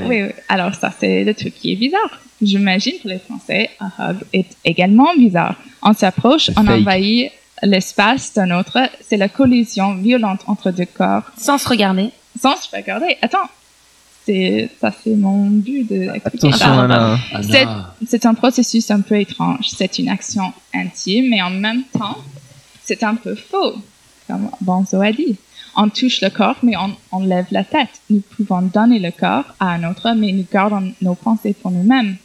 mais- 0.00 0.06
oui, 0.06 0.22
oui. 0.24 0.28
Alors 0.48 0.74
ça, 0.74 0.92
c'est 0.98 1.24
le 1.24 1.34
truc 1.34 1.54
qui 1.54 1.72
est 1.72 1.76
bizarre. 1.76 2.20
J'imagine 2.42 2.94
pour 3.00 3.10
les 3.10 3.18
Français, 3.18 3.70
un 3.80 3.90
hug 4.10 4.16
est 4.32 4.46
également 4.64 5.12
bizarre. 5.16 5.54
On 5.82 5.92
s'approche, 5.92 6.50
on 6.56 6.64
fake. 6.64 6.80
envahit 6.80 7.30
l'espace 7.62 8.32
d'un 8.34 8.50
autre. 8.58 8.78
C'est 9.06 9.16
la 9.16 9.28
collision 9.28 9.94
violente 9.94 10.40
entre 10.46 10.70
deux 10.70 10.86
corps. 10.86 11.22
Sans 11.36 11.58
se 11.58 11.68
regarder. 11.68 12.10
Sans 12.40 12.56
se 12.56 12.74
regarder. 12.74 13.16
Attends, 13.22 13.48
c'est 14.24 14.68
ça, 14.80 14.92
c'est 15.02 15.14
mon 15.16 15.46
but 15.46 15.88
de. 15.90 16.08
Anna. 16.62 17.18
C'est- 17.42 17.66
C'est 18.06 18.26
un 18.26 18.34
processus 18.34 18.90
un 18.90 19.00
peu 19.00 19.18
étrange. 19.20 19.68
C'est 19.76 19.98
une 19.98 20.08
action 20.08 20.52
intime, 20.74 21.30
mais 21.30 21.42
en 21.42 21.50
même 21.50 21.82
temps, 21.92 22.16
c'est 22.84 23.02
un 23.02 23.14
peu 23.14 23.34
faux, 23.34 23.74
comme 24.26 24.50
Bonzo 24.60 25.00
a 25.00 25.12
dit. 25.12 25.36
On 25.76 25.88
touche 25.88 26.20
le 26.22 26.30
corps, 26.30 26.56
mais 26.62 26.76
on, 26.76 26.90
on 27.12 27.20
lève 27.24 27.46
la 27.52 27.62
tête. 27.64 28.00
Nous 28.10 28.20
pouvons 28.36 28.62
donner 28.62 28.98
le 28.98 29.10
corps 29.12 29.44
à 29.60 29.66
un 29.72 29.88
autre, 29.88 30.12
mais 30.16 30.32
nous 30.32 30.44
gardons 30.52 30.92
nos 31.02 31.14
pensées 31.14 31.54
pour 31.54 31.70
nous-mêmes. 31.70 32.16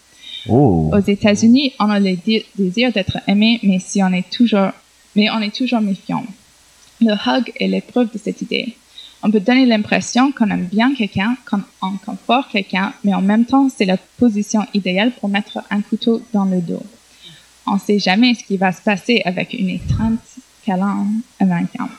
Oh. 0.50 0.90
Aux 0.94 1.00
États-Unis, 1.00 1.74
on 1.80 1.90
a 1.90 2.00
le 2.00 2.16
dé- 2.18 2.46
désir 2.58 2.92
d'être 2.92 3.18
aimé, 3.28 3.60
mais 3.64 3.80
si 3.80 4.02
on 4.04 4.12
est 4.12 4.30
toujours, 4.30 4.72
mais 5.16 5.30
on 5.30 5.40
est 5.40 5.56
toujours 5.56 5.82
méfiant. 5.82 6.26
Le 7.02 7.14
hug 7.14 7.52
est 7.60 7.68
l'épreuve 7.68 8.12
de 8.12 8.18
cette 8.18 8.42
idée. 8.42 8.76
On 9.22 9.32
peut 9.32 9.40
donner 9.40 9.66
l'impression 9.66 10.32
qu'on 10.32 10.50
aime 10.50 10.66
bien 10.66 10.94
quelqu'un, 10.96 11.38
qu'on 11.50 11.62
on 11.82 11.98
conforte 11.98 12.52
quelqu'un, 12.52 12.94
mais 13.04 13.14
en 13.14 13.22
même 13.22 13.46
temps, 13.46 13.70
c'est 13.70 13.86
la 13.86 13.98
position 13.98 14.66
idéale 14.74 15.12
pour 15.12 15.30
mettre 15.30 15.60
un 15.70 15.82
couteau 15.82 16.22
dans 16.34 16.46
le 16.46 16.60
dos. 16.60 16.84
On 17.66 17.76
ne 17.76 17.80
sait 17.80 18.00
jamais 18.00 18.34
ce 18.34 18.44
qui 18.44 18.58
va 18.58 18.72
se 18.74 18.82
passer 18.82 19.22
avec 19.24 19.54
une 19.54 19.70
étreinte 19.70 20.20
câlin 20.66 21.08
américain. 21.40 21.90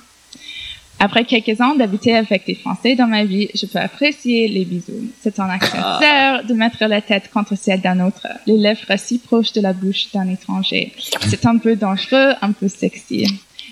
Après 1.06 1.24
quelques 1.24 1.60
ans 1.60 1.74
d'habiter 1.74 2.12
avec 2.16 2.46
des 2.46 2.54
Français 2.54 2.94
dans 2.94 3.06
ma 3.06 3.24
vie, 3.24 3.48
je 3.54 3.66
peux 3.66 3.78
apprécier 3.78 4.48
les 4.48 4.64
bisous. 4.64 5.04
C'est 5.22 5.38
un 5.38 5.48
acte 5.50 5.66
sincère 5.66 6.44
de 6.50 6.54
mettre 6.54 6.82
la 6.94 7.00
tête 7.10 7.26
contre 7.34 7.54
celle 7.64 7.80
d'un 7.82 8.00
autre, 8.06 8.26
les 8.46 8.56
lèvres 8.56 8.80
si 8.96 9.18
proches 9.18 9.52
de 9.52 9.60
la 9.60 9.72
bouche 9.74 10.04
d'un 10.14 10.28
étranger. 10.36 10.92
C'est 11.28 11.44
un 11.46 11.58
peu 11.58 11.76
dangereux, 11.76 12.30
un 12.40 12.52
peu 12.52 12.68
sexy. 12.68 13.26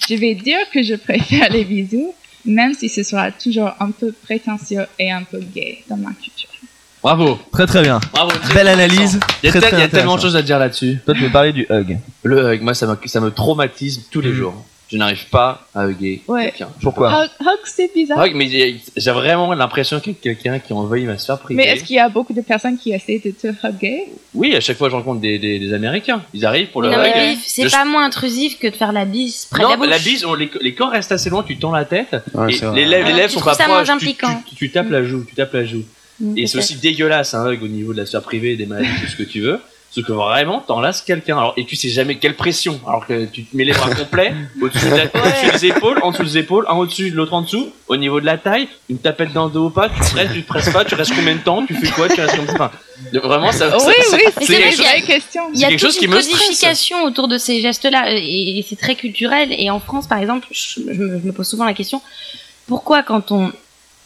Je 0.09 0.15
vais 0.15 0.35
dire 0.35 0.59
que 0.75 0.83
je 0.83 0.95
préfère 0.95 1.49
les 1.51 1.65
bisous, 1.65 2.13
même 2.45 2.75
si 2.75 2.89
ce 2.91 3.03
sera 3.03 3.31
toujours 3.31 3.71
un 3.81 3.91
peu 3.93 4.13
prétentieux 4.27 4.85
et 4.99 5.11
un 5.11 5.23
peu 5.23 5.39
gay 5.55 5.79
dans 5.89 5.97
ma 5.97 6.11
culture. 6.13 6.51
Bravo. 7.03 7.39
Très 7.51 7.67
très 7.67 7.83
bien. 7.83 7.99
Bravo. 8.13 8.31
très 8.31 8.55
Belle 8.55 8.69
analyse. 8.69 9.19
Il 9.43 9.47
y 9.47 9.49
a, 9.49 9.53
Très, 9.53 9.61
tel- 9.61 9.71
très 9.71 9.79
il 9.79 9.81
y 9.81 9.85
a 9.85 9.89
tellement 9.89 10.17
de 10.17 10.21
choses 10.21 10.37
à 10.37 10.43
dire 10.43 10.59
là-dessus. 10.59 10.99
Toi, 11.05 11.15
tu 11.15 11.21
veux 11.23 11.31
parler 11.33 11.53
du 11.53 11.67
hug. 11.71 11.99
Le 12.23 12.53
hug, 12.55 12.61
moi 12.63 12.75
ça 12.75 12.87
me, 12.87 12.97
ça 13.07 13.21
me 13.21 13.31
traumatise 13.31 14.07
tous 14.11 14.21
Mm. 14.21 14.25
les 14.25 14.33
jours. 14.35 14.65
Je 14.93 14.99
n'arrive 14.99 15.25
pas 15.31 15.67
à 15.75 15.89
hugger 15.89 16.21
Ouais. 16.29 16.51
quelqu'un. 16.51 16.69
Pourquoi 16.83 17.25
Hug, 17.25 17.31
hug, 17.41 17.59
c'est 17.65 17.91
bizarre. 17.95 18.23
Hug, 18.23 18.33
mais 18.35 18.47
j'ai 18.49 18.79
j'ai 18.95 19.11
vraiment 19.11 19.55
l'impression 19.55 20.01
qu'il 20.01 20.13
y 20.13 20.17
a 20.17 20.19
quelqu'un 20.35 20.59
qui 20.59 20.73
envahit 20.75 21.07
ma 21.07 21.17
sphère 21.17 21.39
privée. 21.39 21.63
Mais 21.63 21.69
est-ce 21.71 21.83
qu'il 21.85 21.97
y 21.97 21.99
a 21.99 22.11
beaucoup 22.11 22.35
de 22.35 22.43
personnes 22.43 22.77
qui 22.77 22.93
essaient 22.93 23.23
de 23.25 23.31
te 23.31 23.47
hugger? 23.67 24.05
Oui, 24.35 24.55
à 24.55 24.61
chaque 24.61 24.77
fois 24.77 24.91
je 24.91 24.95
rencontre 24.95 25.21
des, 25.23 25.39
des, 25.39 25.59
des 25.59 25.73
Américains. 25.73 26.23
Ils 26.35 26.45
arrivent 26.45 26.69
pour 26.69 26.83
le 26.83 26.91
Non, 26.91 26.99
hug. 26.99 27.11
mais 27.15 27.37
c'est 27.43 27.69
Je- 27.69 27.71
pas 27.73 27.87
moins 27.87 28.05
intrusif 28.05 28.59
que 28.59 28.67
de 28.69 28.77
faire 28.77 28.93
la 28.93 29.07
bise 29.07 29.47
près 29.51 29.63
non, 29.63 29.69
de 29.69 29.73
la 29.73 29.77
bouche. 29.79 29.89
la 29.89 29.99
bise, 29.99 30.25
on- 30.27 30.35
les, 30.35 30.51
les 30.61 30.75
corps 30.75 30.91
restent 30.91 31.13
assez 31.13 31.31
loin, 31.31 31.43
tu 31.43 31.57
tends 31.57 31.73
la 31.73 31.87
tête. 31.87 32.15
Ouais, 32.35 32.53
et 32.53 32.61
les 32.75 32.85
lèvres, 32.85 33.07
les 33.07 33.13
Ah, 33.15 33.17
lèvres 33.17 33.33
tu 33.33 33.39
sont 33.39 33.45
pas 33.45 33.55
proches. 33.57 33.87
Tu, 33.87 33.93
impliquant. 33.93 34.43
tu- 34.47 34.55
tu 34.57 34.71
tapes 34.71 34.91
la 34.91 35.03
joue, 35.05 35.25
tu 35.25 35.35
tapes 35.35 35.55
la 35.55 35.65
joue. 35.65 35.85
Mm, 36.21 36.37
Et 36.37 36.47
c'est 36.47 36.59
aussi 36.59 36.77
dégueulasse 36.77 37.33
un 37.33 37.51
hug 37.51 37.63
au 37.63 37.69
niveau 37.69 37.95
de 37.95 37.99
la 37.99 38.05
sphère 38.07 38.21
privée, 38.23 38.57
des 38.57 38.67
maladies, 38.67 38.89
tout 39.01 39.07
ce 39.11 39.17
que 39.17 39.23
tu 39.23 39.41
veux. 39.41 39.59
Sauf 39.95 40.07
que 40.07 40.13
vraiment, 40.13 40.61
t'enlaces 40.61 41.03
quelqu'un. 41.03 41.37
Alors, 41.37 41.53
et 41.59 41.67
tu 41.67 41.77
sais 41.77 41.91
jamais 41.91 42.17
quelle 42.17 42.35
pression. 42.35 42.81
Alors 42.87 43.07
que 43.07 43.27
tu 43.27 43.45
te 43.45 43.55
mets 43.55 43.65
les 43.65 43.73
bras 43.73 43.91
complets, 43.95 44.33
au-dessus, 44.63 44.87
de 44.87 44.95
la- 44.97 45.05
au-dessus 45.05 45.51
des 45.53 45.67
épaules, 45.67 45.99
en 46.03 46.13
dessous 46.13 46.23
des 46.25 46.39
épaules, 46.39 46.65
un 46.71 46.77
au-dessus, 46.77 47.11
l'autre 47.11 47.35
en 47.35 47.43
dessous, 47.43 47.71
au 47.89 47.97
niveau 47.99 48.19
de 48.19 48.25
la 48.25 48.39
taille, 48.39 48.69
une 48.89 48.97
tapette 48.99 49.35
dans 49.35 49.45
le 49.47 49.51
dos 49.53 49.67
ou 49.67 49.71
pas, 49.71 49.91
tu 49.91 50.01
te 50.01 50.11
presses, 50.15 50.33
tu 50.33 50.43
te 50.43 50.49
presses 50.49 50.71
pas, 50.71 50.85
tu 50.87 50.95
restes 50.95 51.15
combien 51.15 51.35
de 51.35 51.41
temps, 51.41 51.67
tu 51.67 51.75
fais 51.75 51.89
quoi, 51.91 52.09
tu 52.09 52.19
restes 52.23 52.37
comme 52.37 52.47
ça. 52.57 52.73
Vraiment, 53.13 53.53
ça, 53.53 53.69
Oui, 53.77 53.81
ça- 53.83 53.87
oui, 53.89 53.95
c'est 53.99 54.47
c'est 54.47 54.47
c'est 54.47 54.53
vrai 54.55 54.63
quelque 54.63 54.71
qu'il 54.71 54.77
chose- 54.77 54.79
y 54.81 54.87
a- 54.87 54.91
vraie 54.93 55.03
question. 55.03 55.43
Il 55.53 55.61
y 55.61 55.65
a 55.65 55.69
quelque 55.69 55.81
chose 55.81 55.99
qui 55.99 56.05
une 56.07 56.11
me 56.13 56.21
stresse. 56.23 56.41
codification 56.41 57.05
autour 57.05 57.29
de 57.29 57.37
ces 57.37 57.61
gestes-là 57.61 58.13
et, 58.17 58.59
et 58.59 58.67
c'est 58.67 58.77
très 58.77 58.95
culturel. 58.95 59.49
Et 59.53 59.69
en 59.71 59.79
France, 59.81 60.07
par 60.07 60.19
exemple, 60.21 60.47
je, 60.51 60.81
je 60.91 61.03
me, 61.03 61.21
je 61.21 61.27
me 61.27 61.33
pose 61.33 61.47
souvent 61.49 61.65
la 61.67 61.75
question 61.75 62.01
pourquoi, 62.67 63.03
quand 63.03 63.31
on. 63.33 63.53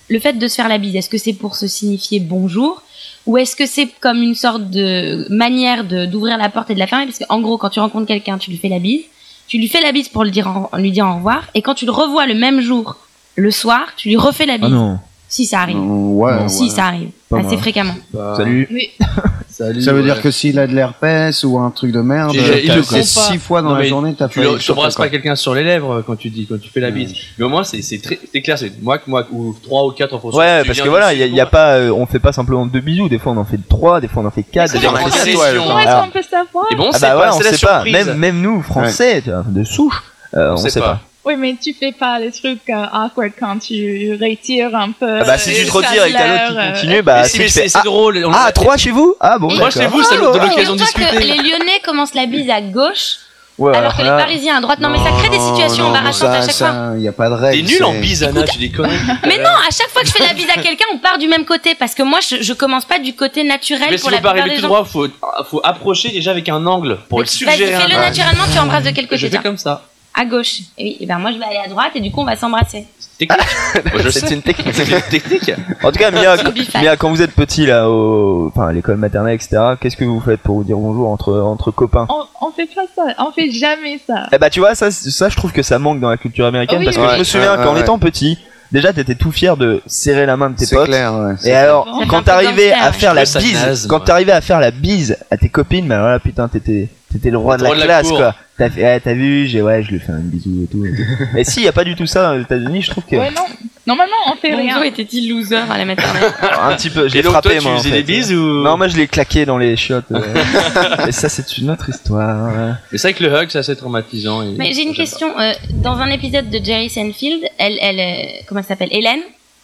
Le 0.08 0.18
fait 0.20 0.32
de 0.34 0.48
se 0.48 0.54
faire 0.54 0.68
la 0.68 0.78
bise, 0.78 0.94
est-ce 0.96 1.10
que 1.10 1.18
c'est 1.18 1.32
pour 1.32 1.56
se 1.56 1.66
signifier 1.68 2.20
bonjour 2.20 2.82
ou 3.26 3.36
est-ce 3.38 3.56
que 3.56 3.66
c'est 3.66 3.88
comme 4.00 4.22
une 4.22 4.34
sorte 4.34 4.70
de 4.70 5.26
manière 5.30 5.84
de 5.84 6.06
d'ouvrir 6.06 6.38
la 6.38 6.48
porte 6.48 6.70
et 6.70 6.74
de 6.74 6.78
la 6.78 6.86
fermer? 6.86 7.06
Parce 7.06 7.18
qu'en 7.18 7.40
gros, 7.40 7.58
quand 7.58 7.70
tu 7.70 7.80
rencontres 7.80 8.06
quelqu'un, 8.06 8.38
tu 8.38 8.50
lui 8.50 8.58
fais 8.58 8.68
la 8.68 8.78
bise, 8.78 9.02
tu 9.48 9.58
lui 9.58 9.68
fais 9.68 9.80
la 9.80 9.92
bise 9.92 10.08
pour 10.08 10.24
le 10.24 10.30
dire 10.30 10.48
en- 10.48 10.76
lui 10.78 10.90
dire 10.92 11.06
au 11.06 11.14
revoir, 11.16 11.44
et 11.54 11.62
quand 11.62 11.74
tu 11.74 11.84
le 11.86 11.92
revois 11.92 12.26
le 12.26 12.34
même 12.34 12.60
jour, 12.60 12.96
le 13.36 13.50
soir, 13.50 13.82
tu 13.96 14.08
lui 14.08 14.16
refais 14.16 14.46
la 14.46 14.58
bise. 14.58 14.68
Ah 14.72 14.74
non. 14.74 14.98
Si 15.28 15.44
ça 15.44 15.60
arrive. 15.60 15.78
Ouais, 15.80 16.48
si 16.48 16.64
ouais. 16.64 16.68
ça 16.70 16.84
arrive, 16.86 17.08
Pas 17.28 17.38
assez 17.40 17.56
fréquemment. 17.56 17.94
Salut. 18.36 18.68
Oui. 18.70 18.90
Salut, 19.48 19.80
Ça 19.80 19.94
veut 19.94 20.02
dire 20.02 20.20
que 20.20 20.30
s'il 20.30 20.58
a 20.58 20.66
de 20.66 20.74
l'herpès 20.74 21.42
ou 21.44 21.58
un 21.58 21.70
truc 21.70 21.90
de 21.90 22.02
merde, 22.02 22.32
Il- 22.34 22.40
il 22.40 22.66
t'as 22.68 22.76
le 22.76 22.82
fait 22.82 23.02
font 23.02 23.20
pas. 23.20 23.32
six 23.32 23.38
fois 23.38 23.62
dans 23.62 23.70
Non, 23.70 23.76
la 23.76 23.84
journée, 23.84 24.14
t'as 24.16 24.28
tu 24.28 24.42
fait. 24.42 24.58
tu 24.58 24.70
embrasses 24.70 24.96
pas 24.96 25.08
quelqu'un 25.08 25.34
sur 25.34 25.54
les 25.54 25.64
lèvres 25.64 26.02
quand 26.06 26.14
tu 26.14 26.28
dis 26.28 26.46
quand 26.46 26.60
tu 26.60 26.68
fais 26.68 26.80
la 26.80 26.90
bise. 26.90 27.14
Mais 27.38 27.44
au 27.46 27.48
moins 27.48 27.64
c'est 27.64 27.80
c'est 27.80 27.96
très 27.96 28.18
c'est 28.30 28.42
clair, 28.42 28.58
c'est 28.58 28.70
moi 28.82 28.98
moi 29.06 29.26
ou 29.32 29.56
trois 29.62 29.86
ou 29.86 29.92
quatre 29.92 30.14
en 30.14 30.18
fonction. 30.20 30.38
Ouais, 30.38 30.62
parce 30.66 30.78
que 30.78 30.88
voilà, 30.90 31.14
il 31.14 31.20
y, 31.20 31.22
a- 31.22 31.26
y 31.26 31.40
a 31.40 31.46
pas, 31.46 31.76
euh, 31.76 31.90
on 31.90 32.04
fait 32.04 32.18
pas 32.18 32.32
simplement 32.34 32.66
deux 32.66 32.80
bisous. 32.80 33.08
Des 33.08 33.18
fois, 33.18 33.32
on 33.32 33.38
en 33.38 33.44
fait 33.46 33.58
trois, 33.66 33.98
des 34.02 34.08
fois, 34.08 34.22
on 34.22 34.26
en 34.26 34.30
fait 34.30 34.42
quatre, 34.42 34.72
des 34.74 34.78
fois, 34.80 34.90
on 34.92 35.06
en 35.06 35.08
fait 35.08 35.18
six. 35.20 35.30
Et 35.30 35.34
bon, 35.34 36.90
ah 36.92 36.92
c'est 36.92 37.00
bah 37.00 37.08
pas, 37.12 37.18
ouais, 37.18 37.26
on 37.32 37.38
c'est 37.38 37.44
la 37.44 37.52
sait 37.56 37.66
pas. 37.66 37.82
surprise. 37.82 37.92
Même, 38.08 38.18
même 38.18 38.40
nous, 38.42 38.60
français, 38.62 39.22
de 39.48 39.64
souche, 39.64 40.02
euh, 40.34 40.52
on, 40.52 40.56
sait 40.58 40.80
pas. 40.80 41.00
Oui, 41.26 41.34
mais 41.36 41.56
tu 41.60 41.74
fais 41.74 41.90
pas 41.90 42.20
les 42.20 42.30
trucs 42.30 42.70
euh, 42.70 42.84
awkward 42.92 43.32
quand 43.38 43.58
tu 43.58 44.16
retires 44.20 44.74
un 44.76 44.92
peu. 44.92 45.18
Ah 45.20 45.24
bah 45.24 45.38
si 45.38 45.52
tu 45.54 45.66
te 45.66 45.72
retires 45.72 46.04
et 46.06 46.12
que 46.12 46.16
t'as 46.16 46.28
l'autre 46.28 46.52
qui 46.52 46.58
euh, 46.68 46.72
continue, 46.72 47.02
bah 47.02 47.22
Mais 47.22 47.24
si, 47.24 47.30
si 47.32 47.38
mais 47.38 47.44
tu 47.46 47.50
c'est- 47.50 47.62
fais 47.62 47.68
c'est 47.68 47.78
ah, 47.78 47.82
drôle, 47.84 48.24
on- 48.24 48.30
Ah, 48.32 48.52
trois 48.52 48.76
chez 48.76 48.92
vous 48.92 49.16
Ah 49.18 49.36
bon. 49.38 49.48
Trois 49.48 49.70
chez 49.70 49.86
vous, 49.88 50.02
c'est 50.04 50.14
Ah, 50.14 50.18
de 50.18 50.22
l'occasion 50.24 50.76
de 50.76 50.82
Figure-toi 50.84 50.86
que 50.86 51.16
discuter. 51.16 51.24
les 51.42 51.50
Lyonnais 51.50 51.80
commencent 51.84 52.14
la 52.14 52.26
bise 52.26 52.48
à 52.48 52.60
gauche, 52.60 53.16
Ouais, 53.58 53.74
alors 53.74 53.96
que 53.96 54.02
les 54.02 54.08
Parisiens 54.08 54.58
à 54.58 54.60
droite. 54.60 54.78
Non, 54.80 54.90
mais 54.90 54.98
ça 54.98 55.10
crée 55.18 55.30
des 55.30 55.40
situations 55.40 55.86
embarrassantes 55.86 56.28
à 56.28 56.42
chaque 56.46 56.54
fois. 56.54 56.92
Il 56.96 57.02
y 57.02 57.08
a 57.08 57.12
pas 57.12 57.28
de 57.30 57.34
règle. 57.34 57.66
T'es 57.66 57.72
nul 57.72 57.82
en 57.84 57.94
bise, 57.94 58.22
Anna, 58.22 58.42
tu 58.44 58.58
déconnes. 58.58 58.90
Mais 59.26 59.38
non, 59.38 59.48
à 59.48 59.70
chaque 59.76 59.88
fois 59.88 60.02
que 60.02 60.08
je 60.08 60.12
fais 60.12 60.22
la 60.26 60.34
bise 60.34 60.46
à 60.54 60.60
quelqu'un, 60.60 60.84
on 60.94 60.98
part 60.98 61.16
du 61.18 61.26
même 61.26 61.44
côté 61.46 61.74
parce 61.74 61.94
que 61.94 62.02
moi, 62.04 62.18
je, 62.20 62.36
je 62.42 62.52
commence 62.52 62.84
pas 62.84 62.98
du 62.98 63.14
côté 63.16 63.42
naturel 63.44 63.88
Mais 63.90 63.96
si 63.96 64.02
pour 64.02 64.10
vous 64.10 64.16
la 64.16 64.20
pas 64.22 64.32
plupart 64.32 64.48
des 64.48 64.56
gens. 64.60 64.68
droit, 64.68 64.84
faut 64.84 65.08
faut 65.50 65.60
approcher 65.64 66.10
déjà 66.10 66.30
avec 66.32 66.48
un 66.50 66.64
angle 66.66 66.98
pour 67.08 67.26
suggérer. 67.26 67.74
un 67.74 67.80
fais-le 67.80 67.94
angle. 67.96 68.04
naturellement, 68.04 68.44
tu 68.52 68.58
embrasses 68.58 68.84
de 68.84 68.90
quel 68.90 69.06
côté 69.08 69.18
Je 69.18 69.28
fais 69.28 69.38
comme 69.38 69.56
ça. 69.56 69.82
À 70.18 70.24
gauche. 70.24 70.60
Et 70.78 70.84
oui, 70.84 70.96
et 71.00 71.06
ben 71.06 71.18
moi 71.18 71.30
je 71.32 71.38
vais 71.38 71.44
aller 71.44 71.60
à 71.64 71.68
droite 71.68 71.90
et 71.94 72.00
du 72.00 72.10
coup 72.10 72.20
on 72.22 72.24
va 72.24 72.36
s'embrasser. 72.36 72.86
Technique. 73.18 73.40
C'est 74.10 74.30
une 74.30 74.42
technique. 74.42 74.74
C'est 74.74 74.88
une 74.90 75.00
technique. 75.02 75.52
En 75.82 75.90
tout 75.90 75.98
cas, 75.98 76.10
Mia. 76.10 76.36
Mia, 76.82 76.96
quand 76.96 77.08
vous 77.08 77.22
êtes 77.22 77.32
petit 77.32 77.64
là, 77.66 77.88
au, 77.88 78.48
enfin, 78.54 78.68
à 78.68 78.72
l'école 78.72 78.96
maternelle, 78.96 79.34
etc., 79.34 79.56
qu'est-ce 79.80 79.96
que 79.96 80.04
vous 80.04 80.20
faites 80.20 80.40
pour 80.40 80.56
vous 80.56 80.64
dire 80.64 80.76
bonjour 80.76 81.08
entre 81.08 81.38
entre 81.40 81.70
copains? 81.70 82.06
On, 82.10 82.46
on 82.46 82.50
fait 82.50 82.66
pas 82.66 82.82
ça, 82.94 83.02
on 83.18 83.32
fait 83.32 83.50
jamais 83.50 83.98
ça. 84.06 84.26
Eh 84.32 84.38
bah, 84.38 84.50
tu 84.50 84.60
vois, 84.60 84.74
ça, 84.74 84.90
ça, 84.90 85.28
je 85.30 85.36
trouve 85.36 85.52
que 85.52 85.62
ça 85.62 85.78
manque 85.78 86.00
dans 86.00 86.10
la 86.10 86.16
culture 86.18 86.44
américaine 86.46 86.80
Oui, 86.80 86.84
parce 86.86 86.96
que 86.98 87.14
je 87.14 87.18
me 87.18 87.24
souviens 87.24 87.56
ouais, 87.56 87.64
qu'en 87.64 87.74
ouais. 87.74 87.80
étant 87.80 87.98
petit, 87.98 88.38
déjà, 88.70 88.92
t'étais 88.92 89.14
tout 89.14 89.32
fier 89.32 89.56
de 89.56 89.82
serrer 89.86 90.26
la 90.26 90.36
main 90.36 90.50
de 90.50 90.56
tes 90.56 90.66
C'est 90.66 90.76
potes. 90.76 90.86
clair, 90.88 91.12
Et 91.44 91.54
alors, 91.54 91.88
quand 92.08 92.22
t'arrivais 92.22 92.72
à 92.72 92.92
faire 92.92 93.14
la 93.14 93.24
bise, 93.24 93.54
naze, 93.62 93.86
quand 93.86 94.00
t'arrivais 94.00 94.32
à 94.32 94.42
faire 94.42 94.60
la 94.60 94.70
bise 94.70 95.16
à 95.30 95.38
tes 95.38 95.48
copines, 95.48 95.86
bah 95.88 96.00
voilà, 96.00 96.18
putain, 96.18 96.48
t'étais, 96.48 96.88
t'étais 97.10 97.30
le 97.30 97.38
roi 97.38 97.56
de 97.56 97.62
la 97.62 97.68
roi 97.70 97.76
de 97.76 97.80
la 97.80 97.86
classe, 97.86 98.08
cour. 98.08 98.18
quoi. 98.18 98.34
T'as 98.58 98.70
fait, 98.70 99.00
t'as 99.00 99.12
vu, 99.12 99.46
j'ai, 99.46 99.60
ouais, 99.60 99.82
je 99.82 99.90
lui 99.90 100.00
fais 100.00 100.12
un 100.12 100.18
bisou 100.20 100.64
et 100.64 100.66
tout. 100.66 100.86
et 100.86 100.90
tout. 100.90 101.02
Mais 101.34 101.44
si, 101.44 101.62
y 101.62 101.68
a 101.68 101.72
pas 101.72 101.84
du 101.84 101.94
tout 101.94 102.06
ça 102.06 102.32
aux 102.34 102.40
États-Unis, 102.40 102.82
je 102.82 102.90
trouve 102.90 103.04
que. 103.04 103.16
Ouais, 103.16 103.30
non. 103.30 103.42
Normalement, 103.86 104.16
on 104.32 104.36
fait 104.36 104.54
rien. 104.54 104.76
Bonzo 104.76 104.88
était-il 104.88 105.28
loser 105.28 105.56
à 105.56 105.76
la 105.78 105.84
maternelle 105.84 106.32
Un 106.62 106.74
petit 106.74 106.88
peu, 106.90 107.06
j'ai 107.06 107.18
Et 107.18 107.22
donc, 107.22 107.32
frappé 107.32 107.50
toi, 107.50 107.58
tu 107.58 107.64
moi. 107.64 107.74
en 107.74 107.78
faisais 107.78 107.90
fait. 107.90 107.96
des 107.96 108.02
bises 108.02 108.32
ou 108.32 108.62
Non, 108.62 108.76
moi 108.78 108.88
je 108.88 108.96
l'ai 108.96 109.06
claqué 109.06 109.44
dans 109.44 109.58
les 109.58 109.76
chiottes. 109.76 110.06
euh. 110.10 111.06
Et 111.06 111.12
ça, 111.12 111.28
c'est 111.28 111.58
une 111.58 111.70
autre 111.70 111.88
histoire. 111.90 112.76
Mais 112.90 112.98
c'est 112.98 113.10
vrai 113.10 113.14
que 113.18 113.22
le 113.22 113.30
hug, 113.32 113.48
c'est 113.50 113.58
assez 113.58 113.76
traumatisant. 113.76 114.42
et- 114.42 114.54
Mais 114.58 114.72
j'ai 114.72 114.82
une 114.82 114.94
question. 114.94 115.38
euh, 115.38 115.52
dans 115.74 115.98
un 115.98 116.08
épisode 116.10 116.48
de 116.50 116.58
Jerry 116.64 116.88
Seinfeld, 116.90 117.44
elle, 117.58 117.78
elle, 117.80 118.00
euh, 118.00 118.30
comment 118.48 118.60
elle 118.60 118.66
s'appelle? 118.66 118.88
Hélène? 118.90 119.20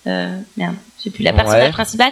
Euh, 0.07 0.37
merde, 0.57 0.75
je 0.99 1.05
sais 1.05 1.11
plus 1.11 1.23
la 1.23 1.33
personnage 1.33 1.67
Ouais. 1.67 1.71
principale 1.73 2.11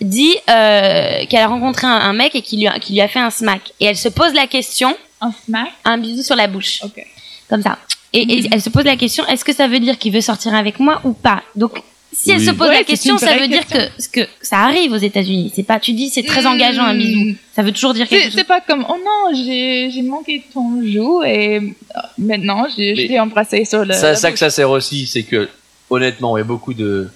dit 0.00 0.34
euh, 0.48 1.24
qu'elle 1.28 1.40
a 1.42 1.48
rencontré 1.48 1.84
un, 1.86 1.90
un 1.90 2.12
mec 2.12 2.34
et 2.36 2.42
qui 2.42 2.56
lui, 2.56 2.68
a, 2.68 2.78
qui 2.78 2.92
lui 2.92 3.00
a 3.00 3.08
fait 3.08 3.18
un 3.18 3.30
smack. 3.30 3.72
Et 3.80 3.86
elle 3.86 3.96
se 3.96 4.08
pose 4.08 4.32
la 4.34 4.46
question, 4.46 4.96
Un 5.20 5.32
smack. 5.44 5.68
un 5.84 5.98
bisou 5.98 6.22
sur 6.22 6.36
la 6.36 6.46
bouche, 6.46 6.80
Ok. 6.82 7.04
comme 7.48 7.62
ça. 7.62 7.78
Et, 8.12 8.22
et 8.22 8.42
Mhm. 8.42 8.48
elle 8.52 8.62
se 8.62 8.70
pose 8.70 8.84
la 8.84 8.96
question, 8.96 9.26
est-ce 9.26 9.44
que 9.44 9.52
ça 9.54 9.66
veut 9.68 9.80
dire 9.80 9.98
qu'il 9.98 10.12
veut 10.12 10.20
sortir 10.20 10.54
avec 10.54 10.78
moi 10.80 11.00
ou 11.04 11.12
pas? 11.12 11.42
Donc 11.54 11.82
si 12.12 12.30
elle 12.30 12.38
Oui. 12.38 12.46
se 12.46 12.50
pose 12.52 12.68
Ouais, 12.68 12.78
la 12.78 12.84
question, 12.84 13.18
ça 13.18 13.36
veut 13.36 13.48
dire 13.48 13.66
question. 13.66 13.90
que, 14.12 14.20
que 14.22 14.28
ça 14.40 14.58
arrive 14.60 14.92
aux 14.92 14.96
États-Unis. 14.96 15.52
C'est 15.54 15.62
pas, 15.64 15.78
tu 15.80 15.92
dis, 15.92 16.08
c'est 16.08 16.22
très 16.22 16.46
engageant 16.46 16.84
un 16.84 16.94
bisou. 16.94 17.34
Ça 17.54 17.62
veut 17.62 17.72
toujours 17.72 17.92
dire 17.94 18.08
quelque 18.08 18.22
C'est 18.22 18.26
chose. 18.30 18.38
c'est 18.38 18.44
pas 18.46 18.60
comme, 18.60 18.86
oh 18.88 18.96
non, 19.04 19.34
j'ai 19.44 19.90
j'ai 19.90 20.02
manqué 20.02 20.42
ton 20.54 20.80
joue 20.86 21.22
et 21.24 21.56
euh, 21.58 22.00
maintenant 22.16 22.66
je, 22.70 23.06
t'ai 23.06 23.18
embrassé 23.20 23.64
sur 23.64 23.84
le. 23.84 23.92
ça, 23.92 24.10
la 24.10 24.16
ça 24.16 24.32
que 24.32 24.38
ça 24.38 24.48
sert 24.50 24.70
aussi, 24.70 25.06
c'est 25.06 25.24
que 25.24 25.48
honnêtement, 25.90 26.36
il 26.36 26.40
y 26.40 26.42
a 26.42 26.44
beaucoup 26.44 26.74
de 26.74 27.08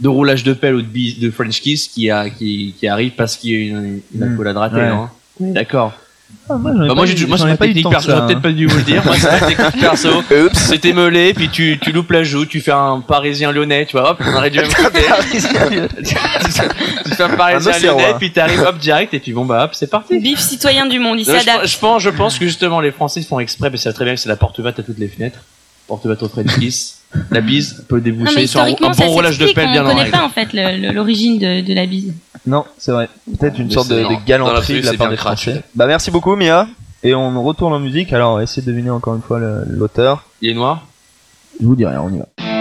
de 0.00 0.08
roulage 0.08 0.42
de 0.42 0.52
pelle 0.52 0.74
ou 0.74 0.82
de, 0.82 0.88
bis- 0.88 1.18
de 1.20 1.30
French 1.30 1.60
kiss 1.60 1.88
qui 1.88 2.10
a 2.10 2.28
qui, 2.28 2.74
qui 2.78 2.86
arrive 2.88 3.12
parce 3.12 3.36
qu'il 3.36 3.50
y 3.50 3.54
a 3.54 3.58
une, 3.78 4.00
une 4.14 4.20
Mm. 4.26 4.32
accolade 4.34 4.56
ratée, 4.56 4.76
Ouais. 4.76 4.88
non? 4.88 5.08
D'accord. 5.40 5.92
Ah, 6.48 6.54
moi, 6.56 6.72
Bah, 6.88 6.94
moi, 6.94 7.06
j'ai, 7.06 7.26
moi, 7.26 7.38
c'est 7.38 7.44
ma 7.44 7.56
technique 7.56 7.88
perso. 7.88 8.10
J'aurais 8.10 8.26
peut-être 8.26 8.42
pas 8.42 8.52
dû 8.52 8.66
vous 8.66 8.76
le 8.76 8.82
dire. 8.82 9.02
Moi, 9.04 9.14
c'est 9.18 9.30
ma 9.40 9.46
technique 9.46 9.80
perso. 9.80 10.08
C'était 10.52 10.92
meulé, 10.92 11.32
puis 11.34 11.48
tu, 11.48 11.78
tu 11.80 11.90
loupes 11.92 12.10
la 12.10 12.22
joue, 12.22 12.44
tu 12.46 12.60
fais 12.60 12.72
un 12.72 13.00
parisien 13.00 13.50
lyonnais, 13.52 13.86
tu 13.86 13.92
vois, 13.96 14.10
hop, 14.10 14.20
on 14.20 14.34
arrive 14.36 14.52
du 14.52 14.58
même 14.60 14.72
côté. 14.72 15.00
tu 16.04 17.14
fais 17.14 17.22
un 17.22 17.28
parisien 17.30 17.72
Un 17.72 17.78
lyonnais, 17.78 18.14
puis 18.18 18.32
t'arrives 18.32 18.60
hop 18.60 18.78
direct, 18.78 19.14
et 19.14 19.20
puis 19.20 19.32
bon, 19.32 19.44
bah 19.44 19.64
hop, 19.64 19.70
c'est 19.74 19.88
parti. 19.90 20.18
Bif 20.18 20.38
citoyen 20.38 20.86
du 20.86 20.98
monde, 20.98 21.18
il 21.20 21.24
s'adapte. 21.24 21.60
pense- 21.62 21.70
je 21.70 21.78
pense, 21.78 22.02
je 22.02 22.10
pense 22.10 22.38
que 22.38 22.44
justement 22.46 22.80
les 22.80 22.92
Français 22.92 23.22
font 23.22 23.38
exprès, 23.40 23.70
mais 23.70 23.76
c'est 23.76 23.92
très 23.92 24.04
bien 24.04 24.14
que 24.14 24.20
c'est 24.20 24.28
la 24.28 24.36
porte 24.36 24.58
ouverte 24.58 24.78
à 24.78 24.82
toutes 24.82 24.98
les 24.98 25.08
fenêtres. 25.08 25.38
Porte 25.86 26.04
ouverte 26.04 26.22
au 26.22 26.28
French 26.28 26.58
kiss. 26.58 26.98
La 27.30 27.40
bise 27.40 27.84
peut 27.88 27.96
Non, 27.96 28.02
déboucher 28.02 28.46
sur 28.46 28.60
un, 28.60 28.72
bon 28.72 29.08
roulage 29.08 29.38
de 29.38 29.52
pelle 29.52 29.68
On 29.68 29.72
bien 29.72 29.84
en 29.84 29.88
connaît 29.88 30.02
règle. 30.02 30.16
pas 30.16 30.24
en 30.24 30.28
fait 30.28 30.48
l'origine 30.92 31.38
de, 31.38 31.60
de 31.60 31.74
la 31.74 31.86
bise. 31.86 32.12
Non, 32.46 32.64
c'est 32.78 32.92
vrai. 32.92 33.08
Peut-être 33.38 33.58
une 33.58 33.68
Mais 33.68 33.74
sorte 33.74 33.88
de, 33.88 34.04
galanterie 34.26 34.80
de 34.80 34.86
la 34.86 34.94
part 34.94 35.10
des 35.10 35.16
craché. 35.16 35.52
Français. 35.52 35.64
Bah 35.74 35.86
merci 35.86 36.10
beaucoup 36.10 36.36
Mia. 36.36 36.66
Et 37.02 37.14
on 37.14 37.42
retourne 37.42 37.72
en 37.72 37.80
musique. 37.80 38.12
Alors 38.12 38.40
essayez 38.40 38.62
de 38.66 38.70
deviner 38.70 38.90
encore 38.90 39.14
une 39.14 39.22
fois 39.22 39.38
l'auteur. 39.66 40.24
Il 40.42 40.50
est 40.50 40.54
noir? 40.54 40.86
Je 41.60 41.66
vous 41.66 41.76
dis 41.76 41.86
rien, 41.86 42.00
on 42.02 42.12
y 42.12 42.18
va. 42.18 42.53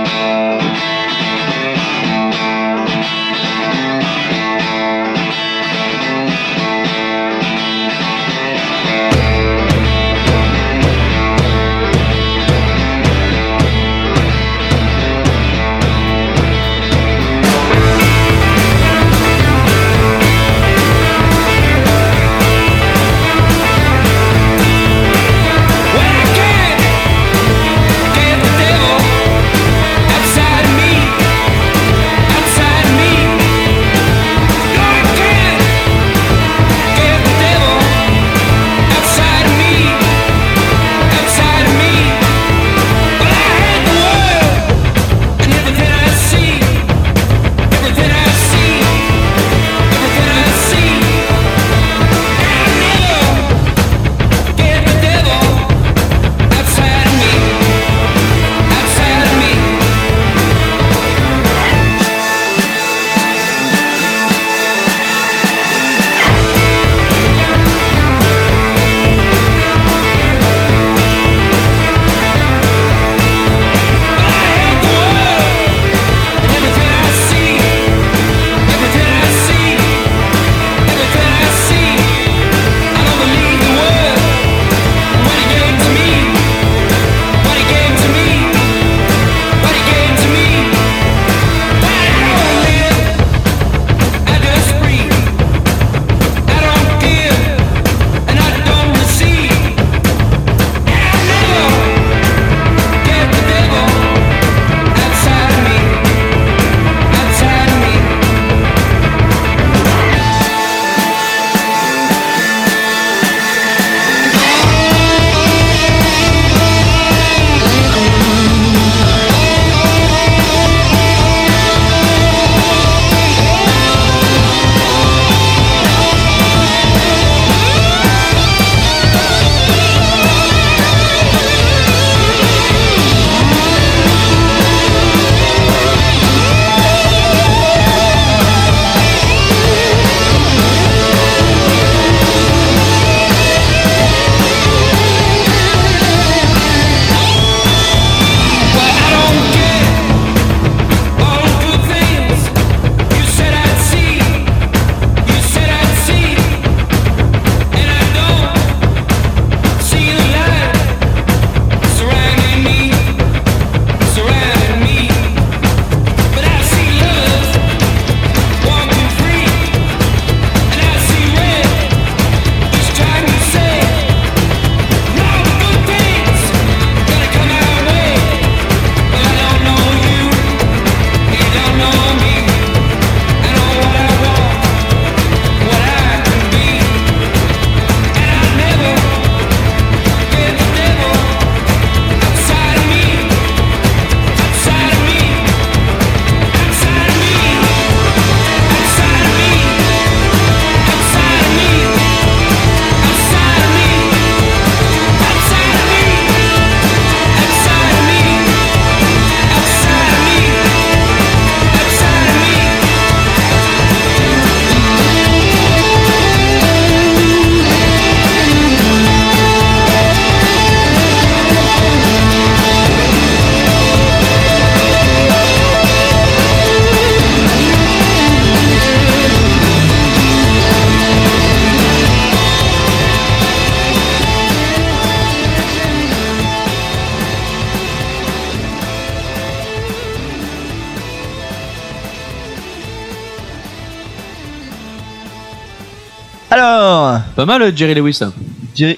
Pas 247.43 247.59
mal, 247.59 247.61
euh, 247.61 247.71
Jerry 247.75 247.93
Lewis. 247.93 248.13
ça. 248.13 248.31
Jerry- 248.73 248.97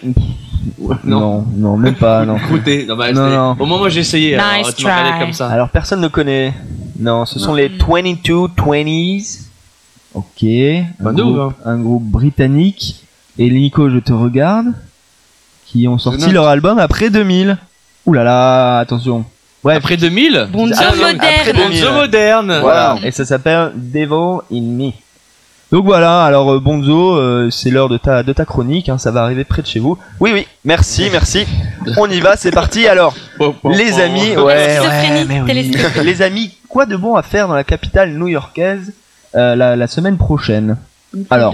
Non, 1.04 1.44
non, 1.58 1.78
même 1.78 1.96
pas, 1.96 2.24
non. 2.26 2.38
Écoutez, 2.48 2.86
non, 2.86 2.96
bah, 2.96 3.12
Non, 3.12 3.28
non. 3.28 3.52
Au 3.58 3.66
moment 3.66 3.82
où 3.86 3.90
j'ai 3.90 4.02
essayé, 4.02 4.36
alors, 4.36 4.68
Nice 4.68 4.76
tu 4.76 4.86
m'as 4.86 5.20
comme 5.20 5.34
ça. 5.34 5.50
Alors 5.50 5.70
personne 5.70 6.00
ne 6.00 6.08
connaît. 6.10 6.54
Non, 7.00 7.26
ce 7.26 7.40
sont 7.40 7.56
les 7.56 7.70
22 7.70 8.50
20s. 8.56 9.46
Ok. 10.14 10.44
Un, 10.44 11.12
groupe, 11.14 11.54
un 11.66 11.78
groupe 11.80 12.04
britannique. 12.04 13.04
Et 13.40 13.50
Nico, 13.50 13.90
je 13.90 13.98
te 13.98 14.14
regarde. 14.14 14.68
Qui 15.66 15.88
ont 15.88 15.98
sorti 15.98 16.30
leur 16.30 16.46
album 16.48 16.78
après 16.78 17.10
2000. 17.10 17.58
Ouh 18.06 18.14
là 18.14 18.24
là, 18.24 18.78
attention. 18.78 19.26
Bref. 19.64 19.78
Après 19.78 19.98
2000 19.98 20.50
Bonzo 20.52 20.76
Ah, 20.78 20.92
non, 20.92 20.98
moderne. 20.98 21.20
Après 21.20 21.54
2000. 21.54 21.82
Bonzo 21.82 21.94
moderne. 21.94 22.60
Voilà. 22.62 22.98
Et 23.04 23.10
ça 23.10 23.26
s'appelle 23.26 23.72
Devil 23.76 24.42
in 24.54 24.62
Me. 24.62 24.92
Donc 25.72 25.84
voilà, 25.86 26.24
alors 26.24 26.54
euh, 26.54 26.60
Bonzo, 26.60 27.16
euh, 27.18 27.50
c'est 27.50 27.70
l'heure 27.72 27.90
de 27.90 27.98
ta, 27.98 28.22
de 28.24 28.32
ta 28.34 28.46
chronique, 28.46 28.88
hein, 28.88 28.98
ça 28.98 29.12
va 29.12 29.24
arriver 29.24 29.44
près 29.44 29.62
de 29.62 29.68
chez 29.68 29.80
vous. 29.80 29.98
Oui, 30.20 30.32
oui, 30.34 30.48
merci, 30.64 31.10
merci. 31.12 31.46
On 31.98 32.10
y 32.10 32.20
va, 32.20 32.38
c'est 32.38 32.52
parti. 32.52 32.88
Alors, 32.88 33.16
les 33.70 34.00
amis, 34.00 34.38
ouais, 34.38 34.70
Schizophrénie 34.78 35.20
ouais, 35.22 35.26
mais 35.28 35.42
oui. 35.42 35.48
télescopique. 35.48 36.04
les 36.04 36.22
amis, 36.22 36.56
quoi 36.70 36.86
de 36.86 36.96
bon 36.96 37.16
à 37.16 37.24
faire 37.24 37.48
dans 37.48 37.56
la 37.56 37.64
capitale 37.64 38.12
new-yorkaise 38.16 38.94
euh, 39.36 39.56
la, 39.56 39.76
la 39.76 39.88
semaine 39.88 40.18
prochaine? 40.18 40.78
Alors, 41.30 41.54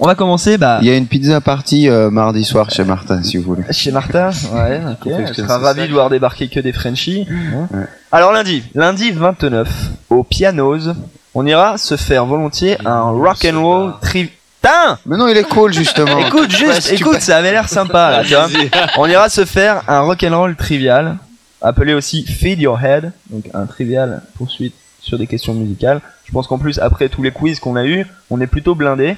on 0.00 0.06
va 0.06 0.14
commencer 0.16 0.58
bah, 0.58 0.78
Il 0.82 0.88
y 0.88 0.90
a 0.90 0.96
une 0.96 1.06
pizza 1.06 1.40
party 1.40 1.88
euh, 1.88 2.10
mardi 2.10 2.44
soir 2.44 2.68
chez 2.70 2.84
Martin, 2.84 3.22
si 3.22 3.36
vous 3.38 3.44
voulez. 3.44 3.62
chez 3.70 3.90
Martin. 3.92 4.30
Ouais, 4.52 4.80
ok. 4.90 4.96
On 5.06 5.16
fait 5.16 5.22
Elle 5.22 5.28
que 5.30 5.34
sera 5.36 5.58
c'est 5.58 5.64
ravie 5.64 5.80
ça. 5.82 5.86
de 5.86 5.92
voir 5.92 6.10
débarquer 6.10 6.48
que 6.48 6.60
des 6.60 6.72
Frenchies. 6.72 7.26
hein. 7.30 7.68
Ouais. 7.72 7.84
Alors 8.12 8.32
lundi, 8.32 8.64
lundi 8.74 9.12
29, 9.12 9.68
au 10.10 10.24
Pianos, 10.24 10.88
on 11.34 11.46
ira 11.46 11.78
se 11.78 11.96
faire 11.96 12.26
volontiers 12.26 12.76
un 12.84 13.10
rock 13.10 13.44
and 13.44 13.60
roll 13.60 13.94
tri... 14.00 14.30
Putain 14.64 14.98
Mais 15.04 15.16
non, 15.18 15.28
il 15.28 15.36
est 15.36 15.48
cool, 15.48 15.74
justement. 15.74 16.18
Écoute, 16.18 16.50
juste, 16.50 16.90
écoute, 16.92 17.20
ça 17.20 17.36
avait 17.36 17.52
l'air 17.52 17.68
sympa 17.68 18.10
là, 18.10 18.24
tu 18.24 18.30
vois. 18.34 18.48
On 18.96 19.06
ira 19.06 19.28
se 19.28 19.44
faire 19.44 19.82
un 19.88 20.00
rock'n'roll 20.00 20.56
trivial, 20.56 21.18
appelé 21.60 21.92
aussi 21.92 22.24
Feed 22.24 22.60
Your 22.60 22.82
Head, 22.82 23.12
donc 23.28 23.44
un 23.52 23.66
trivial 23.66 24.22
poursuite 24.36 24.74
sur 25.00 25.18
des 25.18 25.26
questions 25.26 25.52
musicales. 25.52 26.00
Je 26.24 26.32
pense 26.32 26.46
qu'en 26.46 26.56
plus, 26.56 26.78
après 26.78 27.10
tous 27.10 27.22
les 27.22 27.30
quiz 27.30 27.60
qu'on 27.60 27.76
a 27.76 27.84
eu, 27.84 28.06
on 28.30 28.40
est 28.40 28.46
plutôt 28.46 28.74
blindé. 28.74 29.16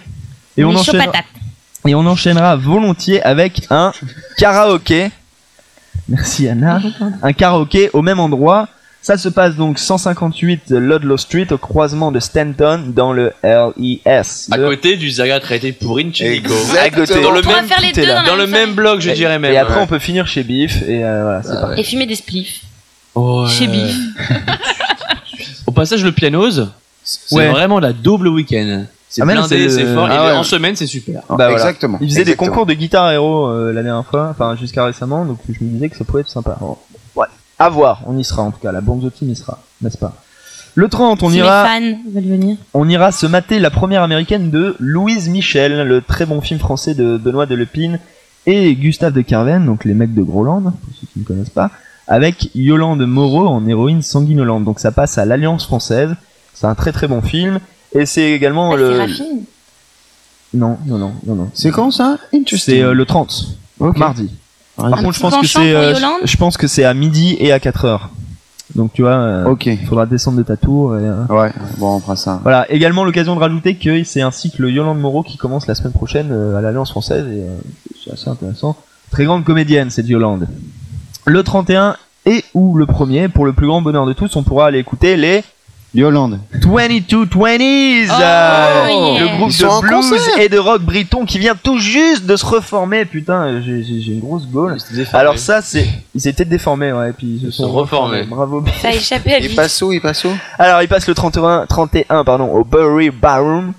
Et 0.56 0.64
on, 0.64 0.74
enchaînera, 0.74 1.12
et 1.86 1.94
on 1.94 2.04
enchaînera 2.06 2.56
volontiers 2.56 3.22
avec 3.22 3.66
un 3.70 3.92
karaoké. 4.38 5.12
Merci 6.08 6.48
Anna. 6.48 6.80
Un 7.22 7.32
karaoké 7.32 7.90
au 7.92 8.02
même 8.02 8.18
endroit. 8.18 8.68
Ça 9.06 9.16
se 9.16 9.28
passe 9.28 9.54
donc 9.54 9.78
158 9.78 10.62
Ludlow 10.70 11.16
Street 11.16 11.46
au 11.52 11.58
croisement 11.58 12.10
de 12.10 12.18
Stanton 12.18 12.86
dans 12.88 13.12
le 13.12 13.30
LES. 13.44 14.48
À 14.50 14.58
côté 14.58 14.96
du 14.96 15.12
Zaga 15.12 15.38
traité 15.38 15.70
pour 15.70 15.96
Chinico. 16.00 16.52
À 16.76 16.90
côté. 16.90 17.22
Dans 17.22 17.30
le 17.30 17.40
On 17.46 17.48
même, 17.48 17.66
faire 17.66 17.80
les 17.80 17.92
deux 17.92 18.04
dans, 18.04 18.34
le 18.34 18.48
même 18.48 18.74
bloc, 18.74 19.00
je 19.00 19.10
Et- 19.10 19.14
dirais 19.14 19.38
même. 19.38 19.52
Et 19.52 19.58
après, 19.58 19.76
ouais. 19.76 19.82
on 19.82 19.86
peut 19.86 20.00
finir 20.00 20.26
chez 20.26 20.42
Biff 20.42 20.82
et 20.88 21.04
euh, 21.04 21.22
voilà, 21.22 21.42
c'est 21.44 21.50
parti. 21.50 21.60
soirée. 21.60 21.80
Et 21.80 21.84
fumer 21.84 22.06
des 22.06 22.16
spliffs. 22.16 22.62
Ouais. 23.14 23.48
Chez 23.48 23.68
Biff. 23.68 23.94
Au 25.68 25.70
passage, 25.70 26.02
le 26.02 26.10
pianos, 26.10 26.62
c'est 27.04 27.36
Ouais. 27.36 27.48
vraiment 27.48 27.78
la 27.78 27.92
double 27.92 28.26
week-end. 28.26 28.86
C'est 29.08 29.22
Ah, 29.22 29.24
blindé, 29.26 29.70
c'est 29.70 29.84
fort. 29.94 30.08
Ah 30.10 30.32
et 30.32 30.36
en 30.36 30.42
semaine, 30.42 30.74
c'est 30.74 30.88
super. 30.88 31.20
Bah 31.28 31.36
voilà. 31.36 31.52
Exactement. 31.52 31.98
Il 32.00 32.08
faisait 32.08 32.24
des 32.24 32.34
concours 32.34 32.66
de 32.66 32.74
guitare 32.74 33.12
héros 33.12 33.46
euh, 33.46 33.72
la 33.72 33.84
dernière 33.84 34.04
fois, 34.04 34.28
enfin 34.32 34.56
jusqu'à 34.56 34.84
récemment, 34.84 35.24
donc 35.24 35.38
je 35.48 35.62
me 35.64 35.70
disais 35.70 35.88
que 35.90 35.96
ça 35.96 36.04
pouvait 36.04 36.22
être 36.22 36.28
sympa. 36.28 36.58
Ouais, 36.60 36.74
à 37.58 37.68
voir, 37.68 38.02
on 38.06 38.16
y 38.18 38.24
sera 38.24 38.42
en 38.42 38.50
tout 38.50 38.58
cas, 38.60 38.72
la 38.72 38.80
Bonzo 38.80 39.10
Team 39.10 39.30
y 39.30 39.36
sera, 39.36 39.58
n'est-ce 39.82 39.98
pas? 39.98 40.14
Le 40.74 40.88
30, 40.88 41.22
on 41.22 41.30
si 41.30 41.36
ira, 41.36 41.64
mes 41.80 41.92
fans 41.92 41.98
veulent 42.12 42.24
venir. 42.28 42.56
on 42.74 42.86
ira 42.88 43.10
se 43.10 43.26
mater 43.26 43.58
la 43.58 43.70
première 43.70 44.02
américaine 44.02 44.50
de 44.50 44.76
Louise 44.78 45.28
Michel, 45.30 45.86
le 45.88 46.02
très 46.02 46.26
bon 46.26 46.40
film 46.42 46.60
français 46.60 46.94
de 46.94 47.16
Benoît 47.16 47.46
Delepine 47.46 47.98
et 48.44 48.74
Gustave 48.74 49.14
de 49.14 49.22
Carven, 49.22 49.64
donc 49.64 49.84
les 49.86 49.94
mecs 49.94 50.14
de 50.14 50.22
Groland, 50.22 50.60
pour 50.62 50.94
ceux 51.00 51.06
qui 51.12 51.18
ne 51.20 51.24
connaissent 51.24 51.48
pas, 51.50 51.70
avec 52.06 52.50
Yolande 52.54 53.04
Moreau 53.06 53.46
en 53.48 53.66
héroïne 53.66 54.02
sanguinolente. 54.02 54.64
Donc 54.64 54.78
ça 54.78 54.92
passe 54.92 55.16
à 55.16 55.24
l'Alliance 55.24 55.64
française, 55.64 56.14
c'est 56.52 56.66
un 56.66 56.74
très 56.74 56.92
très 56.92 57.08
bon 57.08 57.22
film, 57.22 57.58
et 57.94 58.04
c'est 58.04 58.30
également 58.32 58.72
Ah, 58.72 58.76
le... 58.76 58.92
Séraphine. 58.92 59.44
Non, 60.54 60.76
non, 60.86 60.98
non, 60.98 61.12
non, 61.26 61.34
non. 61.34 61.50
C'est 61.54 61.70
quand 61.70 61.90
ça? 61.90 62.18
C'est 62.56 62.82
euh, 62.82 62.92
le 62.92 63.04
30, 63.06 63.56
Ok. 63.80 63.96
mardi. 63.98 64.30
Par 64.76 64.90
contre, 65.02 65.12
je 65.14 65.20
pense 65.20 65.36
que 65.36 65.46
c'est 65.46 65.74
euh, 65.74 65.94
je 66.24 66.36
pense 66.36 66.56
que 66.56 66.66
c'est 66.66 66.84
à 66.84 66.94
midi 66.94 67.36
et 67.40 67.52
à 67.52 67.58
4 67.60 67.84
heures. 67.84 68.10
Donc 68.74 68.92
tu 68.92 69.02
vois, 69.02 69.12
euh, 69.12 69.44
Ok. 69.46 69.66
il 69.66 69.86
faudra 69.86 70.06
descendre 70.06 70.38
de 70.38 70.42
ta 70.42 70.56
tour. 70.56 70.96
Et, 70.96 71.02
euh, 71.02 71.24
Ouais, 71.30 71.52
bon, 71.78 71.96
on 71.96 72.00
fera 72.00 72.16
ça. 72.16 72.40
Voilà, 72.42 72.70
également 72.70 73.04
l'occasion 73.04 73.34
de 73.34 73.40
rajouter 73.40 73.76
que 73.76 74.02
c'est 74.04 74.20
un 74.22 74.30
cycle 74.30 74.68
Yolande 74.68 74.98
Moreau 75.00 75.22
qui 75.22 75.36
commence 75.38 75.66
la 75.66 75.74
semaine 75.74 75.92
prochaine 75.92 76.28
euh, 76.30 76.56
à 76.56 76.60
l'Alliance 76.60 76.90
française 76.90 77.24
et 77.26 77.42
euh, 77.42 77.56
c'est 78.04 78.12
assez 78.12 78.28
intéressant. 78.28 78.76
Très 79.10 79.24
grande 79.24 79.44
comédienne 79.44 79.90
cette 79.90 80.08
Yolande. 80.08 80.48
Le 81.26 81.42
31 81.42 81.96
et 82.26 82.44
ou 82.54 82.76
le 82.76 82.86
premier, 82.86 83.28
pour 83.28 83.46
le 83.46 83.52
plus 83.52 83.68
grand 83.68 83.80
bonheur 83.82 84.04
de 84.04 84.12
tous, 84.12 84.34
on 84.36 84.42
pourra 84.42 84.66
aller 84.66 84.78
écouter 84.80 85.16
les 85.16 85.44
Yolande. 85.96 86.40
2220s, 86.54 88.08
Oh, 88.10 88.12
euh, 88.12 88.88
yeah. 88.88 89.20
le 89.20 89.36
groupe 89.36 89.50
Ils 89.50 89.52
sont 89.52 89.66
en 89.66 89.80
de 89.80 89.86
blues 89.86 90.10
concert. 90.10 90.38
et 90.38 90.48
de 90.48 90.58
rock 90.58 90.82
briton 90.82 91.24
qui 91.24 91.38
vient 91.38 91.54
tout 91.60 91.78
juste 91.78 92.26
de 92.26 92.36
se 92.36 92.44
reformer. 92.44 93.04
Putain, 93.04 93.60
j'ai 93.62 93.80
une 94.12 94.20
grosse 94.20 94.46
gaule. 94.46 94.76
Alors 95.12 95.38
ça, 95.38 95.62
c'est, 95.62 95.88
ils 96.14 96.20
s'étaient 96.20 96.44
déformés, 96.44 96.92
ouais, 96.92 97.10
et 97.10 97.12
puis 97.12 97.38
ils 97.42 97.46
se 97.46 97.50
sont 97.50 97.64
sont 97.64 97.72
reformés. 97.72 98.24
Bravo. 98.24 98.64
Ça 98.80 98.88
a 98.88 98.92
échappé 98.92 99.34
à 99.34 99.38
Il 99.38 99.48
lui. 99.48 99.54
passe 99.54 99.80
où 99.82 99.92
Il 99.92 100.00
passe 100.00 100.24
où? 100.24 100.30
Alors, 100.58 100.82
il 100.82 100.88
passe 100.88 101.06
le 101.08 101.14
31, 101.14 101.66
31 101.66 102.24
pardon, 102.24 102.46
au 102.52 102.64
Bowery 102.64 103.10
Ballroom. 103.10 103.72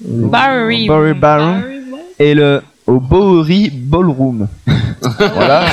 Bowery. 0.00 0.86
Bowery 0.88 1.14
Ballroom. 1.14 1.62
Et 2.18 2.34
le 2.34 2.62
au 2.86 3.00
Bowery 3.00 3.70
Ballroom. 3.72 4.46
voilà. 5.34 5.64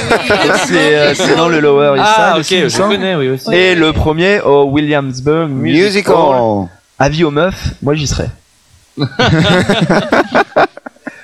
c'est 0.67 0.95
euh, 0.95 1.13
c'est 1.15 1.35
dans 1.35 1.47
le 1.49 1.59
Lower 1.59 1.95
East 1.97 2.05
Side. 2.05 2.15
Ah, 2.17 2.31
ok, 2.33 2.39
aussi, 2.39 2.55
il 2.57 2.63
me 2.63 2.69
je 2.69 2.75
semble. 2.75 2.95
connais, 2.95 3.15
oui, 3.15 3.29
aussi. 3.29 3.53
Et 3.53 3.75
le 3.75 3.93
premier 3.93 4.39
au 4.41 4.63
Williamsburg 4.71 5.49
Music 5.49 6.07
Hall. 6.09 6.15
Musical. 6.15 6.67
Avis 6.99 7.23
aux 7.23 7.31
meufs, 7.31 7.73
moi 7.81 7.95
j'y 7.95 8.07
serai. 8.07 8.27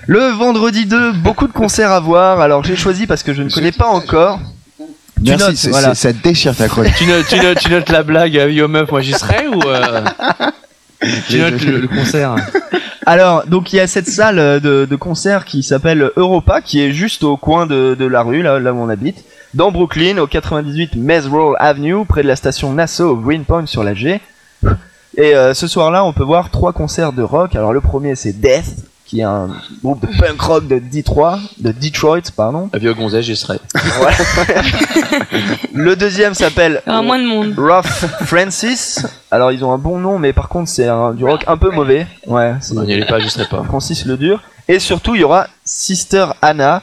le 0.08 0.20
vendredi 0.32 0.86
2, 0.86 1.12
beaucoup 1.14 1.48
de 1.48 1.54
concerts 1.54 1.92
à 1.92 2.00
voir. 2.00 2.40
Alors 2.42 2.64
j'ai 2.64 2.76
choisi 2.76 3.08
parce 3.08 3.24
que 3.24 3.34
je 3.34 3.44
ne 3.44 3.50
connais 3.50 3.72
pas 3.72 3.88
encore. 3.88 4.40
Tu 4.78 5.24
Merci, 5.24 5.46
notes, 5.48 5.56
c'est- 5.56 5.70
voilà. 5.72 5.96
c'est- 5.96 6.14
ça 6.14 6.20
déchire 6.24 6.56
ta 6.56 6.68
chronique. 6.68 6.94
tu, 6.96 7.06
notes, 7.08 7.26
tu, 7.28 7.40
notes, 7.40 7.58
tu 7.60 7.70
notes 7.72 7.90
la 7.90 8.04
blague 8.04 8.38
à 8.38 8.48
Yo 8.48 8.68
Meuf, 8.68 8.92
moi 8.92 9.02
j'y 9.02 9.14
serais 9.14 9.48
ou. 9.48 9.62
euh, 9.66 10.02
tu 11.28 11.40
notes 11.40 11.62
le, 11.64 11.80
le 11.80 11.88
concert? 11.88 12.36
Alors, 13.10 13.48
donc 13.48 13.72
il 13.72 13.78
y 13.78 13.80
a 13.80 13.88
cette 13.88 14.10
salle 14.10 14.38
euh, 14.38 14.60
de, 14.60 14.96
concert 14.98 15.46
qui 15.46 15.64
s'appelle 15.64 16.12
Europa, 16.18 16.60
qui 16.60 16.82
est 16.82 16.92
juste 16.92 17.24
au 17.24 17.38
coin 17.38 17.66
de, 17.66 17.96
de 17.98 18.06
la 18.06 18.22
rue, 18.22 18.42
là, 18.42 18.60
là 18.60 18.74
où 18.74 18.80
on 18.80 18.90
habite, 18.90 19.24
dans 19.54 19.72
Brooklyn, 19.72 20.18
au 20.18 20.28
98 20.28 20.98
Mesroll 20.98 21.56
Avenue, 21.58 22.06
près 22.06 22.22
de 22.22 22.28
la 22.28 22.36
station 22.36 22.74
Nassau, 22.74 23.12
au 23.12 23.16
Greenpoint 23.16 23.66
sur 23.66 23.82
la 23.86 23.94
G. 23.94 24.20
Et 25.16 25.34
euh, 25.36 25.54
ce 25.54 25.68
soir-là, 25.68 26.04
on 26.04 26.12
peut 26.12 26.26
voir 26.26 26.52
trois 26.52 26.74
concerts 26.74 27.14
de 27.14 27.22
rock. 27.22 27.56
Alors 27.56 27.72
le 27.72 27.80
premier, 27.80 28.16
c'est 28.16 28.34
Death, 28.34 28.76
qui 29.08 29.22
est 29.22 29.24
un 29.24 29.48
groupe 29.82 30.02
de 30.02 30.08
punk 30.20 30.42
rock 30.42 30.68
de 30.68 30.80
Detroit, 30.80 31.40
de 31.60 31.72
Detroit, 31.72 32.24
pardon. 32.36 32.70
À 32.74 32.78
Vieux 32.78 32.94
Gonzès, 32.94 33.24
j'y 33.24 33.38
serais. 33.38 33.60
Le 35.74 35.96
deuxième 35.96 36.34
s'appelle 36.34 36.82
moins 36.86 37.20
de 37.20 37.26
monde. 37.26 37.54
Rough 37.58 37.86
Francis. 38.26 39.06
Alors 39.32 39.52
ils 39.52 39.64
ont 39.64 39.72
un 39.72 39.78
bon 39.78 40.00
nom, 40.00 40.20
mais 40.20 40.34
par 40.34 40.50
contre 40.50 40.70
c'est 40.70 40.88
un- 40.88 41.14
du 41.14 41.24
rock 41.24 41.44
un 41.48 41.58
peu 41.58 41.72
mauvais. 41.72 42.08
Ouais, 42.26 42.56
c'est 42.60 42.78
On 42.78 42.84
n'y 42.84 42.94
allait 42.94 43.06
pas, 43.06 43.20
j'y 43.20 43.30
serais 43.30 43.48
pas. 43.48 43.64
Francis 43.64 44.06
le 44.06 44.18
dur. 44.18 44.42
Et 44.68 44.80
surtout, 44.80 45.16
il 45.16 45.22
y 45.22 45.24
aura 45.24 45.48
Sister 45.64 46.26
Anna, 46.42 46.82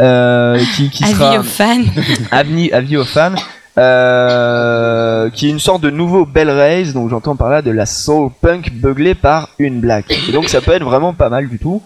euh, 0.00 0.58
qui, 0.74 0.88
qui 0.88 1.04
Avis 1.04 1.14
sera 1.14 1.38
aux 1.38 1.42
fans. 1.42 1.84
avis 2.72 2.96
aux 2.96 3.04
fans, 3.04 3.34
euh, 3.78 5.30
qui 5.30 5.46
est 5.46 5.50
une 5.50 5.58
sorte 5.58 5.82
de 5.82 5.90
nouveau 5.90 6.24
Bell 6.26 6.50
Rays, 6.50 6.92
donc 6.92 7.10
j'entends 7.10 7.36
par 7.36 7.50
là 7.50 7.62
de 7.62 7.70
la 7.70 7.86
soul 7.86 8.30
punk 8.40 8.72
beuglée 8.74 9.14
par 9.14 9.50
une 9.58 9.80
black. 9.80 10.06
Et 10.28 10.32
donc 10.32 10.48
ça 10.48 10.60
peut 10.60 10.72
être 10.72 10.84
vraiment 10.84 11.12
pas 11.14 11.28
mal 11.28 11.48
du 11.48 11.58
tout. 11.58 11.82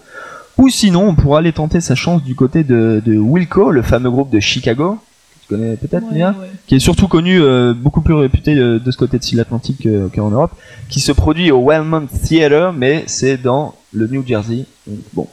Ou 0.57 0.69
sinon, 0.69 1.07
on 1.09 1.15
pourra 1.15 1.39
aller 1.39 1.53
tenter 1.53 1.81
sa 1.81 1.95
chance 1.95 2.23
du 2.23 2.35
côté 2.35 2.63
de, 2.63 3.01
de 3.05 3.17
Wilco, 3.17 3.71
le 3.71 3.81
fameux 3.81 4.11
groupe 4.11 4.29
de 4.29 4.39
Chicago. 4.39 4.97
Tu 5.41 5.47
connais 5.55 5.75
peut-être, 5.75 6.11
Mia 6.13 6.35
Qui 6.67 6.75
est 6.75 6.79
surtout 6.79 7.07
connu, 7.07 7.41
euh, 7.41 7.73
beaucoup 7.73 8.01
plus 8.01 8.13
réputé 8.13 8.53
de, 8.53 8.77
de 8.77 8.91
ce 8.91 8.97
côté 8.97 9.17
de 9.17 9.37
l'Atlantique 9.37 9.81
que- 9.83 10.07
qu'en 10.13 10.29
Europe. 10.29 10.51
Qui 10.89 10.99
se 10.99 11.11
produit 11.13 11.51
au 11.51 11.65
Wellmont 11.67 12.05
Theatre, 12.05 12.73
mais 12.77 13.03
c'est 13.07 13.37
dans 13.37 13.73
le 13.93 14.07
New 14.07 14.25
Jersey. 14.25 14.65
Donc, 14.85 14.97
bon. 15.13 15.27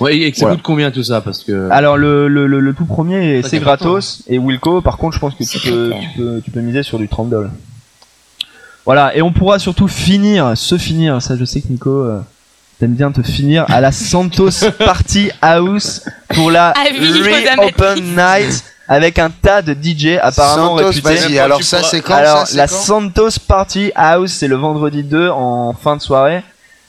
Ouais, 0.00 0.16
et 0.18 0.30
que 0.32 0.36
ça 0.36 0.46
Voilà. 0.46 0.56
coûte 0.56 0.64
combien 0.64 0.90
tout 0.90 1.02
ça 1.04 1.20
Parce 1.20 1.44
que. 1.44 1.68
Alors 1.70 1.96
le, 1.96 2.28
le, 2.28 2.46
le, 2.46 2.60
le 2.60 2.74
tout 2.74 2.84
premier 2.86 3.42
c'est 3.42 3.58
gratos 3.60 4.22
et 4.28 4.38
Wilco 4.38 4.80
par 4.80 4.96
contre 4.96 5.14
je 5.14 5.20
pense 5.20 5.34
que 5.34 5.44
tu 5.44 5.58
peux, 5.60 5.92
tu 6.00 6.08
peux 6.18 6.40
tu 6.44 6.50
peux 6.50 6.60
miser 6.60 6.82
sur 6.82 6.98
du 6.98 7.08
30 7.08 7.30
dollars. 7.30 7.50
Voilà 8.84 9.14
et 9.16 9.22
on 9.22 9.32
pourra 9.32 9.58
surtout 9.58 9.86
finir 9.88 10.56
se 10.56 10.76
finir 10.78 11.22
ça 11.22 11.36
je 11.36 11.44
sais 11.44 11.60
que 11.60 11.68
Nico 11.68 11.90
euh, 11.90 12.20
t'aimes 12.80 12.94
bien 12.94 13.12
te 13.12 13.22
finir 13.22 13.64
à 13.68 13.80
la 13.80 13.92
Santos 13.92 14.50
Party 14.78 15.30
House 15.40 16.02
pour 16.30 16.50
la 16.50 16.72
aux 16.72 17.62
Re-Open 17.62 18.02
Night 18.16 18.64
avec 18.88 19.18
un 19.20 19.30
tas 19.30 19.62
de 19.62 19.72
DJ 19.80 20.18
apparemment 20.20 20.76
Santos, 20.76 20.88
réputés. 20.88 21.14
vas-y, 21.14 21.38
alors 21.38 21.62
ça, 21.62 21.82
c'est 21.84 22.00
quand, 22.00 22.14
Alors 22.14 22.46
ça, 22.46 22.56
la 22.56 22.66
quand 22.66 22.74
Santos 22.74 23.28
Party 23.46 23.92
House 23.94 24.32
c'est 24.32 24.48
le 24.48 24.56
vendredi 24.56 25.04
2 25.04 25.28
en 25.30 25.72
fin 25.74 25.96
de 25.96 26.02
soirée. 26.02 26.42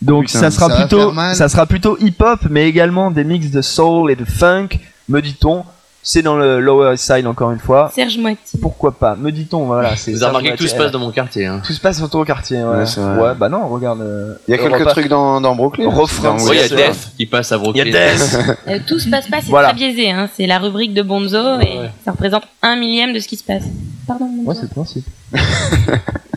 Donc 0.04 0.26
Putain, 0.28 0.40
ça 0.40 0.52
sera 0.52 0.70
ça 0.70 0.76
plutôt 0.76 1.14
ça 1.34 1.50
sera 1.50 1.66
plutôt 1.66 1.98
hip-hop 2.00 2.40
mais 2.50 2.68
également 2.68 3.12
des 3.12 3.24
mix 3.24 3.50
de 3.52 3.62
soul 3.62 4.12
et 4.12 4.16
de 4.16 4.26
funk, 4.26 4.70
me 5.10 5.22
dit-on. 5.22 5.64
C'est 6.06 6.22
dans 6.22 6.36
le 6.36 6.60
Lower 6.60 6.96
East 6.96 7.06
Side 7.10 7.26
encore 7.28 7.52
une 7.52 7.60
fois. 7.60 7.90
Serge 7.96 8.18
Moiti. 8.18 8.58
Pourquoi 8.62 8.92
pas? 8.92 9.16
Me 9.16 9.32
dit-on, 9.32 9.64
voilà. 9.68 9.96
c'est 9.96 10.12
Vous 10.12 10.22
avez 10.22 10.36
remarqué 10.36 10.52
que 10.52 10.58
tout 10.58 10.68
se 10.68 10.76
passe 10.76 10.92
dans 10.92 11.00
mon 11.00 11.12
quartier. 11.12 11.46
Hein. 11.46 11.62
Tout 11.66 11.72
se 11.72 11.80
passe 11.80 12.02
autour 12.02 12.20
au 12.20 12.26
quartier, 12.26 12.58
ouais. 12.58 12.84
Ouais, 13.22 13.34
bah 13.38 13.48
non, 13.48 13.70
regarde. 13.70 14.02
euh, 14.02 14.34
Il 14.50 14.52
y 14.52 14.54
a 14.54 14.58
quelques 14.58 14.86
trucs 14.90 15.08
dans, 15.08 15.40
dans 15.40 15.56
Brooklyn. 15.56 15.90
Refrain 15.90 16.36
Dans 16.36 16.44
Ouais, 16.46 16.58
il 16.58 16.78
y 16.78 16.84
a 16.84 16.88
Death 16.90 17.12
qui 17.16 17.26
passe 17.26 17.54
à 17.54 17.58
Brooklyn. 17.58 17.84
Il 17.86 17.94
y 17.94 17.96
a 17.96 18.16
Death. 18.16 18.58
Euh, 18.68 18.80
tout 18.86 19.00
se 19.00 19.08
passe 19.10 19.30
pas, 19.30 19.38
c'est 19.42 19.48
Voilà. 19.50 19.70
très 19.70 19.78
biaisé. 19.78 20.12
Hein. 20.12 20.28
C'est 20.36 20.46
la 20.46 20.60
rubrique 20.60 20.94
de 20.94 21.04
Bonzo 21.04 21.62
et 21.62 21.80
ça 22.04 22.12
représente 22.12 22.44
un 22.62 22.76
millième 22.76 23.14
de 23.14 23.20
ce 23.20 23.28
qui 23.30 23.38
se 23.38 23.44
passe. 23.46 23.64
Pardon, 24.08 24.26
Bonzo. 24.26 24.50
Ouais, 24.50 24.56
c'est 24.56 24.62
le 24.64 24.68
principe. 24.68 25.06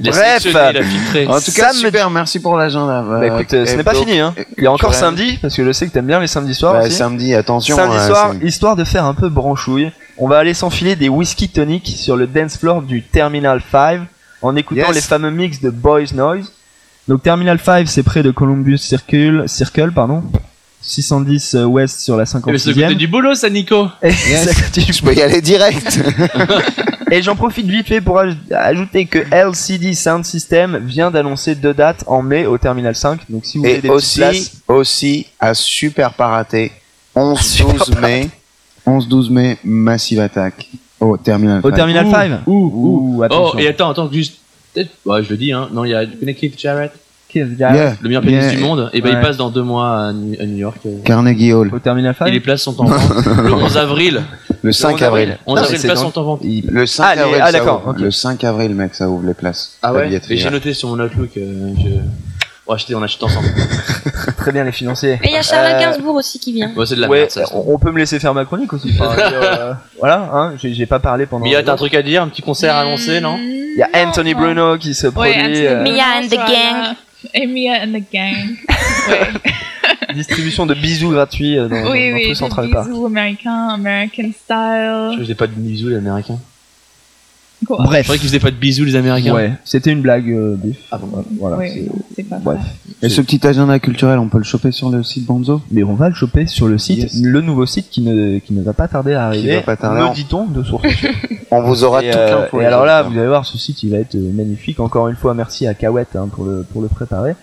Il 0.01 0.09
a 0.09 0.13
Bref. 0.13 0.43
sélectionné, 0.43 0.71
il 0.71 0.77
a 0.77 0.83
filtré. 0.85 1.27
En 1.27 1.41
tout 1.41 1.53
cas, 1.53 1.73
super, 1.73 2.11
merci 2.11 2.39
pour 2.39 2.57
l'agenda. 2.57 3.03
Bah 3.03 3.27
écoute, 3.27 3.53
euh, 3.55 3.65
ce 3.67 3.75
n'est 3.75 3.83
pas 3.83 3.95
fini, 3.95 4.21
hein. 4.21 4.35
Il 4.59 4.63
y 4.63 4.67
a 4.67 4.73
encore 4.73 4.95
samedi, 4.95 5.39
parce 5.41 5.57
que 5.57 5.65
je 5.65 5.73
sais 5.73 5.87
que 5.89 5.93
t'aimes 5.93 6.07
bien 6.07 6.21
les 6.21 6.27
samedis 6.27 6.55
soirs. 6.55 6.75
Bah, 6.75 6.83
aussi. 6.87 6.93
samedi, 6.93 7.35
attention. 7.35 7.75
Samedi 7.77 7.97
hein, 7.97 8.07
soir, 8.07 8.33
c'est- 8.39 8.47
histoire 8.47 8.77
de 8.77 8.85
faire 8.85 9.05
un 9.07 9.15
peu 9.15 9.29
branchouille, 9.31 9.91
on 10.19 10.29
va 10.29 10.39
aller 10.39 10.53
s'enfiler 10.55 10.97
des 10.97 11.09
whisky 11.09 11.49
tonic 11.49 11.89
sur 11.97 12.17
le 12.17 12.27
dance 12.27 12.57
floor 12.59 12.83
du 12.83 13.03
Terminal 13.03 13.61
5 13.73 14.03
en 14.43 14.55
écoutant 14.55 14.89
Yes. 14.89 14.95
les 14.95 15.01
fameux 15.01 15.31
mix 15.31 15.61
de 15.61 15.71
Boys 15.71 16.13
Noise. 16.15 16.53
Donc 17.09 17.23
Terminal 17.23 17.59
5, 17.59 17.89
c'est 17.89 18.03
près 18.03 18.23
de 18.23 18.31
Columbus 18.31 18.79
Circle, 18.79 19.45
Circle 19.49 19.93
pardon. 19.93 20.23
610 20.83 21.55
euh, 21.55 21.65
ouest 21.65 22.01
sur 22.01 22.17
la 22.17 22.23
mais 22.23 22.59
c'est 22.59 22.69
le 22.69 22.75
côté 22.75 22.87
56e. 22.87 22.95
du 22.95 23.09
boulot, 23.09 23.35
ça, 23.35 23.51
Nico. 23.51 23.89
Et, 24.03 24.13
ça 24.13 24.55
continue. 24.55 24.93
Je 24.93 25.03
peux 25.03 25.15
y 25.15 25.23
aller 25.23 25.41
direct. 25.41 26.01
Et 27.11 27.23
j'en 27.23 27.37
profite 27.37 27.67
vite 27.67 27.87
fait 27.87 28.01
pour 28.01 28.19
aj- 28.19 28.37
ajouter 28.53 29.07
que 29.07 29.19
LCD 29.31 29.95
Sound 29.95 30.25
System 30.25 30.79
vient 30.85 31.11
d'annoncer 31.11 31.55
deux 31.55 31.73
dates 31.75 32.03
en 32.07 32.21
mai 32.23 32.47
au 32.47 32.59
Terminal 32.59 32.97
5. 32.97 33.21
Donc 33.31 33.45
si 33.47 33.59
vous 33.59 33.65
voulez 33.65 33.77
Et 33.77 33.81
des 33.83 33.89
aussi, 33.89 34.19
places, 34.19 34.53
aussi, 34.67 35.27
à 35.39 35.55
super 35.55 36.13
pas 36.15 36.27
raté, 36.29 36.73
11-12 37.15 38.01
mai, 38.01 38.29
11-12 38.87 39.31
mai, 39.31 39.59
Massive 39.65 40.21
Attack 40.21 40.69
au 41.01 41.17
Terminal 41.17 41.61
au 41.63 41.71
5. 41.71 41.77
Terminal 41.77 42.07
Ouh, 42.07 42.11
5. 42.11 42.31
Ouh, 42.47 42.53
ouh. 42.53 43.17
Ouh, 43.19 43.23
attention. 43.23 43.53
Oh, 43.57 43.61
et 43.61 43.69
attends, 43.69 43.91
attends, 43.91 44.11
juste. 44.13 44.39
peut-être- 44.75 44.91
Ouais, 45.05 45.23
je 45.23 45.31
le 45.31 45.37
dis, 45.37 45.53
hein. 45.53 45.69
Non, 45.73 45.85
il 45.85 45.91
y 45.91 45.95
a. 45.95 46.05
Keith 46.07 46.59
Jarrett 46.59 46.93
Yeah. 47.41 47.95
Le 48.01 48.09
meilleur 48.09 48.23
pianiste 48.23 48.49
Yeah. 48.51 48.57
du 48.57 48.63
monde. 48.63 48.91
Et 48.93 49.01
ben, 49.01 49.11
Ouais. 49.11 49.17
il 49.21 49.27
passe 49.27 49.37
dans 49.37 49.51
deux 49.51 49.63
mois 49.63 50.07
à 50.09 50.13
New, 50.13 50.35
à 50.41 50.45
New 50.47 50.57
York. 50.57 50.79
euh. 50.87 50.99
Carnegie 51.05 51.53
Hall. 51.53 51.71
Au 51.73 51.79
Terminal 51.79 52.15
5. 52.19 52.27
Et 52.27 52.31
les 52.31 52.41
places 52.41 52.63
sont 52.63 52.81
en 52.81 52.85
vente 52.85 53.27
le 53.45 53.53
11 53.55 53.77
avril. 53.77 54.23
Le 54.63 54.73
5 54.73 54.95
11 54.95 55.03
avril. 55.03 55.39
11 55.47 55.55
Non, 55.57 55.63
avril, 55.63 55.73
les 55.75 55.79
c'est 55.81 55.87
places 55.89 56.01
dans- 56.03 56.11
sont 56.13 56.19
en 56.19 56.25
vente. 56.25 56.41
Il- 56.43 56.67
Le 56.69 56.87
5 56.87 57.05
Ah, 57.07 57.15
les- 57.15 57.21
avril, 57.23 57.37
ah, 57.43 57.47
ça 57.47 57.53
d'accord, 57.53 57.83
ouvre. 57.85 57.91
ok. 57.91 58.01
Le 58.01 58.11
5 58.11 58.45
avril, 58.45 58.75
mec, 58.75 58.95
ça 58.95 59.09
ouvre 59.09 59.27
les 59.27 59.35
places. 59.35 59.77
Ah 59.83 59.89
La 59.89 59.99
ouais 59.99 60.07
billetterie. 60.07 60.35
Et 60.35 60.37
j'ai 60.39 60.51
noté 60.51 60.73
sur 60.75 60.89
mon 60.89 61.03
Outlook. 61.05 61.31
euh, 61.37 61.73
je... 61.79 61.89
On 62.69 62.75
acheter, 62.75 62.97
on 62.97 63.03
achète 63.05 63.23
ensemble. 63.23 63.47
Très 64.39 64.51
bien 64.51 64.65
les 64.65 64.73
financiers. 64.73 65.21
Et 65.23 65.27
il 65.29 65.31
y 65.31 65.37
a 65.37 65.43
Charlotte 65.43 65.75
Euh, 65.77 65.81
Gainsbourg 65.93 66.17
aussi 66.17 66.41
qui 66.41 66.53
vient. 66.53 66.73
Ouais, 66.75 66.85
c'est 66.85 66.97
de 66.97 67.01
la 67.01 67.09
ouais, 67.09 67.19
merde, 67.21 67.31
ça. 67.31 67.43
je 67.43 67.47
trouve. 67.47 67.65
on 67.69 67.75
on 67.75 67.79
peut 67.79 67.93
me 67.93 67.99
laisser 67.99 68.19
faire 68.19 68.35
ma 68.35 68.45
chronique 68.45 68.73
aussi. 68.73 68.91
Enfin, 68.99 69.15
je 69.17 69.23
veux 69.23 69.29
dire, 69.31 69.39
euh, 69.61 69.73
voilà, 70.01 70.29
hein, 70.35 70.53
j'ai 70.61 70.75
j'ai 70.75 70.87
pas 70.87 70.99
parlé 70.99 71.27
pendant. 71.27 71.45
Mia, 71.47 71.63
t'as 71.63 71.75
un 71.75 71.77
truc 71.77 71.95
à 71.95 72.03
dire 72.03 72.23
Un 72.25 72.29
petit 72.29 72.43
concert 72.43 72.75
annoncé, 72.75 73.21
non? 73.21 73.37
Il 73.39 73.77
y 73.79 73.83
a 73.83 73.89
Anthony 74.09 74.35
Bruno 74.35 74.79
qui 74.79 74.95
se 74.95 75.07
produit. 75.07 75.31
Oui, 75.33 75.39
Anthony 75.41 75.67
euh, 75.67 75.75
Bruno 75.83 75.97
Mia 75.97 76.05
and 76.21 76.27
the 76.27 76.31
gang. 76.31 76.95
Et 77.35 77.47
Mia 77.47 77.83
and 77.83 77.93
the 77.93 78.05
gang. 78.13 78.57
distribution 80.15 80.67
de 80.67 80.75
bisous 80.75 81.11
gratuits 81.11 81.59
euh, 81.59 81.69
dans, 81.69 81.85
dans 81.85 81.91
oui, 81.93 82.11
tout 82.11 82.17
oui, 82.17 82.37
Central 82.37 82.71
Park. 82.71 82.89
bisous 82.89 83.07
américains, 83.07 83.69
American 83.69 84.23
Je 84.29 84.33
style. 84.33 85.19
faisais 85.19 85.35
pas 85.35 85.47
de 85.47 85.53
bisous, 85.53 85.89
les 85.89 85.97
Quoi 87.67 87.79
C'est 87.81 87.85
Bref. 87.85 88.07
vrai 88.07 88.19
qu'ils 88.19 88.29
faisaient 88.29 88.39
pas 88.39 88.51
de 88.51 88.57
bisous, 88.57 88.85
les 88.85 88.97
Américains. 88.97 89.35
Ouais, 89.35 89.53
c'était 89.65 89.91
une 89.91 90.03
blague, 90.03 90.31
euh, 90.31 90.57
Biff. 90.57 90.77
Ah 90.93 90.99
bon 90.99 91.25
Voilà. 91.41 91.57
Oui, 91.57 91.89
c'est- 92.15 92.23
pas 92.25 92.37
Bref. 92.39 92.61
Et 93.03 93.09
ce 93.09 93.21
petit 93.23 93.45
agenda 93.47 93.79
culturel, 93.79 94.19
on 94.19 94.29
peut 94.29 94.39
le 94.39 94.45
choper 94.45 94.73
sur 94.73 94.91
le 94.91 95.03
site 95.03 95.25
Bonzo 95.27 95.63
Mais 95.71 95.83
on 95.83 95.95
va 95.95 96.09
le 96.09 96.15
choper 96.15 96.47
sur 96.47 96.67
le 96.69 96.77
site, 96.79 96.99
Yes. 96.99 97.23
le 97.23 97.41
nouveau 97.41 97.65
site 97.67 97.89
qui 97.91 98.03
ne, 98.03 98.39
qui 98.41 98.53
ne 98.53 98.63
va 98.63 98.73
pas 98.73 98.89
tarder 98.89 99.15
à 99.15 99.27
arriver. 99.27 99.57
va 99.57 99.63
pas 99.63 99.77
tarder. 99.77 100.01
Me 100.03 100.15
dit-on 100.15 100.47
de 100.47 100.63
source. 100.63 100.85
On 101.51 101.63
vous 101.63 101.85
aura 101.85 102.03
et, 102.05 102.11
toute 102.11 102.19
euh, 102.19 102.41
l'info. 102.43 102.61
et 102.61 102.65
alors 102.67 102.85
là, 102.85 103.03
vous 103.03 103.17
allez 103.17 103.29
voir, 103.29 103.47
ce 103.47 103.57
site, 103.57 103.83
il 103.85 103.91
va 103.91 103.99
être 103.99 104.15
euh, 104.17 104.33
magnifique. 104.35 104.81
Encore 104.81 105.09
une 105.09 105.17
fois, 105.17 105.33
merci 105.33 105.67
à 105.67 105.75
Kawet 105.75 106.07
hein, 106.17 106.29
pour, 106.31 106.45
le, 106.45 106.65
pour 106.73 106.83
le 106.83 106.89
préparer. 106.89 107.35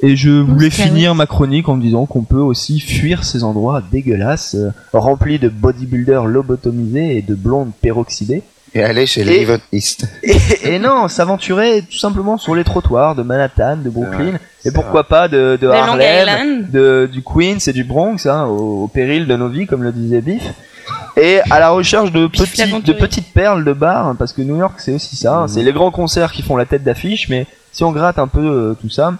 Et 0.00 0.14
je 0.14 0.30
voulais 0.30 0.70
finir 0.70 1.14
ma 1.16 1.26
chronique 1.26 1.68
en 1.68 1.76
disant 1.76 2.06
qu'on 2.06 2.22
peut 2.22 2.36
aussi 2.38 2.78
fuir 2.78 3.24
ces 3.24 3.42
endroits 3.42 3.82
dégueulasses, 3.90 4.54
euh, 4.56 4.70
remplis 4.92 5.40
de 5.40 5.48
bodybuilders 5.48 6.24
lobotomisés 6.26 7.16
et 7.18 7.22
de 7.22 7.34
blondes 7.34 7.70
peroxydées. 7.82 8.42
Et 8.74 8.82
aller 8.82 9.06
chez 9.06 9.24
East. 9.72 10.06
Et, 10.22 10.36
et 10.64 10.78
non, 10.78 11.08
s'aventurer 11.08 11.82
tout 11.82 11.98
simplement 11.98 12.36
sur 12.38 12.54
les 12.54 12.64
trottoirs 12.64 13.14
de 13.14 13.22
Manhattan, 13.22 13.78
de 13.78 13.90
Brooklyn, 13.90 14.30
vrai, 14.32 14.40
et 14.64 14.70
pourquoi 14.70 15.04
pas 15.04 15.28
de, 15.28 15.52
de 15.52 15.56
De 15.56 15.66
Long 15.66 15.72
Harlem, 15.74 16.66
de, 16.70 17.08
du 17.10 17.22
Queens 17.22 17.58
et 17.66 17.72
du 17.72 17.84
Bronx, 17.84 18.26
hein, 18.26 18.44
au, 18.44 18.84
au 18.84 18.88
péril 18.88 19.26
de 19.26 19.36
nos 19.36 19.48
vies, 19.48 19.66
comme 19.66 19.82
le 19.82 19.92
disait 19.92 20.20
Biff. 20.20 20.42
Et 21.16 21.40
à 21.50 21.58
la 21.58 21.70
recherche 21.70 22.12
de, 22.12 22.26
petits, 22.26 22.92
petites 22.94 23.32
perles 23.32 23.64
de 23.64 23.72
bar, 23.72 24.06
hein, 24.06 24.14
parce 24.16 24.32
que 24.32 24.42
New 24.42 24.56
York 24.56 24.74
c'est 24.78 24.92
aussi 24.92 25.16
ça, 25.16 25.36
hein, 25.36 25.42
Mhm. 25.42 25.48
c'est 25.48 25.62
les 25.62 25.72
grands 25.72 25.90
concerts 25.90 26.32
qui 26.32 26.42
font 26.42 26.56
la 26.56 26.64
tête 26.66 26.84
d'affiche, 26.84 27.28
mais 27.28 27.46
si 27.72 27.84
on 27.84 27.92
gratte 27.92 28.18
un 28.18 28.28
peu 28.28 28.40
euh, 28.40 28.74
tout 28.80 28.88
ça, 28.88 29.14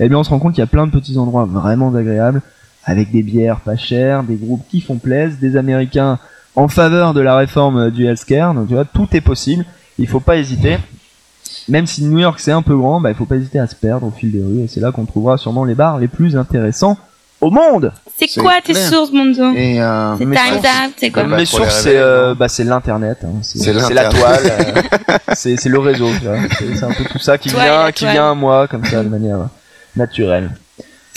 eh 0.00 0.08
bien 0.08 0.18
on 0.18 0.24
se 0.24 0.30
rend 0.30 0.38
compte 0.38 0.54
qu'il 0.54 0.60
y 0.62 0.64
a 0.64 0.68
plein 0.68 0.86
de 0.86 0.92
petits 0.92 1.16
endroits 1.18 1.46
vraiment 1.50 1.94
agréables, 1.94 2.42
avec 2.84 3.10
des 3.10 3.22
bières 3.22 3.60
pas 3.60 3.76
chères, 3.76 4.22
des 4.22 4.36
groupes 4.36 4.64
qui 4.70 4.80
font 4.80 4.96
plaisir, 4.96 5.36
des 5.40 5.56
Américains 5.56 6.18
en 6.58 6.66
faveur 6.68 7.14
de 7.14 7.20
la 7.20 7.36
réforme 7.36 7.90
du 7.90 8.06
healthcare, 8.06 8.52
donc 8.52 8.66
tu 8.68 8.74
vois, 8.74 8.84
tout 8.84 9.08
est 9.12 9.20
possible, 9.20 9.64
il 9.98 10.08
faut 10.08 10.20
pas 10.20 10.36
hésiter. 10.36 10.78
Même 11.68 11.86
si 11.86 12.02
New 12.04 12.18
York 12.18 12.40
c'est 12.40 12.50
un 12.52 12.62
peu 12.62 12.76
grand, 12.76 13.00
bah, 13.00 13.10
il 13.10 13.14
faut 13.14 13.26
pas 13.26 13.36
hésiter 13.36 13.58
à 13.60 13.66
se 13.68 13.76
perdre 13.76 14.06
au 14.06 14.10
fil 14.10 14.32
des 14.32 14.42
rues, 14.42 14.64
et 14.64 14.68
c'est 14.68 14.80
là 14.80 14.90
qu'on 14.90 15.04
trouvera 15.04 15.38
sûrement 15.38 15.64
les 15.64 15.74
bars 15.76 15.98
les 15.98 16.08
plus 16.08 16.36
intéressants 16.36 16.96
au 17.40 17.50
monde. 17.52 17.92
C'est 18.18 18.40
quoi 18.40 18.54
tes 18.64 18.72
clair. 18.72 18.88
sources, 18.88 19.12
Monzo 19.12 19.52
Et 19.54 19.80
euh, 19.80 20.16
C'est 20.18 20.24
mes 20.24 20.34
Time's 20.36 20.54
sources- 20.54 20.66
Up, 20.66 20.92
c'est 20.96 21.10
quoi 21.10 21.22
Bah, 21.24 21.36
Mes 21.36 21.44
sources, 21.46 21.82
c'est 21.82 21.96
euh, 21.96 22.34
bah, 22.34 22.48
c'est 22.48 22.64
l'internet, 22.64 23.18
hein. 23.24 23.38
c'est 23.42 23.72
la 23.94 24.08
toile, 24.08 24.40
euh, 24.44 25.18
c'est 25.34 25.56
c'est 25.56 25.68
le 25.68 25.78
réseau, 25.78 26.08
c'est 26.58 26.82
un 26.82 26.92
peu 26.92 27.04
tout 27.04 27.18
ça 27.20 27.38
qui 27.38 27.50
Toile, 27.50 27.68
vient, 27.68 27.92
qui 27.92 28.06
vient 28.06 28.32
à 28.32 28.34
moi 28.34 28.66
comme 28.66 28.84
ça 28.84 29.04
de 29.04 29.08
manière 29.08 29.46
naturelle. 29.94 30.50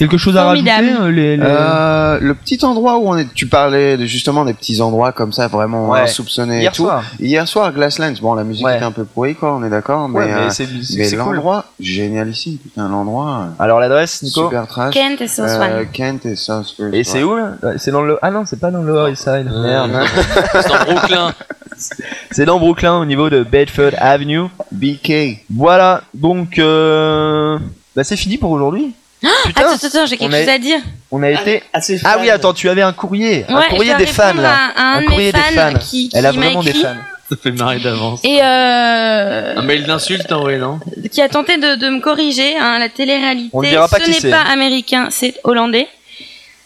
Quelque 0.02 0.18
chose 0.18 0.36
à 0.36 0.41
Formidable. 0.45 0.88
rajouter 0.88 1.04
euh, 1.04 1.12
les, 1.12 1.38
les- 1.38 1.43
Euh, 1.45 2.18
le 2.20 2.34
petit 2.34 2.66
endroit 2.66 2.97
où 2.97 3.08
on 3.10 3.18
est, 3.18 3.32
tu 3.36 3.45
parlais 3.45 3.97
de, 3.97 4.06
justement 4.06 4.45
des 4.45 4.54
petits 4.56 4.82
endroits 4.82 5.12
comme 5.12 5.32
ça 5.32 5.47
vraiment 5.47 5.89
Ouais. 5.89 6.02
insoupçonnés 6.02 6.60
Hier 6.62 6.72
et 6.72 6.76
tout. 6.76 6.84
soir. 6.86 7.04
Hier 7.20 7.47
soir, 7.47 7.72
Glasslands, 7.72 8.14
bon 8.20 8.34
la 8.34 8.43
musique 8.43 8.66
Ouais. 8.66 8.78
était 8.78 8.84
un 8.86 8.91
peu 8.91 9.06
pourrie 9.06 9.36
quoi, 9.36 9.54
on 9.56 9.64
est 9.64 9.70
d'accord, 9.70 10.10
mais, 10.10 10.18
Ouais, 10.20 10.26
mais 10.26 10.34
euh, 10.34 10.49
c'est 10.49 10.66
c'est- 10.66 10.97
mais 10.97 11.04
c'est 11.06 11.18
cool. 11.18 11.36
l'endroit 11.36 11.66
génialissime, 11.80 12.58
putain 12.58 12.89
l'endroit 12.89 13.49
Alors 13.60 13.80
l'adresse, 13.80 14.24
Nico 14.24 14.45
super 14.45 14.66
trash. 14.66 14.93
Kent 14.95 15.22
et 15.22 15.28
Euh, 15.39 15.80
One. 15.82 15.86
Kent 15.93 16.26
et 16.26 16.36
South 16.36 16.74
First, 16.76 16.93
Et 16.95 17.04
c'est 17.04 17.22
où 17.22 17.36
là 17.36 17.52
C'est 17.78 17.91
dans 17.91 18.02
le. 18.02 18.18
Ah 18.24 18.32
non, 18.32 18.43
c'est 18.45 18.60
pas 18.60 18.72
dans 18.72 18.82
le 18.82 18.88
Lower 18.88 19.12
East 19.12 19.24
Side. 19.24 19.52
Merde. 19.54 19.91
C'est 20.54 20.68
dans 20.68 20.84
Brooklyn. 20.93 21.34
C'est 22.32 22.45
dans 22.45 22.60
Brooklyn 22.60 22.95
au 22.97 23.06
niveau 23.06 23.30
de 23.30 23.43
Bedford 23.43 23.91
Avenue. 23.99 24.45
BK. 24.72 25.43
Voilà, 25.56 26.02
donc 26.16 26.58
euh... 26.60 27.58
bah 27.95 28.04
c'est 28.04 28.16
fini 28.18 28.38
pour 28.38 28.52
aujourd'hui. 28.52 28.93
Putain, 29.22 29.61
Attends, 29.61 29.74
attends, 29.74 29.88
attends, 29.88 30.05
j'ai 30.07 30.17
quelque 30.17 30.30
on 30.32 30.34
a- 30.34 30.39
chose 30.39 30.49
à 30.49 30.57
dire. 30.57 30.80
on 31.11 31.22
a 31.24 31.30
été. 31.30 31.61
Assez 31.74 31.99
Ah 32.03 32.17
oui, 32.19 32.30
attends, 32.30 32.53
tu 32.53 32.67
avais 32.69 32.82
un 32.82 32.93
courrier, 32.93 33.45
un 33.47 33.55
Ouais, 33.59 33.67
courrier 33.69 33.91
je 33.93 33.97
des 33.99 34.05
fans 34.07 34.24
répondre 34.28 34.41
là, 34.43 34.57
à 34.76 34.82
un 34.82 34.95
de 34.95 34.99
mes 35.01 35.05
courrier 35.07 35.32
des 35.32 35.38
fans 35.39 35.72
fans. 35.74 35.78
qui- 35.80 36.09
Elle 36.13 36.26
a 36.26 36.32
qui 36.32 36.38
m'a 36.39 36.45
vraiment 36.45 36.63
des 36.63 36.69
écrit. 36.72 36.82
fans. 36.82 36.95
Ça 37.30 37.38
fait 37.41 37.51
marrer 37.51 37.80
d'avance. 37.80 38.19
Et 38.26 38.39
euh, 38.41 39.55
Un 39.57 39.61
mail 39.61 39.86
d'insulte, 39.86 40.30
envoyé, 40.32 40.57
non 40.57 40.80
qui 41.11 41.22
a 41.22 41.30
tenté 41.30 41.57
de, 41.57 41.76
de 41.76 41.89
me 41.89 42.01
corriger. 42.01 42.57
Hein, 42.57 42.78
la 42.80 42.89
télé-réalité, 42.89 43.49
On 43.53 43.61
ne 43.61 43.69
dira 43.69 43.88
pas 43.88 43.99
ce 43.99 44.03
qui 44.11 44.26
n'est 44.26 44.32
pas 44.32 44.41
américain, 44.41 45.07
c'est 45.11 45.36
hollandais. 45.43 45.88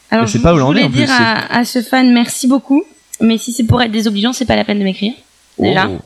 Alors, 0.10 0.26
Mais 0.26 0.32
c'est 0.32 0.38
je, 0.40 0.44
pas 0.44 0.50
je 0.50 0.56
hollandais, 0.56 0.84
voulais 0.84 0.86
en 0.86 0.90
plus, 0.92 1.06
dire 1.06 1.12
à, 1.52 1.58
à 1.60 1.66
ce 1.66 1.82
fan 1.82 2.12
merci 2.14 2.48
beaucoup, 2.48 2.84
mais 3.20 3.38
si 3.38 3.52
c'est 3.54 3.64
pour 3.66 3.82
être 3.82 3.92
désobligeant, 3.92 4.34
c'est 4.34 4.46
pas 4.46 4.56
la 4.56 4.64
peine 4.64 4.80
de 4.80 4.84
m'écrire. 4.84 5.14
Déjà. 5.60 5.88
Oh. 5.90 6.00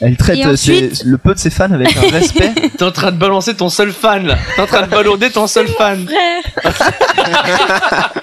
Elle 0.00 0.16
traite 0.16 0.44
euh, 0.46 0.54
ses- 0.56 0.90
le 1.04 1.18
peu 1.18 1.34
de 1.34 1.38
ses 1.38 1.50
fans 1.50 1.72
avec 1.72 1.96
un 1.96 2.00
respect. 2.12 2.52
T'es 2.76 2.84
en 2.84 2.92
train 2.92 3.10
de 3.10 3.16
balancer 3.16 3.54
ton 3.56 3.68
seul 3.68 3.92
fan, 3.92 4.26
là. 4.26 4.38
T'es 4.54 4.62
en 4.62 4.66
train 4.66 4.82
de 4.82 4.90
balauder 4.90 5.30
ton 5.30 5.46
seul 5.46 5.66
fan. 5.68 6.06
Frère. 6.06 6.92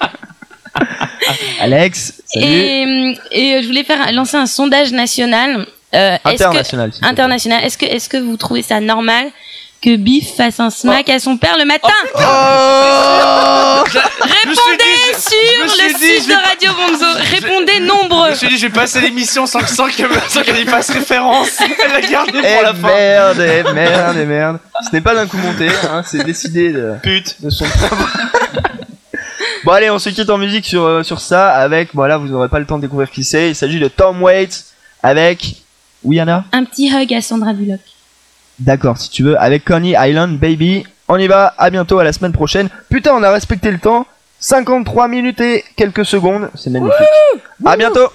Alex, 1.60 2.22
salut. 2.26 2.46
Et, 2.46 3.18
et 3.32 3.54
euh, 3.56 3.62
je 3.62 3.66
voulais 3.66 3.84
faire 3.84 4.10
lancer 4.12 4.36
un 4.36 4.46
sondage 4.46 4.92
national. 4.92 5.66
Euh, 5.94 6.16
est-ce 6.16 6.20
que- 6.24 6.44
International, 6.44 6.90
international. 7.02 7.64
Est-ce 7.64 7.78
que, 7.78 7.86
est-ce 7.86 8.08
que 8.08 8.16
vous 8.18 8.36
trouvez 8.36 8.62
ça 8.62 8.80
normal 8.80 9.26
que 9.86 9.94
Biff 9.94 10.34
fasse 10.34 10.58
un 10.58 10.70
smack 10.70 11.08
à 11.10 11.20
son 11.20 11.36
père 11.36 11.56
le 11.56 11.64
matin 11.64 11.88
Oh 12.16 13.84
Répondez 13.86 14.84
je 15.14 15.62
me 15.62 15.68
sur 15.68 15.84
le 15.84 15.92
dit, 15.92 16.04
site 16.06 16.24
je 16.24 16.28
de 16.28 16.34
Radio 16.34 16.72
Bonzo. 16.72 17.06
Répondez 17.30 17.74
Je 17.76 17.82
nombreux. 17.82 18.30
me 18.30 18.34
suis 18.34 18.48
dit, 18.48 18.58
je 18.58 18.66
vais 18.66 18.72
passer 18.72 19.00
l'émission 19.00 19.46
sans, 19.46 19.64
sans 19.64 19.86
qu'elle 19.86 20.08
sans 20.28 20.42
qu'elle 20.42 20.58
y 20.58 20.66
fasse 20.66 20.90
référence. 20.90 21.50
Elle 21.60 21.92
l'a 21.92 22.00
gardé 22.00 22.32
Eh 22.42 22.54
pour 22.54 22.62
la 22.64 22.74
fin. 22.74 22.88
merde, 22.88 23.40
eh 23.40 23.72
merde, 23.72 24.16
eh 24.20 24.26
merde. 24.26 24.58
Ce 24.84 24.92
n'est 24.92 25.00
pas 25.00 25.14
d'un 25.14 25.28
coup 25.28 25.36
monté, 25.36 25.68
hein, 25.68 26.02
c'est 26.04 26.24
décidé 26.24 26.72
de, 26.72 26.94
Pute. 27.00 27.36
de 27.40 27.50
son 27.50 27.66
propre. 27.66 28.08
bon 29.64 29.70
allez, 29.70 29.90
on 29.90 30.00
se 30.00 30.08
quitte 30.08 30.30
en 30.30 30.38
musique 30.38 30.66
sur, 30.66 30.82
euh, 30.82 31.04
sur 31.04 31.20
ça 31.20 31.50
avec, 31.54 31.90
voilà, 31.94 32.16
vous 32.16 32.26
n'aurez 32.26 32.48
pas 32.48 32.58
le 32.58 32.66
temps 32.66 32.78
de 32.78 32.82
découvrir 32.82 33.08
qui 33.08 33.22
c'est. 33.22 33.50
Il 33.50 33.54
s'agit 33.54 33.78
de 33.78 33.86
Tom 33.86 34.20
Waits 34.20 34.64
avec... 35.04 35.62
Oui 36.02 36.18
Anna 36.18 36.44
Un 36.50 36.64
petit 36.64 36.92
hug 36.92 37.14
à 37.14 37.20
Sandra 37.20 37.52
Bullock. 37.52 37.80
D'accord, 38.58 38.96
si 38.96 39.10
tu 39.10 39.22
veux, 39.22 39.38
avec 39.40 39.64
Coney 39.64 39.94
Island 39.98 40.38
Baby. 40.38 40.86
On 41.08 41.18
y 41.18 41.26
va, 41.26 41.54
à 41.58 41.70
bientôt, 41.70 41.98
à 41.98 42.04
la 42.04 42.12
semaine 42.12 42.32
prochaine. 42.32 42.68
Putain, 42.88 43.12
on 43.14 43.22
a 43.22 43.30
respecté 43.30 43.70
le 43.70 43.78
temps. 43.78 44.06
53 44.40 45.08
minutes 45.08 45.40
et 45.40 45.64
quelques 45.76 46.04
secondes. 46.04 46.50
C'est 46.54 46.70
magnifique. 46.70 46.96
À 47.64 47.76
bientôt. 47.76 48.08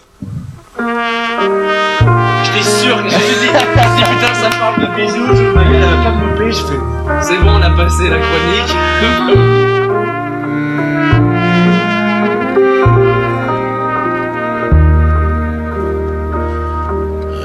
J'étais 0.77 2.63
sûr 2.63 3.03
que 3.03 3.09
je 3.09 3.15
me 3.15 3.21
suis 3.21 3.39
dit, 3.39 3.47
si 3.47 4.03
putain 4.03 4.33
ça 4.33 4.49
parle 4.59 4.81
de 4.81 4.87
bisous, 4.95 5.35
je 5.35 5.43
ma 5.53 5.63
gueule 5.63 5.75
elle 5.75 5.81
va 5.81 6.03
pas 6.03 6.11
me 6.11 6.31
louper, 6.31 6.51
je 6.51 6.63
fais, 6.63 6.79
c'est 7.21 7.37
bon, 7.37 7.51
on 7.51 7.61
a 7.61 7.69
passé 7.71 8.09
la 8.09 8.17
chronique. 8.17 8.75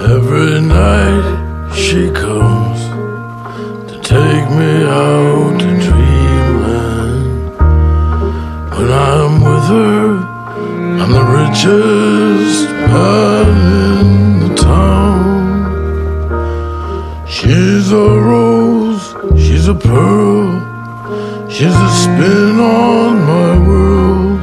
Every 0.08 0.60
night 0.60 1.24
she 1.74 2.10
comes 2.12 2.65
take 4.16 4.48
me 4.60 4.74
out 4.84 5.54
to 5.62 5.70
dreamland. 5.86 7.26
When 8.74 8.90
I'm 9.12 9.34
with 9.46 9.66
her, 9.76 10.04
I'm 11.00 11.12
the 11.20 11.26
richest 11.40 12.58
man 12.92 13.46
in 13.92 14.08
the 14.44 14.52
town. 14.72 15.46
She's 17.36 17.86
a 17.92 18.08
rose, 18.30 19.04
she's 19.42 19.66
a 19.68 19.76
pearl, 19.88 20.48
she's 21.54 21.78
a 21.88 21.90
spin 22.02 22.54
on 22.58 23.12
my 23.34 23.52
world. 23.68 24.40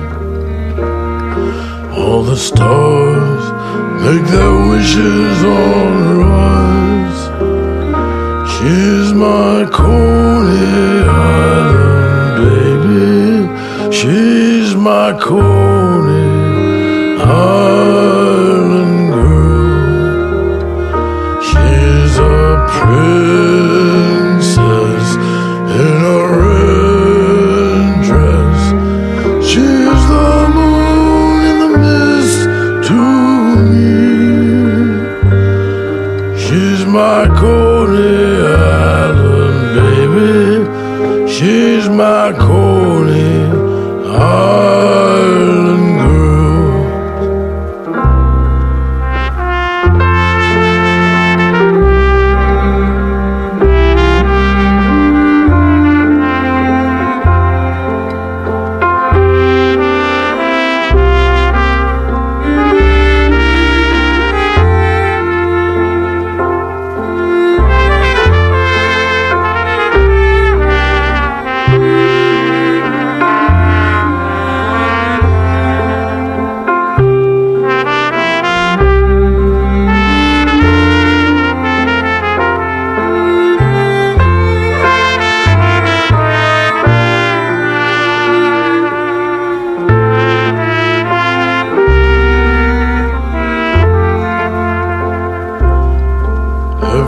All 1.97 2.21
the 2.32 2.39
stars 2.49 3.43
make 4.05 4.26
their 4.36 4.55
wishes 4.71 5.38
on 5.65 5.91
her 6.07 6.21
eyes. 6.51 7.19
She's 8.53 9.09
my 9.26 9.53
Island 11.07 12.38
baby. 12.39 13.91
She's 13.91 14.76
my 14.76 15.14
Coney 15.20 16.24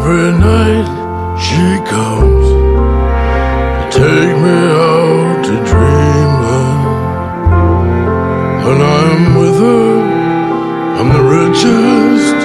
Every 0.08 0.38
night 0.38 0.88
she 1.46 1.66
comes 1.90 2.46
to 3.80 3.86
take 3.98 4.34
me 4.46 4.58
out 4.86 5.38
to 5.46 5.54
dreamland. 5.72 6.84
When 8.66 8.80
I'm 9.02 9.24
with 9.42 9.58
her, 9.68 9.90
I'm 11.00 11.10
the 11.18 11.24
richest 11.40 12.38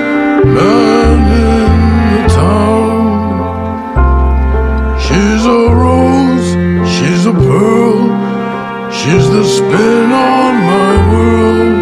man 0.56 1.18
in 1.52 1.72
the 2.14 2.28
town. 2.32 3.04
She's 5.04 5.44
a 5.44 5.60
rose, 5.84 6.48
she's 6.94 7.24
a 7.26 7.34
pearl, 7.46 8.00
she's 8.90 9.26
the 9.36 9.44
spin 9.44 10.12
on 10.32 10.52
my 10.72 10.92
world. 11.12 11.76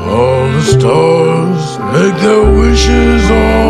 All 0.00 0.44
the 0.50 0.64
stars 0.74 1.64
make 1.94 2.16
their 2.20 2.44
wishes 2.58 3.30
on 3.30 3.63